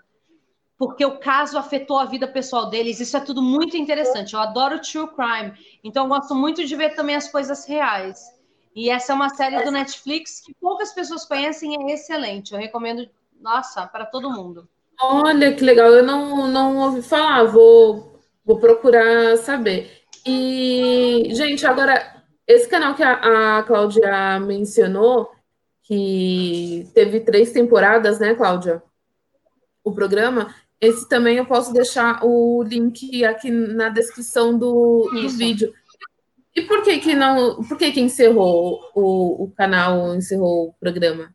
porque 0.77 1.05
o 1.05 1.19
caso 1.19 1.59
afetou 1.59 1.99
a 1.99 2.07
vida 2.07 2.27
pessoal 2.27 2.71
deles. 2.71 3.01
Isso 3.01 3.15
é 3.15 3.21
tudo 3.21 3.43
muito 3.43 3.77
interessante. 3.77 4.33
Eu 4.33 4.41
adoro 4.41 4.81
true 4.81 5.09
crime, 5.09 5.53
então 5.85 6.05
eu 6.05 6.09
gosto 6.09 6.35
muito 6.35 6.67
de 6.67 6.75
ver 6.75 6.95
também 6.95 7.15
as 7.15 7.29
coisas 7.29 7.67
reais. 7.67 8.40
E 8.75 8.89
essa 8.89 9.13
é 9.13 9.15
uma 9.15 9.29
série 9.31 9.63
do 9.65 9.71
Netflix 9.71 10.41
que 10.41 10.55
poucas 10.55 10.93
pessoas 10.93 11.25
conhecem 11.25 11.75
e 11.75 11.91
é 11.91 11.95
excelente. 11.95 12.53
Eu 12.53 12.61
recomendo, 12.61 13.09
nossa, 13.41 13.87
para 13.87 14.07
todo 14.07 14.31
mundo. 14.31 14.69
Olha 15.03 15.55
que 15.55 15.65
legal, 15.65 15.89
eu 15.89 16.05
não, 16.05 16.47
não 16.47 16.77
ouvi 16.79 17.03
falar, 17.03 17.45
vou, 17.45 18.21
vou 18.45 18.59
procurar 18.59 19.37
saber. 19.39 20.03
E, 20.27 21.29
gente, 21.33 21.67
agora, 21.67 22.23
esse 22.47 22.69
canal 22.69 22.95
que 22.95 23.03
a, 23.03 23.59
a 23.59 23.63
Cláudia 23.63 24.39
mencionou, 24.41 25.33
que 25.83 26.87
teve 26.95 27.21
três 27.21 27.51
temporadas, 27.51 28.21
né, 28.21 28.35
Cláudia? 28.35 28.83
O 29.83 29.93
programa, 29.93 30.55
esse 30.81 31.09
também 31.09 31.37
eu 31.39 31.47
posso 31.47 31.73
deixar 31.73 32.21
o 32.23 32.63
link 32.63 33.25
aqui 33.25 33.51
na 33.51 33.89
descrição 33.89 34.57
do, 34.57 35.11
do 35.13 35.29
vídeo. 35.31 35.73
E 36.55 36.63
por 36.63 36.83
que 36.83 36.99
que 36.99 37.15
não, 37.15 37.63
por 37.65 37.79
que 37.79 37.93
que 37.93 38.01
encerrou 38.01 38.81
o, 38.95 39.45
o 39.45 39.51
canal, 39.53 40.15
encerrou 40.15 40.69
o 40.69 40.73
programa? 40.75 41.33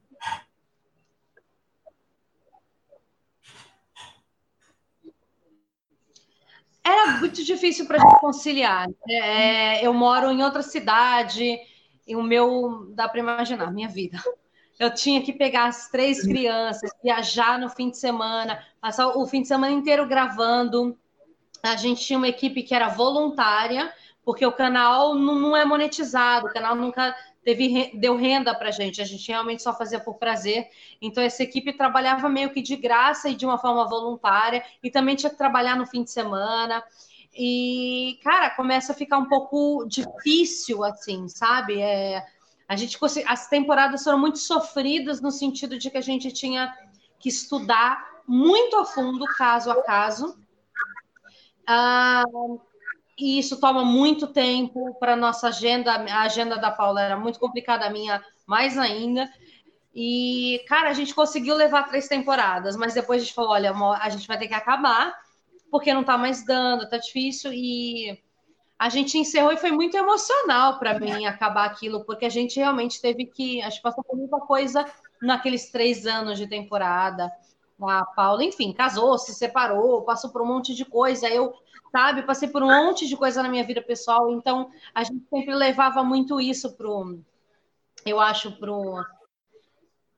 Era 6.84 7.18
muito 7.18 7.44
difícil 7.44 7.88
para 7.88 8.00
conciliar. 8.20 8.88
É, 9.10 9.86
eu 9.86 9.92
moro 9.92 10.30
em 10.30 10.44
outra 10.44 10.62
cidade 10.62 11.58
e 12.08 12.16
o 12.16 12.22
meu, 12.22 12.94
dá 12.94 13.10
para 13.10 13.20
imaginar, 13.20 13.72
minha 13.72 13.90
vida. 13.90 14.22
Eu 14.78 14.94
tinha 14.94 15.22
que 15.22 15.34
pegar 15.34 15.66
as 15.66 15.90
três 15.90 16.22
crianças, 16.22 16.92
viajar 17.02 17.58
no 17.58 17.70
fim 17.70 17.90
de 17.90 17.98
semana, 17.98 18.64
passar 18.80 19.08
o 19.08 19.26
fim 19.26 19.42
de 19.42 19.48
semana 19.48 19.74
inteiro 19.74 20.08
gravando. 20.08 20.96
A 21.64 21.76
gente 21.76 22.06
tinha 22.06 22.18
uma 22.20 22.28
equipe 22.28 22.62
que 22.62 22.76
era 22.76 22.90
voluntária, 22.90 23.92
porque 24.26 24.44
o 24.44 24.52
canal 24.52 25.14
não, 25.14 25.56
é 25.56 25.64
monetizado, 25.64 26.48
o 26.48 26.52
canal 26.52 26.76
nunca 26.76 27.16
teve, 27.44 27.92
deu 27.94 28.18
renda 28.18 28.56
para 28.56 28.70
a 28.70 28.72
gente, 28.72 29.00
a 29.00 29.06
gente 29.06 29.28
realmente 29.28 29.62
só 29.62 29.72
fazia 29.72 30.00
por 30.00 30.16
prazer. 30.16 30.68
Então, 31.00 31.24
essa 31.24 31.44
equipe 31.44 31.72
trabalhava 31.72 32.28
meio 32.28 32.50
que 32.50 32.62
de 32.62 32.76
graça 32.76 33.30
e 33.30 33.36
de 33.36 33.46
uma 33.46 33.60
forma 33.60 33.88
voluntária, 33.88 34.66
e 34.82 34.90
também 34.90 35.16
tinha 35.16 35.30
que 35.30 35.38
trabalhar 35.38 35.78
no 35.78 35.86
fim 35.86 36.04
de 36.04 36.10
semana. 36.10 36.84
E, 37.38 38.20
cara, 38.24 38.50
começa 38.50 38.94
a 38.94 38.96
ficar 38.96 39.20
um 39.20 39.30
pouco 39.30 39.86
difícil, 39.88 40.84
assim, 40.84 41.28
sabe? 41.28 41.80
É, 41.80 42.26
a 42.68 42.76
gente 42.76 42.98
as 43.28 43.48
temporadas 43.48 44.04
foram 44.04 44.18
muito 44.18 44.40
sofridas 44.40 45.22
no 45.22 45.30
sentido 45.30 45.78
de 45.78 45.92
que 45.92 45.98
a 45.98 46.02
gente 46.02 46.32
tinha 46.32 46.76
que 47.20 47.30
estudar 47.30 48.04
muito 48.28 48.76
a 48.78 48.86
fundo, 48.86 49.24
caso 49.38 49.70
a 49.70 49.84
caso. 49.84 50.36
Ah, 51.68 52.24
e 53.18 53.40
isso 53.40 53.60
toma 53.60 53.84
muito 53.86 54.28
tempo 54.28 54.94
para 55.00 55.16
nossa 55.16 55.48
agenda. 55.48 55.94
A 55.94 56.22
agenda 56.22 56.58
da 56.58 56.70
Paula 56.70 57.02
era 57.02 57.18
muito 57.18 57.40
complicada, 57.40 57.86
a 57.86 57.90
minha 57.90 58.24
mais 58.46 58.78
ainda. 58.78 59.30
E, 59.94 60.62
cara, 60.68 60.90
a 60.90 60.94
gente 60.94 61.16
conseguiu 61.16 61.56
levar 61.56 61.84
três 61.84 62.08
temporadas, 62.08 62.76
mas 62.76 62.94
depois 62.94 63.22
a 63.22 63.26
gente 63.26 63.34
falou: 63.34 63.52
olha, 63.52 63.74
a 63.74 64.10
gente 64.10 64.28
vai 64.28 64.38
ter 64.38 64.50
que 64.50 64.54
acabar, 64.54 65.18
porque 65.72 65.94
não 65.94 66.04
tá 66.04 66.18
mais 66.18 66.46
dando, 66.46 66.90
tá 66.90 66.98
difícil. 66.98 67.54
E 67.54 68.22
a 68.78 68.90
gente 68.90 69.18
encerrou 69.18 69.54
e 69.54 69.58
foi 69.58 69.72
muito 69.72 69.96
emocional 69.96 70.78
para 70.78 71.00
mim 71.00 71.26
acabar 71.26 71.66
aquilo, 71.66 72.04
porque 72.04 72.26
a 72.26 72.30
gente 72.30 72.58
realmente 72.58 73.02
teve 73.02 73.26
que. 73.26 73.62
A 73.62 73.70
gente 73.70 73.82
passou 73.82 74.04
por 74.04 74.18
muita 74.18 74.38
coisa 74.42 74.86
naqueles 75.22 75.72
três 75.72 76.06
anos 76.06 76.38
de 76.38 76.48
temporada. 76.48 77.32
A 77.82 78.06
Paula, 78.06 78.44
enfim, 78.44 78.74
casou, 78.74 79.18
se 79.18 79.34
separou, 79.34 80.04
passou 80.04 80.30
por 80.30 80.42
um 80.42 80.46
monte 80.46 80.76
de 80.76 80.84
coisa. 80.84 81.30
Eu 81.30 81.54
sabe? 81.96 82.24
Passei 82.24 82.50
por 82.50 82.62
um 82.62 82.68
monte 82.68 83.08
de 83.08 83.16
coisa 83.16 83.42
na 83.42 83.48
minha 83.48 83.64
vida 83.64 83.82
pessoal, 83.82 84.30
então 84.30 84.70
a 84.94 85.02
gente 85.02 85.26
sempre 85.30 85.56
levava 85.56 86.04
muito 86.04 86.42
isso 86.42 86.76
pro, 86.76 87.18
eu 88.06 88.20
acho, 88.20 88.52
pro 88.60 89.02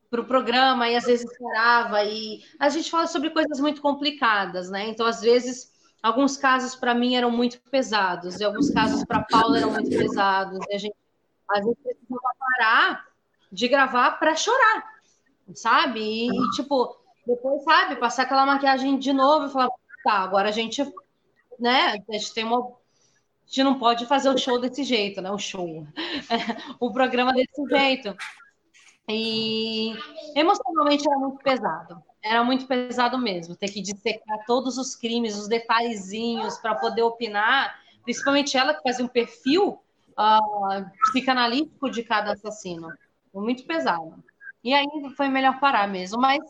pro 0.10 0.26
programa 0.26 0.90
e 0.90 0.96
às 0.96 1.04
vezes 1.04 1.30
esperava 1.30 2.02
e 2.06 2.42
a 2.58 2.70
gente 2.70 2.90
fala 2.90 3.08
sobre 3.08 3.30
coisas 3.30 3.60
muito 3.60 3.82
complicadas, 3.82 4.72
né? 4.72 4.88
Então 4.88 5.06
às 5.06 5.22
vezes 5.22 5.72
alguns 6.02 6.36
casos 6.36 6.76
para 6.76 6.96
mim 6.96 7.16
eram 7.16 7.30
muito 7.30 7.60
pesados, 7.70 8.40
e 8.40 8.44
alguns 8.44 8.72
casos 8.72 9.04
para 9.06 9.26
Paula 9.30 9.58
eram 9.60 9.72
muito 9.72 9.90
pesados, 9.90 10.60
e 10.70 10.74
a 10.74 10.78
gente 10.80 10.96
às 11.50 11.60
vezes 11.60 11.78
precisava 11.84 12.36
parar 12.40 13.08
de 13.52 13.68
gravar 13.68 14.12
para 14.12 14.36
chorar, 14.36 14.84
sabe? 15.54 16.00
E, 16.00 16.28
e, 16.28 16.50
tipo, 16.56 16.98
depois, 17.26 17.64
sabe, 17.64 17.98
passar 17.98 18.24
aquela 18.24 18.46
maquiagem 18.46 18.98
de 18.98 19.14
novo 19.14 19.46
e 19.46 19.52
falar, 19.52 19.70
tá, 20.04 20.14
agora 20.14 20.50
a 20.50 20.52
gente, 20.52 20.82
né, 21.60 22.04
a 22.08 22.14
gente 22.14 22.34
tem 22.34 22.44
uma. 22.44 22.60
A 22.60 23.50
gente 23.50 23.64
não 23.64 23.80
pode 23.80 24.06
fazer 24.06 24.30
o 24.30 24.38
show 24.38 24.60
desse 24.60 24.84
jeito, 24.84 25.22
né? 25.22 25.32
O 25.32 25.38
show. 25.38 25.88
o 26.80 26.92
programa 26.92 27.32
desse 27.34 27.64
jeito. 27.70 28.16
E 29.10 29.94
emocionalmente 30.36 31.08
era 31.08 31.18
muito 31.18 31.38
pesado. 31.42 32.04
Era 32.22 32.44
muito 32.44 32.68
pesado 32.68 33.18
mesmo, 33.18 33.56
ter 33.56 33.70
que 33.70 33.82
dissecar 33.82 34.46
todos 34.46 34.78
os 34.78 34.96
crimes, 34.96 35.38
os 35.38 35.48
detalhezinhos 35.48 36.58
para 36.58 36.76
poder 36.76 37.04
opinar, 37.04 37.80
principalmente 38.04 38.58
ela 38.58 38.74
que 38.74 38.82
fazia 38.82 39.06
um 39.06 39.08
perfil 39.08 39.80
uh, 40.18 40.86
psicanalítico 41.04 41.90
de 41.90 42.04
cada 42.04 42.34
assassino. 42.34 42.90
Muito 43.34 43.66
pesado. 43.66 44.22
E 44.62 44.74
aí 44.74 44.86
foi 45.16 45.30
melhor 45.30 45.58
parar 45.60 45.88
mesmo, 45.88 46.20
mas 46.20 46.42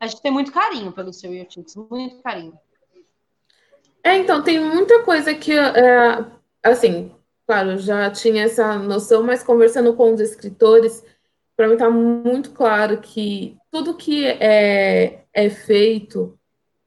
a 0.00 0.06
gente 0.06 0.22
tem 0.22 0.30
muito 0.30 0.52
carinho 0.52 0.92
pelo 0.92 1.12
seu 1.12 1.34
Yotix, 1.34 1.74
muito 1.74 2.22
carinho. 2.22 2.56
É, 4.06 4.18
então, 4.18 4.40
tem 4.40 4.60
muita 4.60 5.02
coisa 5.02 5.34
que, 5.34 5.50
é, 5.52 6.24
assim, 6.62 7.10
claro, 7.44 7.76
já 7.76 8.08
tinha 8.08 8.44
essa 8.44 8.78
noção, 8.78 9.24
mas 9.24 9.42
conversando 9.42 9.94
com 9.94 10.14
os 10.14 10.20
escritores, 10.20 11.04
para 11.56 11.66
mim 11.66 11.72
está 11.72 11.90
muito 11.90 12.52
claro 12.52 12.98
que 12.98 13.56
tudo 13.68 13.96
que 13.96 14.24
é, 14.24 15.24
é 15.34 15.50
feito 15.50 16.38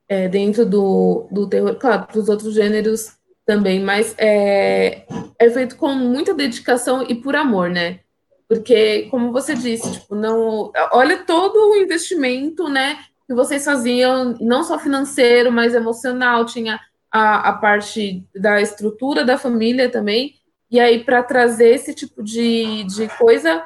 é, 0.08 0.30
dentro 0.30 0.66
do, 0.66 1.28
do 1.30 1.50
terror, 1.50 1.76
claro, 1.76 2.08
dos 2.14 2.30
outros 2.30 2.54
gêneros 2.54 3.18
também, 3.46 3.82
mas 3.82 4.16
é, 4.18 5.06
é 5.38 5.50
feito 5.50 5.76
com 5.76 5.94
muita 5.94 6.34
dedicação 6.34 7.04
e 7.04 7.16
por 7.16 7.36
amor, 7.36 7.70
né? 7.70 8.00
Porque, 8.48 9.10
como 9.12 9.34
você 9.34 9.56
disse, 9.56 9.92
tipo, 9.92 10.16
não. 10.16 10.72
Olha 10.94 11.26
todo 11.26 11.72
o 11.72 11.76
investimento, 11.76 12.70
né? 12.70 12.98
Que 13.28 13.34
vocês 13.34 13.66
faziam, 13.66 14.38
não 14.40 14.64
só 14.64 14.80
financeiro, 14.80 15.52
mas 15.52 15.74
emocional, 15.74 16.46
tinha 16.46 16.80
a, 17.12 17.50
a 17.50 17.54
parte 17.54 18.24
da 18.36 18.62
estrutura 18.62 19.26
da 19.26 19.38
família 19.38 19.90
também. 19.90 20.36
E 20.72 20.80
aí, 20.80 21.04
para 21.04 21.24
trazer 21.24 21.74
esse 21.74 21.94
tipo 21.94 22.24
de, 22.24 22.84
de 22.84 23.08
coisa, 23.18 23.64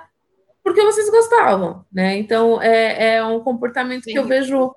porque 0.63 0.81
vocês 0.83 1.09
gostavam, 1.09 1.85
né? 1.91 2.17
Então, 2.17 2.61
é, 2.61 3.15
é 3.15 3.25
um 3.25 3.41
comportamento 3.41 4.05
Sim. 4.05 4.13
que 4.13 4.19
eu 4.19 4.25
vejo 4.25 4.73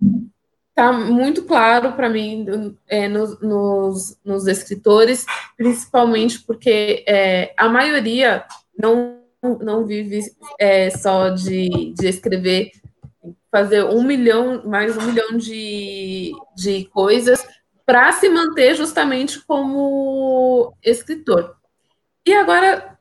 tá 0.75 0.93
muito 0.93 1.45
claro 1.45 1.93
para 1.93 2.07
mim 2.07 2.77
é, 2.87 3.09
nos, 3.09 3.41
nos, 3.41 4.19
nos, 4.23 4.47
escritores, 4.47 5.25
principalmente 5.57 6.43
porque 6.43 7.03
é, 7.09 7.55
a 7.57 7.67
maioria 7.67 8.45
não 8.79 9.17
não 9.62 9.87
vive 9.87 10.21
é, 10.59 10.91
só 10.91 11.29
de, 11.29 11.95
de 11.97 12.09
escrever, 12.09 12.73
fazer 13.51 13.85
um 13.85 14.03
milhão, 14.03 14.62
mais 14.67 14.97
um 14.97 15.03
milhão 15.03 15.37
de, 15.37 16.33
de 16.57 16.85
coisas 16.87 17.47
para 17.87 18.11
se 18.12 18.28
manter 18.28 18.74
justamente 18.74 19.41
como 19.47 20.74
escritor. 20.82 21.57
E 22.26 22.34
agora, 22.34 22.99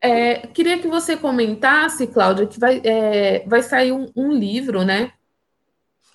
é, 0.00 0.46
queria 0.48 0.78
que 0.78 0.86
você 0.86 1.16
comentasse, 1.16 2.06
Cláudia, 2.06 2.46
que 2.46 2.60
vai, 2.60 2.82
é, 2.84 3.42
vai 3.46 3.62
sair 3.62 3.90
um, 3.90 4.12
um, 4.14 4.30
livro, 4.30 4.84
né? 4.84 5.12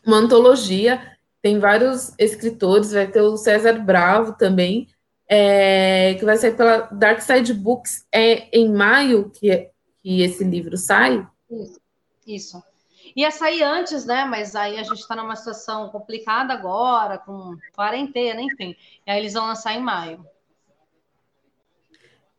Uma 0.05 0.17
antologia, 0.17 1.17
tem 1.41 1.57
vários 1.57 2.13
escritores, 2.19 2.91
vai 2.91 3.07
ter 3.07 3.21
o 3.21 3.35
César 3.35 3.73
Bravo 3.79 4.33
também, 4.33 4.87
é, 5.27 6.13
que 6.13 6.23
vai 6.23 6.37
sair 6.37 6.55
pela 6.55 6.81
Dark 6.91 7.19
Side 7.19 7.53
Books 7.53 8.05
é 8.11 8.47
em 8.55 8.71
maio 8.71 9.31
que, 9.31 9.69
que 10.03 10.21
esse 10.21 10.43
livro 10.43 10.77
sai? 10.77 11.27
Isso. 11.49 11.81
Isso. 12.27 12.72
Ia 13.15 13.31
sair 13.31 13.63
antes, 13.63 14.05
né? 14.05 14.25
Mas 14.25 14.55
aí 14.55 14.79
a 14.79 14.83
gente 14.83 14.99
está 14.99 15.15
numa 15.15 15.35
situação 15.35 15.89
complicada 15.89 16.53
agora, 16.53 17.17
com 17.17 17.57
quarentena, 17.75 18.41
enfim. 18.41 18.75
E 19.05 19.11
aí 19.11 19.19
eles 19.19 19.33
vão 19.33 19.47
lançar 19.47 19.73
em 19.73 19.81
maio. 19.81 20.25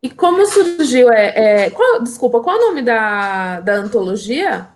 E 0.02 0.10
como 0.10 0.44
surgiu? 0.46 1.10
É, 1.10 1.64
é, 1.64 1.70
qual, 1.70 2.02
desculpa, 2.02 2.40
qual 2.42 2.56
é 2.56 2.58
o 2.58 2.66
nome 2.68 2.82
da, 2.82 3.60
da 3.60 3.74
antologia? 3.74 4.68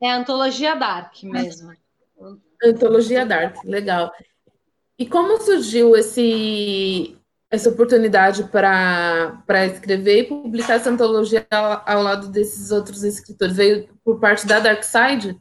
É 0.00 0.10
a 0.10 0.16
Antologia 0.16 0.76
Dark 0.76 1.22
mesmo. 1.22 1.72
Antologia 2.62 3.26
Dark, 3.26 3.64
legal. 3.64 4.12
E 4.98 5.06
como 5.06 5.40
surgiu 5.40 5.96
esse, 5.96 7.17
essa 7.50 7.70
oportunidade 7.70 8.44
para 8.44 9.66
escrever 9.66 10.20
e 10.20 10.24
publicar 10.24 10.74
essa 10.74 10.90
antologia 10.90 11.46
ao, 11.50 11.82
ao, 11.86 12.02
lado 12.02 12.28
desses 12.28 12.70
outros 12.70 13.02
escritores? 13.02 13.56
Veio 13.56 13.88
por 14.04 14.20
parte 14.20 14.46
da 14.46 14.60
Dark 14.60 14.82
Side? 14.82 15.40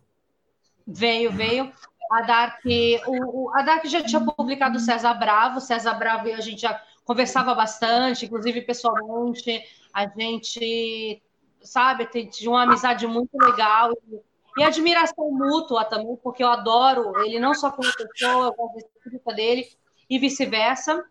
Veio, 0.86 1.32
veio. 1.32 1.72
A 2.10 2.22
Dark, 2.22 2.62
o, 3.08 3.52
a 3.54 3.62
Dark 3.62 3.86
já 3.86 4.02
tinha 4.02 4.22
publicado 4.22 4.80
César 4.80 5.14
Bravo, 5.16 5.60
César 5.60 5.96
Bravo 5.96 6.30
e 6.30 6.34
a 6.34 6.40
gente 6.40 6.62
já 6.62 6.82
conversava 7.04 7.54
bastante, 7.54 8.26
inclusive 8.26 8.62
pessoalmente, 8.62 9.62
a 9.94 10.08
gente, 10.08 11.22
sabe, 11.62 12.06
tinha 12.06 12.50
uma 12.50 12.64
amizade 12.64 13.06
muito 13.06 13.38
legal 13.38 13.92
e, 13.92 14.62
e 14.62 14.64
admiração 14.64 15.30
mútua 15.32 15.84
também, 15.84 16.16
porque 16.24 16.44
eu 16.44 16.48
adoro 16.48 17.14
ele 17.26 17.40
não 17.40 17.54
só 17.54 17.72
como 17.72 17.92
pessoa, 17.94 18.48
eu 18.48 18.54
gosto 18.54 18.74
da 18.74 18.80
escrita 18.80 19.34
dele 19.34 19.68
e 20.10 20.18
vice-versa 20.18 21.04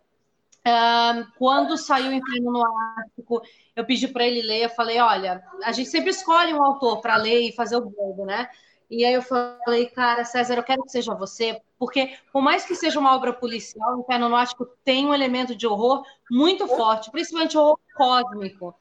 quando 1.39 1.77
saiu 1.77 2.11
o 2.11 2.15
Inferno 2.15 2.53
no 2.53 2.67
Ártico, 2.67 3.43
eu 3.75 3.85
pedi 3.85 4.09
para 4.09 4.27
ele 4.27 4.43
ler, 4.43 4.65
eu 4.65 4.71
falei, 4.71 4.99
olha, 4.99 5.43
a 5.63 5.73
gente 5.73 5.89
sempre 5.89 6.11
escolhe 6.11 6.53
um 6.53 6.63
autor 6.63 7.01
para 7.01 7.17
ler 7.17 7.41
e 7.41 7.53
fazer 7.53 7.77
o 7.77 7.89
blog, 7.89 8.25
né? 8.25 8.49
E 8.91 9.05
aí 9.05 9.15
eu 9.15 9.23
falei, 9.23 9.87
cara, 9.87 10.25
César, 10.25 10.55
eu 10.55 10.63
quero 10.63 10.83
que 10.83 10.91
seja 10.91 11.15
você, 11.15 11.61
porque 11.79 12.17
por 12.33 12.41
mais 12.41 12.65
que 12.65 12.75
seja 12.75 12.99
uma 12.99 13.15
obra 13.15 13.33
policial, 13.33 13.97
o 13.97 14.01
Inferno 14.01 14.29
no 14.29 14.37
Ártico 14.37 14.67
tem 14.85 15.07
um 15.07 15.15
elemento 15.15 15.55
de 15.57 15.67
horror 15.67 16.03
muito 16.31 16.69
forte, 16.69 17.11
principalmente 17.11 17.59
horror 17.59 17.79
cósmico. 17.97 18.75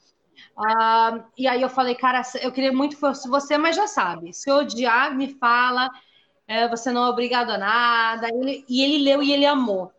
Uh, 0.58 1.24
e 1.38 1.48
aí 1.48 1.62
eu 1.62 1.70
falei, 1.70 1.96
cara, 1.96 2.22
eu 2.42 2.52
queria 2.52 2.72
muito 2.72 2.98
fosse 2.98 3.28
você, 3.28 3.58
mas 3.58 3.76
já 3.76 3.88
sabe, 3.88 4.34
se 4.34 4.52
odiar, 4.52 5.16
me 5.16 5.34
fala, 5.36 5.90
é, 6.48 6.68
você 6.68 6.92
não 6.92 7.06
é 7.06 7.10
obrigado 7.10 7.50
a 7.50 7.58
nada. 7.58 8.28
Ele, 8.30 8.64
e 8.70 8.84
ele 8.84 9.04
leu 9.04 9.24
e 9.24 9.32
ele 9.32 9.46
amou. 9.46 9.92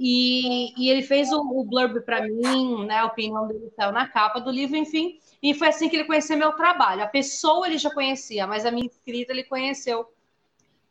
E, 0.00 0.72
e 0.80 0.88
ele 0.88 1.02
fez 1.02 1.32
o, 1.32 1.40
o 1.40 1.64
blurb 1.64 2.00
para 2.02 2.22
mim, 2.22 2.86
né? 2.86 2.98
A 2.98 3.06
opinião 3.06 3.48
dele 3.48 3.68
saiu 3.74 3.90
na 3.90 4.06
capa 4.06 4.40
do 4.40 4.48
livro, 4.48 4.76
enfim. 4.76 5.18
E 5.42 5.52
foi 5.54 5.68
assim 5.68 5.88
que 5.88 5.96
ele 5.96 6.04
conheceu 6.04 6.36
meu 6.36 6.52
trabalho. 6.52 7.02
A 7.02 7.08
pessoa 7.08 7.66
ele 7.66 7.78
já 7.78 7.90
conhecia, 7.90 8.46
mas 8.46 8.64
a 8.64 8.70
minha 8.70 8.86
escrita 8.86 9.32
ele 9.32 9.42
conheceu 9.42 10.06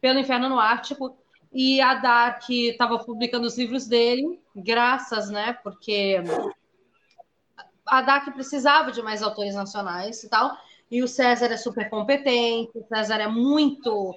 pelo 0.02 0.20
Inferno 0.20 0.50
no 0.50 0.60
Ártico. 0.60 1.18
E 1.54 1.80
a 1.80 1.96
Dark 1.96 2.50
estava 2.50 3.00
publicando 3.00 3.48
os 3.48 3.58
livros 3.58 3.88
dele, 3.88 4.42
graças, 4.54 5.30
né? 5.30 5.54
Porque 5.64 6.22
a 7.86 8.02
Dark 8.02 8.34
precisava 8.34 8.92
de 8.92 9.02
mais 9.02 9.24
autores 9.24 9.56
nacionais 9.56 10.22
e 10.22 10.30
tal. 10.30 10.52
E 10.92 11.02
o 11.02 11.08
César 11.08 11.48
é 11.48 11.58
super 11.58 11.90
competente, 11.90 12.78
o 12.78 12.86
César 12.88 13.22
é 13.22 13.28
muito 13.28 14.14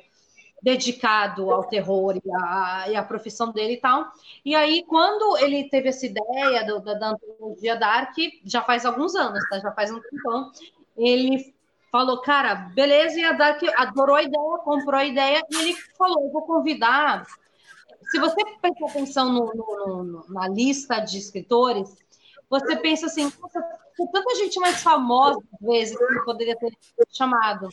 dedicado 0.62 1.50
ao 1.50 1.64
terror 1.64 2.16
e 2.16 2.30
à, 2.32 2.84
e 2.88 3.02
profissão 3.02 3.52
dele 3.52 3.74
e 3.74 3.80
tal. 3.80 4.06
E 4.44 4.54
aí, 4.54 4.84
quando 4.86 5.36
ele 5.38 5.68
teve 5.68 5.88
essa 5.88 6.06
ideia 6.06 6.64
do, 6.66 6.80
da, 6.80 6.94
da 6.94 7.11
antologia 7.11 7.76
Dark, 7.76 8.14
já 8.44 8.62
faz 8.62 8.84
alguns 8.84 9.14
anos, 9.14 9.42
tá? 9.48 9.58
Já 9.58 9.72
faz 9.72 9.90
um 9.90 10.00
tempão, 10.00 10.50
ele 10.96 11.54
falou, 11.90 12.20
cara, 12.20 12.54
beleza, 12.54 13.18
e 13.18 13.24
a 13.24 13.32
Dark 13.32 13.62
adorou 13.76 14.16
a 14.16 14.22
ideia, 14.22 14.58
comprou 14.64 15.00
a 15.00 15.04
ideia, 15.04 15.42
e 15.50 15.56
ele 15.56 15.74
falou, 15.96 16.30
vou 16.30 16.42
convidar... 16.42 17.26
Se 18.11 18.18
você 18.18 18.42
prestar 18.61 18.86
atenção 18.86 19.32
no, 19.32 19.54
no, 19.54 20.02
no, 20.02 20.24
na 20.30 20.48
lista 20.48 20.98
de 20.98 21.16
escritores, 21.16 21.96
você 22.48 22.74
pensa 22.74 23.06
assim, 23.06 23.30
tem 23.96 24.06
tanta 24.11 24.34
gente 24.34 24.58
mais 24.58 24.82
famosa, 24.82 25.38
às 25.54 25.68
vezes, 25.68 25.96
que 25.96 26.24
poderia 26.24 26.56
ter 26.56 26.76
chamado. 27.12 27.68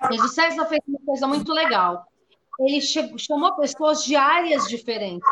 Mas 0.00 0.22
o 0.22 0.28
César 0.28 0.64
fez 0.66 0.80
uma 0.86 1.00
coisa 1.04 1.26
muito 1.26 1.52
legal. 1.52 2.06
Ele 2.60 2.80
chamou 2.80 3.54
pessoas 3.56 4.02
de 4.02 4.16
áreas 4.16 4.66
diferentes, 4.66 5.28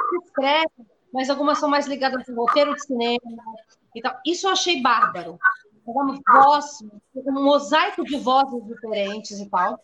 mas 1.13 1.29
algumas 1.29 1.59
são 1.59 1.69
mais 1.69 1.87
ligadas 1.87 2.29
ao 2.29 2.35
roteiro 2.35 2.75
de 2.75 2.85
cinema 2.85 3.21
e 3.95 4.01
tal. 4.01 4.17
Isso 4.25 4.47
eu 4.47 4.53
achei 4.53 4.81
bárbaro. 4.81 5.39
Uma 5.85 6.19
voz, 6.29 6.79
um 7.15 7.45
mosaico 7.45 8.05
de 8.05 8.17
vozes 8.19 8.65
diferentes 8.67 9.39
e 9.39 9.49
tal. 9.49 9.81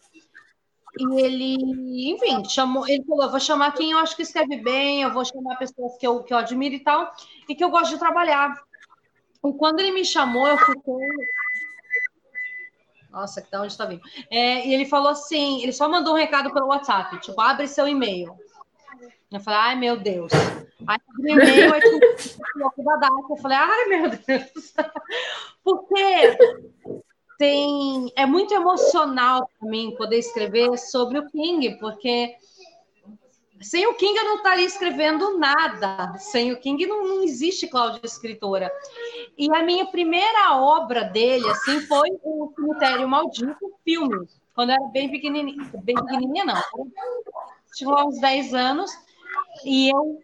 E 0.98 1.20
ele, 1.20 2.12
enfim, 2.12 2.44
chamou, 2.48 2.86
ele 2.86 3.04
falou: 3.04 3.30
vou 3.30 3.40
chamar 3.40 3.72
quem 3.72 3.92
eu 3.92 3.98
acho 3.98 4.14
que 4.14 4.22
escreve 4.22 4.58
bem, 4.58 5.02
eu 5.02 5.12
vou 5.12 5.24
chamar 5.24 5.56
pessoas 5.56 5.96
que 5.96 6.06
eu, 6.06 6.22
que 6.22 6.34
eu 6.34 6.38
admiro 6.38 6.74
e 6.74 6.80
tal, 6.80 7.10
e 7.48 7.54
que 7.54 7.64
eu 7.64 7.70
gosto 7.70 7.92
de 7.92 7.98
trabalhar. 7.98 8.52
E 9.44 9.52
quando 9.54 9.80
ele 9.80 9.92
me 9.92 10.04
chamou, 10.04 10.46
eu 10.46 10.58
fiquei 10.58 10.94
nossa, 13.12 13.42
que 13.42 13.50
da 13.50 13.60
onde 13.60 13.72
está 13.72 13.84
vindo? 13.84 14.02
É, 14.30 14.66
e 14.66 14.74
ele 14.74 14.86
falou 14.86 15.10
assim: 15.10 15.62
ele 15.62 15.72
só 15.72 15.88
mandou 15.88 16.14
um 16.14 16.16
recado 16.16 16.52
pelo 16.52 16.68
WhatsApp, 16.68 17.20
tipo, 17.20 17.40
abre 17.40 17.68
seu 17.68 17.86
e-mail. 17.86 18.34
Eu 19.30 19.40
falei, 19.40 19.60
ai 19.60 19.76
meu 19.76 19.96
Deus. 19.96 20.32
Aí 20.86 20.98
abri 21.08 21.34
o 21.34 21.42
e-mail, 21.42 21.74
aí 21.74 21.80
tinha 21.80 22.70
da 22.84 22.96
data. 22.96 23.14
Eu 23.30 23.36
falei, 23.36 23.58
ai 23.58 23.84
meu 23.86 24.10
Deus. 24.10 24.74
Porque 25.64 26.36
tem, 27.38 28.12
é 28.16 28.26
muito 28.26 28.52
emocional 28.52 29.48
para 29.58 29.68
mim 29.68 29.94
poder 29.96 30.18
escrever 30.18 30.76
sobre 30.78 31.18
o 31.18 31.28
King, 31.30 31.76
porque 31.80 32.36
sem 33.62 33.86
o 33.86 33.94
King 33.94 34.18
eu 34.18 34.24
não 34.24 34.36
estaria 34.36 34.64
escrevendo 34.64 35.38
nada. 35.38 36.16
Sem 36.18 36.52
o 36.52 36.60
King 36.60 36.86
não, 36.86 37.06
não 37.06 37.22
existe 37.22 37.66
Cláudia 37.68 38.00
escritora. 38.04 38.70
E 39.36 39.48
a 39.54 39.62
minha 39.62 39.86
primeira 39.86 40.56
obra 40.56 41.04
dele 41.04 41.48
assim 41.48 41.80
foi 41.82 42.08
o 42.22 42.52
Cemitério 42.54 43.08
Maldito, 43.08 43.72
filme. 43.84 44.26
Quando 44.54 44.70
eu 44.70 44.76
era 44.76 44.88
bem 44.88 45.10
pequenininha, 45.10 45.70
bem 45.82 45.94
pequenininha 45.94 46.44
não. 46.44 46.62
Tinha 47.74 47.90
uns 48.04 48.20
10 48.20 48.54
anos 48.54 48.90
e 49.64 49.90
eu 49.90 50.22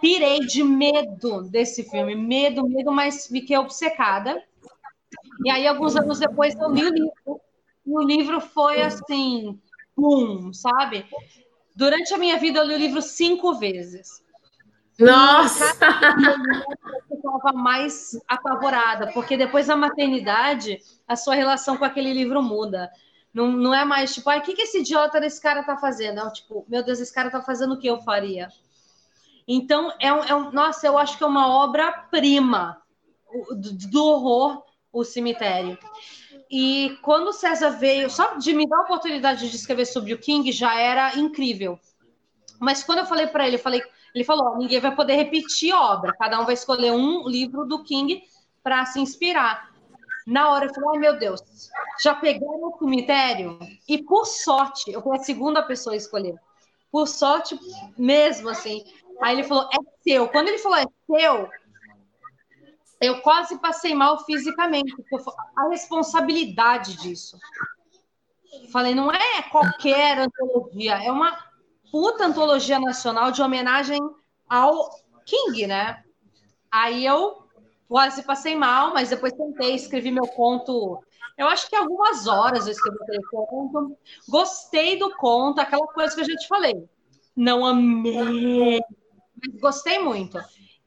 pirei 0.00 0.40
de 0.40 0.62
medo 0.62 1.42
desse 1.42 1.82
filme, 1.88 2.14
medo, 2.14 2.68
medo, 2.68 2.92
mas 2.92 3.26
fiquei 3.26 3.56
obcecada. 3.56 4.42
E 5.44 5.50
aí 5.50 5.66
alguns 5.66 5.96
anos 5.96 6.18
depois 6.18 6.54
eu 6.54 6.70
li 6.70 6.84
o 6.84 6.92
livro. 6.92 7.40
E 7.86 7.90
o 7.90 8.02
livro 8.02 8.40
foi 8.40 8.82
assim, 8.82 9.58
pum, 9.94 10.52
sabe? 10.52 11.06
Durante 11.74 12.14
a 12.14 12.18
minha 12.18 12.38
vida, 12.38 12.60
eu 12.60 12.64
li 12.64 12.74
o 12.74 12.78
livro 12.78 13.02
cinco 13.02 13.54
vezes. 13.54 14.22
Nossa! 14.98 15.64
Eu 17.10 17.16
estava 17.16 17.52
mais 17.52 18.12
apavorada, 18.28 19.10
porque 19.12 19.36
depois 19.36 19.66
da 19.66 19.76
maternidade, 19.76 20.78
a 21.06 21.16
sua 21.16 21.34
relação 21.34 21.76
com 21.76 21.84
aquele 21.84 22.12
livro 22.12 22.42
muda. 22.42 22.90
Não, 23.32 23.50
não 23.50 23.74
é 23.74 23.84
mais 23.84 24.14
tipo, 24.14 24.30
o 24.30 24.40
que, 24.40 24.54
que 24.54 24.62
esse 24.62 24.78
idiota 24.78 25.20
desse 25.20 25.40
cara 25.40 25.64
tá 25.64 25.76
fazendo? 25.76 26.20
É 26.20 26.30
tipo, 26.30 26.64
meu 26.68 26.84
Deus, 26.84 27.00
esse 27.00 27.12
cara 27.12 27.30
tá 27.30 27.42
fazendo 27.42 27.74
o 27.74 27.78
que 27.78 27.88
eu 27.88 28.00
faria? 28.02 28.48
Então, 29.46 29.92
é 30.00 30.12
um, 30.12 30.24
é 30.24 30.34
um 30.34 30.52
nossa, 30.52 30.86
eu 30.86 30.96
acho 30.96 31.18
que 31.18 31.24
é 31.24 31.26
uma 31.26 31.48
obra-prima 31.48 32.80
do, 33.50 33.72
do 33.90 34.04
horror, 34.04 34.62
o 34.92 35.02
cemitério. 35.02 35.76
E 36.56 36.96
quando 37.02 37.30
o 37.30 37.32
César 37.32 37.70
veio, 37.70 38.08
só 38.08 38.36
de 38.36 38.54
me 38.54 38.64
dar 38.64 38.76
a 38.76 38.82
oportunidade 38.82 39.50
de 39.50 39.56
escrever 39.56 39.86
sobre 39.86 40.14
o 40.14 40.18
King 40.20 40.52
já 40.52 40.78
era 40.78 41.18
incrível. 41.18 41.80
Mas 42.60 42.84
quando 42.84 43.00
eu 43.00 43.06
falei 43.06 43.26
para 43.26 43.44
ele, 43.44 43.56
eu 43.56 43.60
falei, 43.60 43.82
ele 44.14 44.22
falou: 44.22 44.56
ninguém 44.56 44.78
vai 44.78 44.94
poder 44.94 45.16
repetir 45.16 45.74
obra, 45.74 46.14
cada 46.16 46.40
um 46.40 46.44
vai 46.44 46.54
escolher 46.54 46.92
um 46.92 47.26
livro 47.26 47.64
do 47.64 47.82
King 47.82 48.22
para 48.62 48.86
se 48.86 49.00
inspirar. 49.00 49.68
Na 50.24 50.52
hora 50.52 50.66
eu 50.66 50.72
falei: 50.72 50.90
ai 50.92 50.98
meu 50.98 51.18
Deus, 51.18 51.40
já 52.00 52.14
pegaram 52.14 52.68
o 52.68 52.78
cemitério? 52.78 53.58
E 53.88 53.98
por 53.98 54.24
sorte, 54.24 54.92
eu 54.92 55.02
fui 55.02 55.16
a 55.16 55.24
segunda 55.24 55.60
pessoa 55.60 55.94
a 55.94 55.96
escolher. 55.96 56.36
Por 56.88 57.08
sorte 57.08 57.58
mesmo, 57.98 58.48
assim. 58.48 58.84
Aí 59.20 59.34
ele 59.34 59.42
falou: 59.42 59.64
é 59.64 60.08
seu. 60.08 60.28
Quando 60.28 60.46
ele 60.46 60.58
falou: 60.58 60.78
é 60.78 60.84
seu, 61.04 61.50
eu 63.00 63.20
quase 63.20 63.58
passei 63.58 63.94
mal 63.94 64.24
fisicamente, 64.24 64.94
a 65.56 65.68
responsabilidade 65.68 66.96
disso. 66.96 67.38
Falei, 68.70 68.94
não 68.94 69.12
é 69.12 69.42
qualquer 69.50 70.18
antologia, 70.18 71.02
é 71.02 71.10
uma 71.10 71.36
puta 71.90 72.26
antologia 72.26 72.78
nacional 72.78 73.30
de 73.30 73.42
homenagem 73.42 74.00
ao 74.48 74.90
King, 75.24 75.66
né? 75.66 76.02
Aí 76.70 77.04
eu 77.04 77.44
quase 77.88 78.22
passei 78.22 78.56
mal, 78.56 78.92
mas 78.92 79.10
depois 79.10 79.32
tentei, 79.32 79.74
escrevi 79.74 80.10
meu 80.10 80.26
conto. 80.26 81.00
Eu 81.36 81.48
acho 81.48 81.68
que 81.68 81.76
algumas 81.76 82.26
horas 82.26 82.66
eu 82.66 82.72
escrevi 82.72 82.98
aquele 83.02 83.24
conto. 83.24 83.96
Gostei 84.28 84.98
do 84.98 85.14
conto, 85.16 85.60
aquela 85.60 85.86
coisa 85.88 86.14
que 86.14 86.20
eu 86.20 86.26
já 86.26 86.34
te 86.36 86.48
falei. 86.48 86.88
Não 87.36 87.64
amei, 87.64 88.80
mas 89.36 89.60
gostei 89.60 89.98
muito. 89.98 90.38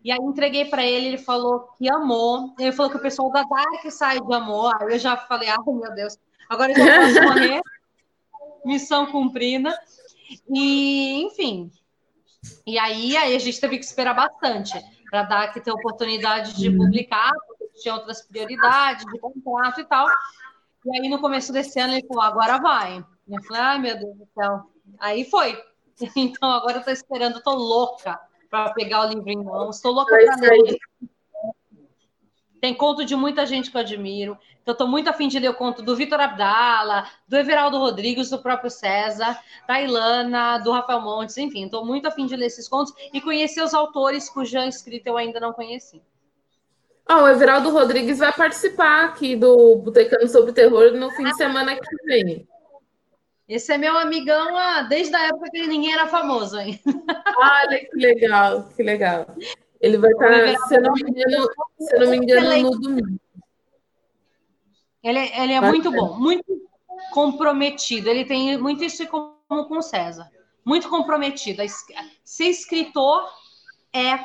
E 0.03 0.11
aí 0.11 0.19
entreguei 0.19 0.65
para 0.65 0.83
ele, 0.83 1.07
ele 1.07 1.17
falou 1.17 1.67
que 1.77 1.89
amou. 1.89 2.53
Ele 2.59 2.71
falou 2.71 2.91
que 2.91 2.97
o 2.97 3.01
pessoal 3.01 3.31
da 3.31 3.43
Dark 3.43 3.91
sai 3.91 4.19
de 4.19 4.33
amor. 4.33 4.75
Aí 4.81 4.93
eu 4.93 4.99
já 4.99 5.17
falei, 5.17 5.49
ah, 5.49 5.57
meu 5.65 5.93
Deus, 5.93 6.17
agora 6.49 6.71
eu 6.71 6.77
já 6.77 6.99
posso 6.99 7.21
morrer. 7.23 7.61
Missão 8.65 9.05
cumprida. 9.07 9.77
E, 10.49 11.23
enfim. 11.23 11.71
E 12.65 12.77
aí, 12.77 13.17
aí 13.17 13.35
a 13.35 13.39
gente 13.39 13.59
teve 13.59 13.77
que 13.77 13.85
esperar 13.85 14.13
bastante 14.13 14.79
para 15.09 15.23
dar 15.23 15.53
que 15.53 15.61
ter 15.61 15.71
oportunidade 15.71 16.53
de 16.55 16.69
publicar, 16.69 17.31
porque 17.47 17.67
tinha 17.81 17.95
outras 17.95 18.21
prioridades 18.21 19.05
de 19.05 19.19
contrato 19.19 19.81
e 19.81 19.85
tal. 19.85 20.07
E 20.85 20.99
aí, 20.99 21.09
no 21.09 21.19
começo 21.19 21.51
desse 21.51 21.79
ano, 21.79 21.93
ele 21.93 22.07
falou, 22.07 22.23
agora 22.23 22.57
vai. 22.59 23.03
Eu 23.27 23.43
falei, 23.43 23.61
ai, 23.61 23.79
meu 23.79 23.97
Deus 23.97 24.17
do 24.17 24.27
céu. 24.33 24.71
Aí 24.99 25.25
foi. 25.25 25.57
Então, 26.15 26.51
agora 26.51 26.73
eu 26.73 26.79
estou 26.79 26.93
esperando, 26.93 27.39
estou 27.39 27.55
louca 27.55 28.19
para 28.49 28.73
pegar 28.73 29.05
o 29.05 29.09
livro 29.09 29.29
em 29.29 29.43
mãos. 29.43 29.77
Estou 29.77 29.91
louca 29.91 30.15
para 30.15 30.51
ler. 30.51 30.77
Tem 32.59 32.73
conto 32.73 33.05
de 33.05 33.15
muita 33.15 33.45
gente 33.45 33.69
que 33.69 33.77
eu 33.77 33.81
admiro. 33.81 34.37
Então, 34.61 34.73
estou 34.73 34.87
muito 34.87 35.09
afim 35.09 35.27
de 35.27 35.39
ler 35.39 35.49
o 35.49 35.53
conto 35.53 35.81
do 35.81 35.95
Vitor 35.95 36.19
Abdala, 36.19 37.07
do 37.27 37.37
Everaldo 37.37 37.77
Rodrigues, 37.77 38.29
do 38.29 38.39
próprio 38.39 38.69
César, 38.69 39.39
da 39.65 39.81
Ilana, 39.81 40.57
do 40.57 40.71
Rafael 40.71 40.99
Montes, 40.99 41.37
enfim, 41.37 41.65
estou 41.65 41.85
muito 41.85 42.05
afim 42.07 42.25
de 42.25 42.35
ler 42.35 42.47
esses 42.47 42.67
contos 42.67 42.93
e 43.13 43.21
conhecer 43.21 43.61
os 43.61 43.73
autores 43.73 44.29
cuja 44.29 44.65
escrita 44.65 45.09
eu 45.09 45.15
ainda 45.15 45.39
não 45.39 45.53
conheci. 45.53 46.01
Oh, 47.09 47.21
o 47.21 47.27
Everaldo 47.29 47.69
Rodrigues 47.69 48.19
vai 48.19 48.33
participar 48.33 49.05
aqui 49.05 49.37
do 49.37 49.77
Botecano 49.77 50.27
sobre 50.27 50.51
Terror 50.51 50.91
no 50.91 51.09
fim 51.11 51.23
de 51.23 51.37
semana 51.37 51.73
que 51.73 51.95
vem. 52.05 52.45
Esse 53.47 53.71
é 53.71 53.77
meu 53.77 53.97
amigão 53.97 54.57
ah, 54.57 54.81
desde 54.81 55.15
a 55.15 55.27
época 55.27 55.49
que 55.49 55.67
ninguém 55.67 55.93
era 55.93 56.07
famoso 56.07 56.57
ainda. 56.57 56.79
Olha 57.37 57.85
que 57.85 57.95
legal, 57.95 58.63
que 58.75 58.83
legal. 58.83 59.25
Ele 59.79 59.97
vai 59.97 60.11
estar, 60.11 60.67
se 60.67 60.79
não 60.79 60.93
me 60.93 61.01
engano, 61.01 61.49
se 61.79 61.97
não 61.97 62.09
me 62.09 62.17
engano 62.17 62.61
no 62.61 62.71
domingo. 62.71 63.19
Ele, 65.03 65.19
ele 65.19 65.53
é 65.53 65.61
muito 65.61 65.91
bom, 65.91 66.19
muito 66.19 66.67
comprometido. 67.11 68.09
Ele 68.09 68.25
tem 68.25 68.57
muito 68.57 68.83
isso 68.83 69.07
como 69.07 69.37
com 69.47 69.77
o 69.77 69.81
César. 69.81 70.29
Muito 70.65 70.89
comprometido. 70.89 71.61
Ser 72.23 72.45
escritor 72.45 73.23
é 73.93 74.19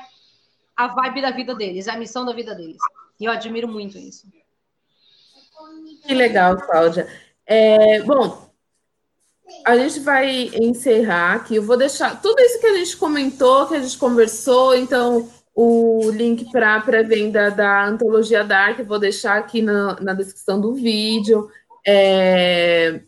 a 0.77 0.89
vibe 0.89 1.23
da 1.23 1.31
vida 1.31 1.55
deles, 1.55 1.87
é 1.87 1.93
a 1.93 1.99
missão 1.99 2.25
da 2.25 2.33
vida 2.33 2.55
deles. 2.55 2.79
E 3.20 3.25
eu 3.25 3.31
admiro 3.31 3.68
muito 3.68 3.97
isso. 3.99 4.27
Que 6.05 6.14
legal, 6.14 6.57
Cláudia. 6.57 7.07
É, 7.47 8.01
bom, 8.03 8.51
a 9.64 9.76
gente 9.76 10.00
vai 10.00 10.50
encerrar 10.55 11.34
aqui. 11.34 11.57
Eu 11.57 11.62
vou 11.62 11.76
deixar 11.76 12.20
tudo 12.20 12.40
isso 12.40 12.61
que 12.61 12.66
a 12.66 12.76
gente 12.76 12.96
comentou, 12.96 13.66
que 13.66 13.74
a 13.74 13.80
gente 13.80 13.98
conversou, 13.98 14.74
então 14.74 15.28
o 15.55 16.11
link 16.11 16.50
para 16.50 16.76
a 16.76 16.80
pré-venda 16.80 17.50
da 17.50 17.86
Antologia 17.86 18.42
Dark, 18.42 18.78
eu 18.78 18.86
vou 18.86 18.98
deixar 18.98 19.38
aqui 19.38 19.61
na, 19.61 20.00
na 20.00 20.14
descrição 20.14 20.61
do 20.61 20.74
vídeo. 20.74 21.48
É, 21.86 23.03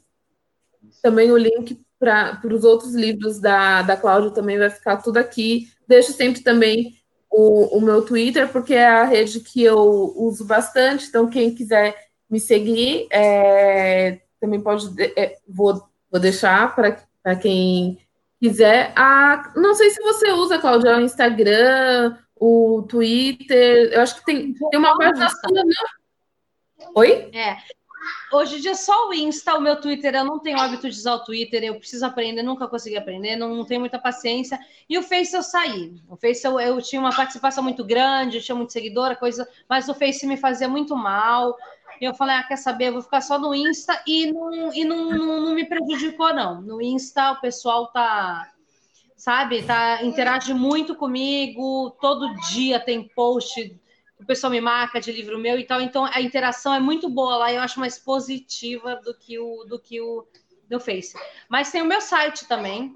também 1.03 1.33
o 1.33 1.39
link 1.39 1.81
para 1.99 2.41
os 2.53 2.65
outros 2.65 2.95
livros 2.95 3.41
da, 3.41 3.83
da 3.83 3.97
Cláudia 3.97 4.31
também 4.31 4.59
vai 4.59 4.71
ficar 4.71 4.99
tudo 4.99 5.17
aqui. 5.17 5.69
Deixo 5.89 6.13
sempre 6.13 6.43
também 6.43 6.95
o, 7.31 7.79
o 7.79 7.81
meu 7.81 8.03
Twitter, 8.03 8.49
porque 8.49 8.75
é 8.75 8.87
a 8.87 9.05
rede 9.05 9.41
que 9.41 9.63
eu 9.63 9.79
uso 10.17 10.45
bastante, 10.45 11.07
então 11.07 11.29
quem 11.29 11.55
quiser 11.55 11.97
me 12.31 12.39
seguir, 12.39 13.07
é, 13.11 14.21
também 14.41 14.61
pode. 14.61 14.89
É, 15.17 15.39
vou 15.49 15.83
Vou 16.15 16.21
deixar 16.21 16.77
para 16.77 17.35
quem 17.35 17.99
quiser. 18.41 18.93
Ah, 18.95 19.53
não 19.57 19.75
sei 19.75 19.91
se 19.91 20.01
você 20.01 20.31
usa, 20.31 20.61
Cláudia, 20.61 20.97
o 20.97 21.01
Instagram, 21.01 22.17
o 22.37 22.87
Twitter. 22.89 23.93
Eu 23.93 24.01
acho 24.01 24.21
que 24.21 24.25
tem, 24.25 24.55
tem 24.55 24.79
uma 24.79 24.97
página 24.97 25.29
sua, 25.29 25.65
né? 25.65 25.75
Oi? 26.95 27.31
É. 27.35 27.57
Hoje 28.33 28.59
em 28.59 28.61
dia 28.61 28.77
só 28.77 29.09
o 29.09 29.13
Insta, 29.13 29.57
o 29.57 29.61
meu 29.61 29.81
Twitter, 29.81 30.15
eu 30.15 30.25
não 30.25 30.39
tenho 30.39 30.61
hábito 30.61 30.89
de 30.89 30.97
usar 30.97 31.15
o 31.15 31.25
Twitter, 31.25 31.65
eu 31.65 31.75
preciso 31.81 32.07
aprender, 32.07 32.45
nunca 32.45 32.69
consegui 32.69 32.97
aprender, 32.97 33.35
não, 33.35 33.53
não 33.53 33.65
tenho 33.65 33.81
muita 33.81 33.99
paciência. 33.99 34.57
E 34.89 34.97
o 34.97 35.03
Face 35.03 35.35
eu 35.35 35.43
saí. 35.43 36.01
O 36.09 36.17
Face 36.17 36.47
eu, 36.47 36.61
eu 36.61 36.81
tinha 36.81 37.01
uma 37.01 37.15
participação 37.15 37.65
muito 37.65 37.85
grande, 37.85 38.37
eu 38.37 38.43
tinha 38.43 38.55
muito 38.55 38.73
seguidora, 38.73 39.17
coisa, 39.17 39.49
mas 39.69 39.89
o 39.89 39.95
Face 39.95 40.25
me 40.29 40.37
fazia 40.37 40.69
muito 40.69 40.95
mal. 40.95 41.57
Eu 42.01 42.15
falei, 42.15 42.37
ah, 42.37 42.43
quer 42.43 42.57
saber? 42.57 42.89
Eu 42.89 42.95
vou 42.95 43.03
ficar 43.03 43.21
só 43.21 43.39
no 43.39 43.55
Insta 43.55 44.03
e 44.07 44.33
não, 44.33 44.73
e 44.75 44.85
não, 44.85 45.11
não, 45.11 45.41
não 45.41 45.55
me 45.55 45.65
prejudicou, 45.65 46.35
não. 46.35 46.61
No 46.61 46.83
Insta 46.83 47.33
o 47.33 47.41
pessoal 47.41 47.89
tá, 47.89 48.51
sabe, 49.17 49.63
tá, 49.63 50.03
interage 50.03 50.53
muito 50.53 50.95
comigo, 50.95 51.91
todo 52.01 52.35
dia 52.51 52.81
tem 52.81 53.09
post, 53.09 53.81
o 54.21 54.25
pessoal 54.25 54.51
me 54.51 54.61
marca 54.61 55.01
de 55.01 55.13
livro 55.13 55.39
meu 55.39 55.59
e 55.59 55.65
tal, 55.65 55.81
então 55.81 56.05
a 56.05 56.21
interação 56.21 56.75
é 56.75 56.81
muito 56.81 57.09
boa 57.09 57.37
lá, 57.37 57.53
eu 57.53 57.61
acho 57.61 57.81
mais 57.81 57.99
positiva 57.99 58.97
do 58.97 59.15
que 59.15 59.39
o 59.39 59.65
do 59.65 59.79
que 59.79 60.01
o 60.01 60.27
do 60.69 60.81
Face. 60.81 61.15
Mas 61.49 61.71
tem 61.71 61.83
o 61.83 61.87
meu 61.87 62.01
site 62.01 62.47
também. 62.47 62.95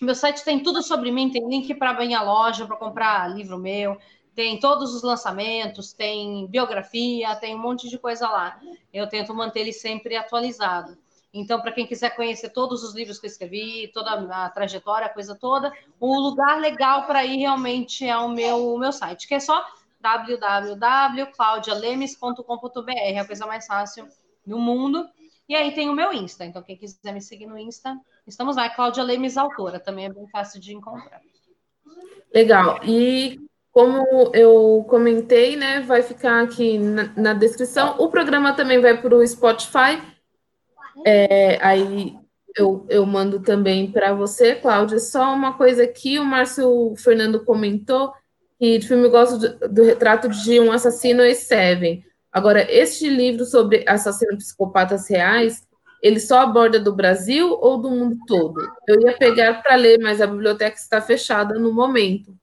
Meu 0.00 0.14
site 0.14 0.44
tem 0.44 0.60
tudo 0.60 0.82
sobre 0.82 1.10
mim, 1.10 1.30
tem 1.30 1.48
link 1.48 1.72
para 1.74 1.94
minha 1.94 2.22
loja 2.22 2.66
para 2.66 2.76
comprar 2.76 3.28
livro 3.28 3.58
meu, 3.58 3.98
tem 4.34 4.58
todos 4.58 4.94
os 4.94 5.02
lançamentos, 5.02 5.92
tem 5.92 6.46
biografia, 6.46 7.36
tem 7.36 7.54
um 7.54 7.58
monte 7.58 7.86
de 7.88 7.98
coisa 7.98 8.26
lá. 8.28 8.58
Eu 8.92 9.08
tento 9.08 9.32
manter 9.34 9.60
ele 9.60 9.72
sempre 9.72 10.16
atualizado. 10.16 10.96
Então, 11.34 11.62
para 11.62 11.72
quem 11.72 11.86
quiser 11.86 12.14
conhecer 12.14 12.50
todos 12.50 12.82
os 12.82 12.94
livros 12.94 13.18
que 13.18 13.24
eu 13.26 13.30
escrevi, 13.30 13.90
toda 13.92 14.12
a 14.12 14.50
trajetória, 14.50 15.06
a 15.06 15.12
coisa 15.12 15.34
toda, 15.34 15.72
o 15.98 16.20
lugar 16.20 16.60
legal 16.60 17.06
para 17.06 17.24
ir 17.24 17.38
realmente 17.38 18.06
é 18.06 18.14
o 18.16 18.28
meu, 18.28 18.74
o 18.74 18.78
meu 18.78 18.92
site, 18.92 19.26
que 19.26 19.34
é 19.34 19.40
só 19.40 19.66
www.claudialemes.com.br, 20.00 22.90
é 22.90 23.18
a 23.18 23.24
coisa 23.24 23.46
mais 23.46 23.66
fácil 23.66 24.06
do 24.46 24.58
mundo. 24.58 25.08
E 25.48 25.54
aí 25.54 25.72
tem 25.72 25.88
o 25.88 25.94
meu 25.94 26.12
Insta, 26.12 26.44
então 26.44 26.62
quem 26.62 26.76
quiser 26.76 27.12
me 27.12 27.22
seguir 27.22 27.46
no 27.46 27.58
Insta, 27.58 27.98
estamos 28.26 28.56
lá. 28.56 28.68
Cláudia 28.68 29.02
Lemes, 29.02 29.38
autora, 29.38 29.80
também 29.80 30.04
é 30.06 30.12
bem 30.12 30.28
fácil 30.28 30.60
de 30.60 30.74
encontrar. 30.74 31.22
Legal. 32.32 32.80
E 32.84 33.40
como 33.72 34.30
eu 34.34 34.84
comentei, 34.88 35.56
né, 35.56 35.80
vai 35.80 36.02
ficar 36.02 36.42
aqui 36.42 36.78
na, 36.78 37.10
na 37.16 37.32
descrição. 37.32 37.96
O 37.98 38.10
programa 38.10 38.52
também 38.52 38.80
vai 38.80 39.00
para 39.00 39.16
o 39.16 39.26
Spotify. 39.26 39.98
É, 41.06 41.58
aí 41.62 42.14
eu, 42.54 42.86
eu 42.90 43.06
mando 43.06 43.40
também 43.40 43.90
para 43.90 44.12
você, 44.12 44.54
Cláudia. 44.54 44.98
Só 44.98 45.34
uma 45.34 45.54
coisa 45.54 45.84
aqui, 45.84 46.18
o 46.18 46.24
Márcio 46.24 46.94
Fernando 46.98 47.44
comentou 47.44 48.12
que 48.58 48.78
de 48.78 48.86
filme 48.86 49.08
gosto 49.08 49.38
do, 49.38 49.68
do 49.68 49.82
retrato 49.82 50.28
de 50.28 50.60
um 50.60 50.70
assassino 50.70 51.22
e 51.24 51.34
Seven. 51.34 52.04
Agora, 52.30 52.70
este 52.70 53.08
livro 53.08 53.46
sobre 53.46 53.84
assassinos 53.88 54.44
psicopatas 54.44 55.08
reais, 55.08 55.66
ele 56.02 56.20
só 56.20 56.40
aborda 56.40 56.78
do 56.78 56.94
Brasil 56.94 57.56
ou 57.60 57.78
do 57.78 57.90
mundo 57.90 58.18
todo? 58.26 58.60
Eu 58.86 59.00
ia 59.00 59.16
pegar 59.16 59.62
para 59.62 59.76
ler, 59.76 59.98
mas 59.98 60.20
a 60.20 60.26
biblioteca 60.26 60.76
está 60.76 61.00
fechada 61.00 61.58
no 61.58 61.72
momento. 61.72 62.36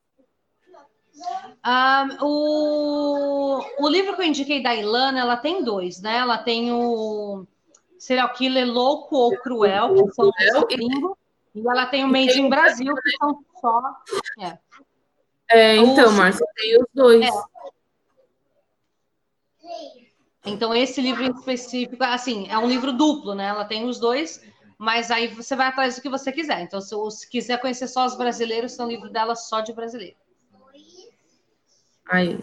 Um, 1.66 2.26
o, 2.26 3.66
o 3.80 3.90
livro 3.90 4.16
que 4.16 4.22
eu 4.22 4.26
indiquei 4.26 4.64
da 4.64 4.74
Ilana, 4.74 5.20
ela 5.20 5.36
tem 5.36 5.64
dois, 5.64 6.02
né? 6.02 6.18
Ela 6.18 6.38
tem 6.38 6.72
o 6.72 7.46
Serial 7.98 8.32
Killer 8.34 8.66
Louco 8.66 9.16
ou 9.16 9.38
Cruel, 9.38 9.94
que 9.94 10.14
são 10.14 10.30
os 10.30 10.64
gringos, 10.70 11.18
e 11.54 11.60
ela 11.60 11.86
tem 11.86 12.06
o 12.06 12.08
Made 12.08 12.40
in 12.40 12.50
Brasil, 12.50 12.94
que 12.96 13.18
são 13.18 13.44
só. 13.60 13.82
É, 14.40 14.58
é 15.52 15.76
então, 15.76 16.12
Márcia, 16.14 16.46
tem 16.56 16.78
os 16.82 16.88
dois. 16.94 17.28
É. 17.28 17.30
Então, 20.46 20.74
esse 20.74 21.02
livro 21.02 21.24
em 21.24 21.32
específico, 21.32 22.02
assim, 22.02 22.48
é 22.50 22.58
um 22.58 22.68
livro 22.68 22.94
duplo, 22.94 23.36
né? 23.36 23.48
Ela 23.48 23.66
tem 23.66 23.86
os 23.86 24.00
dois, 24.00 24.42
mas 24.78 25.12
aí 25.12 25.28
você 25.28 25.56
vai 25.56 25.68
atrás 25.68 25.98
do 25.98 26.02
que 26.02 26.10
você 26.10 26.32
quiser. 26.32 26.62
Então, 26.62 26.80
se, 26.80 26.96
se 27.12 27.30
quiser 27.30 27.60
conhecer 27.60 27.90
só 27.90 28.06
os 28.06 28.16
brasileiros, 28.16 28.78
tem 28.78 28.86
um 28.86 28.90
livro 28.90 29.10
dela 29.10 29.36
só 29.36 29.60
de 29.60 29.74
brasileiro. 29.74 30.16
Aí. 32.10 32.40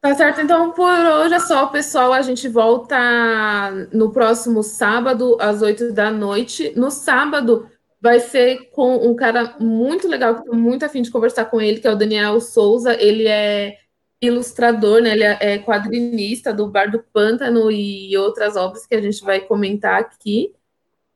Tá 0.00 0.14
certo, 0.14 0.40
então 0.40 0.72
por 0.72 0.88
hoje 0.88 1.34
é 1.34 1.40
só, 1.40 1.66
pessoal. 1.66 2.12
A 2.12 2.22
gente 2.22 2.48
volta 2.48 3.70
no 3.92 4.12
próximo 4.12 4.62
sábado, 4.62 5.36
às 5.40 5.62
oito 5.62 5.92
da 5.92 6.10
noite. 6.10 6.72
No 6.76 6.90
sábado 6.90 7.68
vai 8.00 8.20
ser 8.20 8.70
com 8.70 8.96
um 8.96 9.14
cara 9.14 9.56
muito 9.58 10.06
legal, 10.06 10.34
que 10.34 10.40
estou 10.40 10.54
muito 10.54 10.84
afim 10.84 11.02
de 11.02 11.10
conversar 11.10 11.46
com 11.46 11.60
ele, 11.60 11.80
que 11.80 11.86
é 11.86 11.92
o 11.92 11.96
Daniel 11.96 12.40
Souza. 12.40 12.94
Ele 12.94 13.26
é 13.26 13.76
ilustrador, 14.20 15.02
né? 15.02 15.12
Ele 15.12 15.24
é 15.24 15.58
quadrinista 15.58 16.52
do 16.52 16.68
Bar 16.68 16.90
do 16.90 17.02
Pântano 17.12 17.70
e 17.70 18.16
outras 18.16 18.56
obras 18.56 18.86
que 18.86 18.94
a 18.94 19.00
gente 19.00 19.22
vai 19.22 19.40
comentar 19.40 20.00
aqui 20.00 20.54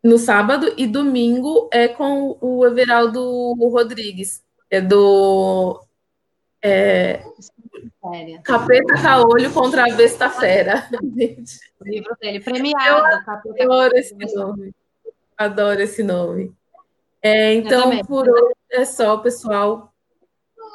no 0.02 0.18
sábado. 0.18 0.72
E 0.76 0.86
domingo 0.86 1.68
é 1.72 1.88
com 1.88 2.36
o 2.40 2.66
Everaldo 2.66 3.54
Rodrigues, 3.54 4.42
é 4.70 4.80
do 4.80 5.80
é, 6.64 7.22
Capeta 8.42 8.94
Caolho 8.94 9.52
contra 9.52 9.84
a 9.84 9.94
Besta 9.94 10.30
Fera. 10.30 10.88
O 11.78 11.84
livro 11.84 12.16
dele, 12.18 12.40
premiado. 12.40 13.22
Eu 13.56 13.72
adoro 13.72 13.96
esse 13.96 14.14
nome. 14.34 14.74
Adoro 15.36 15.82
esse 15.82 16.02
nome. 16.02 16.52
É, 17.22 17.52
então, 17.52 18.02
por 18.04 18.26
hoje 18.26 18.54
é 18.70 18.84
só, 18.86 19.18
pessoal. 19.18 19.92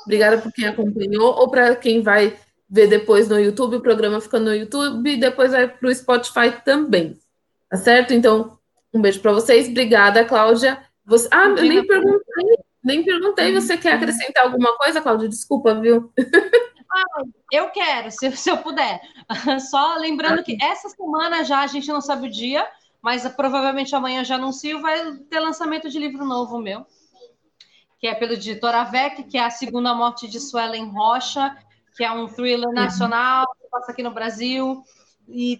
Obrigada 0.06 0.38
por 0.38 0.52
quem 0.52 0.68
acompanhou, 0.68 1.36
ou 1.36 1.50
para 1.50 1.76
quem 1.76 2.02
vai 2.04 2.38
ver 2.70 2.88
depois 2.88 3.28
no 3.28 3.40
YouTube, 3.40 3.78
o 3.78 3.82
programa 3.82 4.22
fica 4.22 4.40
no 4.40 4.54
YouTube 4.54 5.12
e 5.12 5.18
depois 5.18 5.52
vai 5.52 5.68
para 5.68 5.88
o 5.88 5.94
Spotify 5.94 6.52
também. 6.64 7.18
Tá 7.68 7.78
certo? 7.78 8.14
Então, 8.14 8.60
um 8.94 9.02
beijo 9.02 9.20
para 9.22 9.34
vocês. 9.34 9.68
Obrigada, 9.68 10.24
Cláudia. 10.24 10.80
Você... 11.04 11.28
Ah, 11.32 11.48
eu 11.48 11.64
nem 11.64 11.86
perguntei 11.86 12.60
nem 12.84 13.04
perguntei, 13.04 13.54
você 13.54 13.78
quer 13.78 13.94
acrescentar 13.94 14.46
alguma 14.46 14.78
coisa, 14.78 15.02
Cláudia? 15.02 15.28
Desculpa, 15.30 15.80
viu? 15.80 16.12
Ah, 16.92 17.22
eu 17.52 17.70
quero, 17.70 18.10
se, 18.10 18.36
se 18.36 18.50
eu 18.50 18.58
puder. 18.58 19.00
Só 19.70 19.96
lembrando 19.98 20.44
que 20.44 20.58
essa 20.62 20.90
semana 20.90 21.44
já 21.44 21.60
a 21.60 21.68
gente 21.68 21.88
não 21.88 22.02
sabe 22.02 22.28
o 22.28 22.32
dia, 22.32 22.68
mas 23.02 23.28
provavelmente 23.30 23.96
amanhã 23.96 24.24
já 24.24 24.36
anuncio, 24.36 24.82
vai 24.82 25.16
ter 25.30 25.40
lançamento 25.40 25.90
de 25.90 26.00
livro 26.00 26.26
novo 26.26 26.60
meu, 26.60 26.86
que 28.00 28.08
é 28.08 28.16
pelo 28.16 28.34
editor 28.34 28.74
Avec, 28.74 29.24
que 29.24 29.38
é 29.38 29.46
a 29.46 29.50
segunda 29.50 29.94
morte 29.94 30.28
de 30.28 30.40
Suelen 30.40 30.90
Rocha, 30.90 31.56
que 31.96 32.04
é 32.04 32.12
um 32.12 32.28
thriller 32.28 32.72
nacional, 32.72 33.46
que 33.62 33.70
passa 33.70 33.92
aqui 33.92 34.02
no 34.02 34.12
Brasil, 34.12 34.82
e 35.28 35.60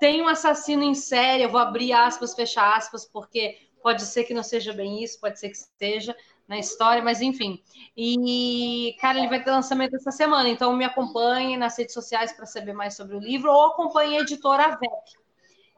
tem 0.00 0.22
um 0.22 0.28
assassino 0.28 0.82
em 0.82 0.94
série, 0.94 1.42
eu 1.42 1.50
vou 1.50 1.60
abrir 1.60 1.92
aspas, 1.92 2.34
fechar 2.34 2.76
aspas, 2.76 3.04
porque 3.04 3.56
pode 3.82 4.02
ser 4.02 4.24
que 4.24 4.34
não 4.34 4.42
seja 4.42 4.72
bem 4.72 5.02
isso, 5.02 5.20
pode 5.20 5.38
ser 5.38 5.50
que 5.50 5.58
seja, 5.78 6.16
na 6.48 6.58
história, 6.58 7.02
mas 7.02 7.20
enfim. 7.20 7.62
E, 7.96 8.96
cara, 9.00 9.18
ele 9.18 9.28
vai 9.28 9.42
ter 9.42 9.50
lançamento 9.50 9.96
essa 9.96 10.10
semana, 10.10 10.48
então 10.48 10.76
me 10.76 10.84
acompanhe 10.84 11.56
nas 11.56 11.76
redes 11.78 11.94
sociais 11.94 12.32
para 12.32 12.46
saber 12.46 12.72
mais 12.72 12.96
sobre 12.96 13.16
o 13.16 13.20
livro, 13.20 13.50
ou 13.50 13.66
acompanhe 13.66 14.16
a 14.16 14.20
editora 14.20 14.76
VEC, 14.76 14.92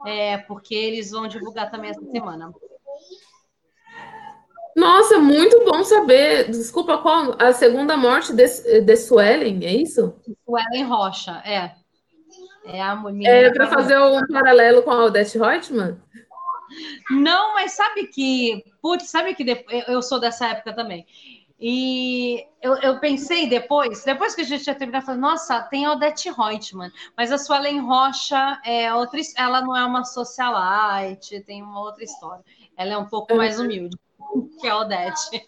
é, 0.06 0.38
porque 0.38 0.74
eles 0.74 1.10
vão 1.10 1.28
divulgar 1.28 1.70
também 1.70 1.90
essa 1.90 2.04
semana. 2.10 2.52
Nossa, 4.76 5.18
muito 5.18 5.64
bom 5.64 5.84
saber. 5.84 6.50
Desculpa, 6.50 6.98
qual 6.98 7.36
a 7.38 7.52
segunda 7.52 7.96
morte 7.96 8.32
de, 8.32 8.80
de 8.80 8.96
Suelen, 8.96 9.64
é 9.64 9.72
isso? 9.72 10.14
Suelen 10.44 10.84
Rocha, 10.84 11.40
é. 11.44 11.72
É 12.66 12.80
a 12.82 12.96
mulher. 12.96 13.44
É 13.44 13.52
para 13.52 13.68
fazer 13.68 13.98
um 13.98 14.26
paralelo 14.26 14.82
com 14.82 14.90
a 14.90 15.04
Odette 15.04 15.38
Reutemann? 15.38 15.98
Não, 17.10 17.54
mas 17.54 17.72
sabe 17.72 18.06
que, 18.08 18.64
putz, 18.80 19.08
sabe 19.08 19.34
que 19.34 19.44
eu 19.88 20.02
sou 20.02 20.20
dessa 20.20 20.48
época 20.48 20.74
também. 20.74 21.06
E 21.58 22.46
eu, 22.60 22.74
eu, 22.78 22.98
pensei 22.98 23.48
depois, 23.48 24.04
depois 24.04 24.34
que 24.34 24.42
a 24.42 24.44
gente 24.44 24.64
tinha 24.64 24.74
terminado, 24.74 25.06
falei, 25.06 25.20
nossa, 25.20 25.62
tem 25.62 25.86
a 25.86 25.92
Odete 25.92 26.30
Reutemann, 26.30 26.90
mas 27.16 27.30
a 27.30 27.38
Suelen 27.38 27.80
Rocha 27.80 28.60
é 28.64 28.92
outra, 28.92 29.20
ela 29.36 29.60
não 29.62 29.76
é 29.76 29.84
uma 29.84 30.04
socialite, 30.04 31.40
tem 31.40 31.62
uma 31.62 31.80
outra 31.80 32.02
história. 32.04 32.44
Ela 32.76 32.94
é 32.94 32.98
um 32.98 33.06
pouco 33.06 33.34
mais 33.36 33.58
humilde 33.58 33.96
que 34.60 34.68
a 34.68 34.78
Odete. 34.78 35.46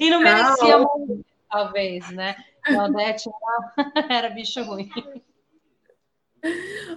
E 0.00 0.10
não 0.10 0.20
merecia 0.20 0.74
ah, 0.74 0.78
muito, 0.78 1.24
talvez, 1.48 2.10
né? 2.10 2.36
A 2.66 2.84
Odete 2.84 3.30
era, 3.78 4.08
era 4.10 4.30
bicho 4.30 4.62
ruim. 4.64 4.90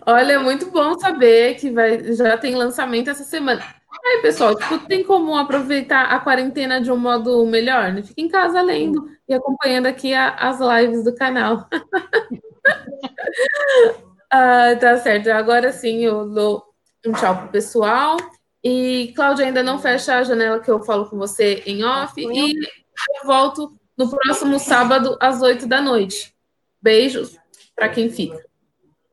Olha, 0.05 0.39
muito 0.39 0.71
bom 0.71 0.97
saber 0.99 1.55
que 1.55 1.69
vai, 1.69 2.13
já 2.13 2.37
tem 2.37 2.55
lançamento 2.55 3.09
essa 3.09 3.23
semana. 3.23 3.61
Aí, 4.03 4.21
pessoal, 4.21 4.55
tipo, 4.55 4.79
tem 4.87 5.03
como 5.03 5.35
aproveitar 5.35 6.05
a 6.05 6.19
quarentena 6.19 6.81
de 6.81 6.91
um 6.91 6.97
modo 6.97 7.45
melhor? 7.45 7.91
Né? 7.91 8.01
Fica 8.01 8.21
em 8.21 8.27
casa 8.27 8.61
lendo 8.61 9.05
e 9.27 9.33
acompanhando 9.33 9.85
aqui 9.85 10.13
a, 10.13 10.29
as 10.29 10.59
lives 10.59 11.03
do 11.03 11.13
canal. 11.13 11.67
ah, 14.31 14.75
tá 14.79 14.97
certo. 14.97 15.29
Agora 15.29 15.71
sim, 15.71 16.03
eu 16.03 16.27
dou 16.29 16.63
um 17.05 17.11
tchau 17.11 17.37
pro 17.37 17.49
pessoal. 17.49 18.17
E, 18.63 19.11
Cláudia, 19.15 19.45
ainda 19.45 19.61
não 19.61 19.79
fecha 19.79 20.15
a 20.15 20.23
janela 20.23 20.59
que 20.59 20.71
eu 20.71 20.81
falo 20.83 21.09
com 21.09 21.17
você 21.17 21.61
em 21.65 21.83
off. 21.83 22.19
E 22.19 22.53
eu 22.53 23.25
volto 23.25 23.73
no 23.97 24.09
próximo 24.09 24.57
sábado, 24.57 25.17
às 25.19 25.41
oito 25.41 25.67
da 25.67 25.81
noite. 25.81 26.33
Beijos 26.81 27.37
para 27.75 27.89
quem 27.89 28.09
fica. 28.09 28.50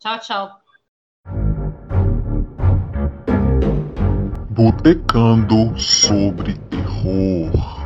Tchau, 0.01 0.19
tchau. 0.21 0.51
Botecando 4.51 5.77
sobre 5.79 6.55
terror. 6.71 7.78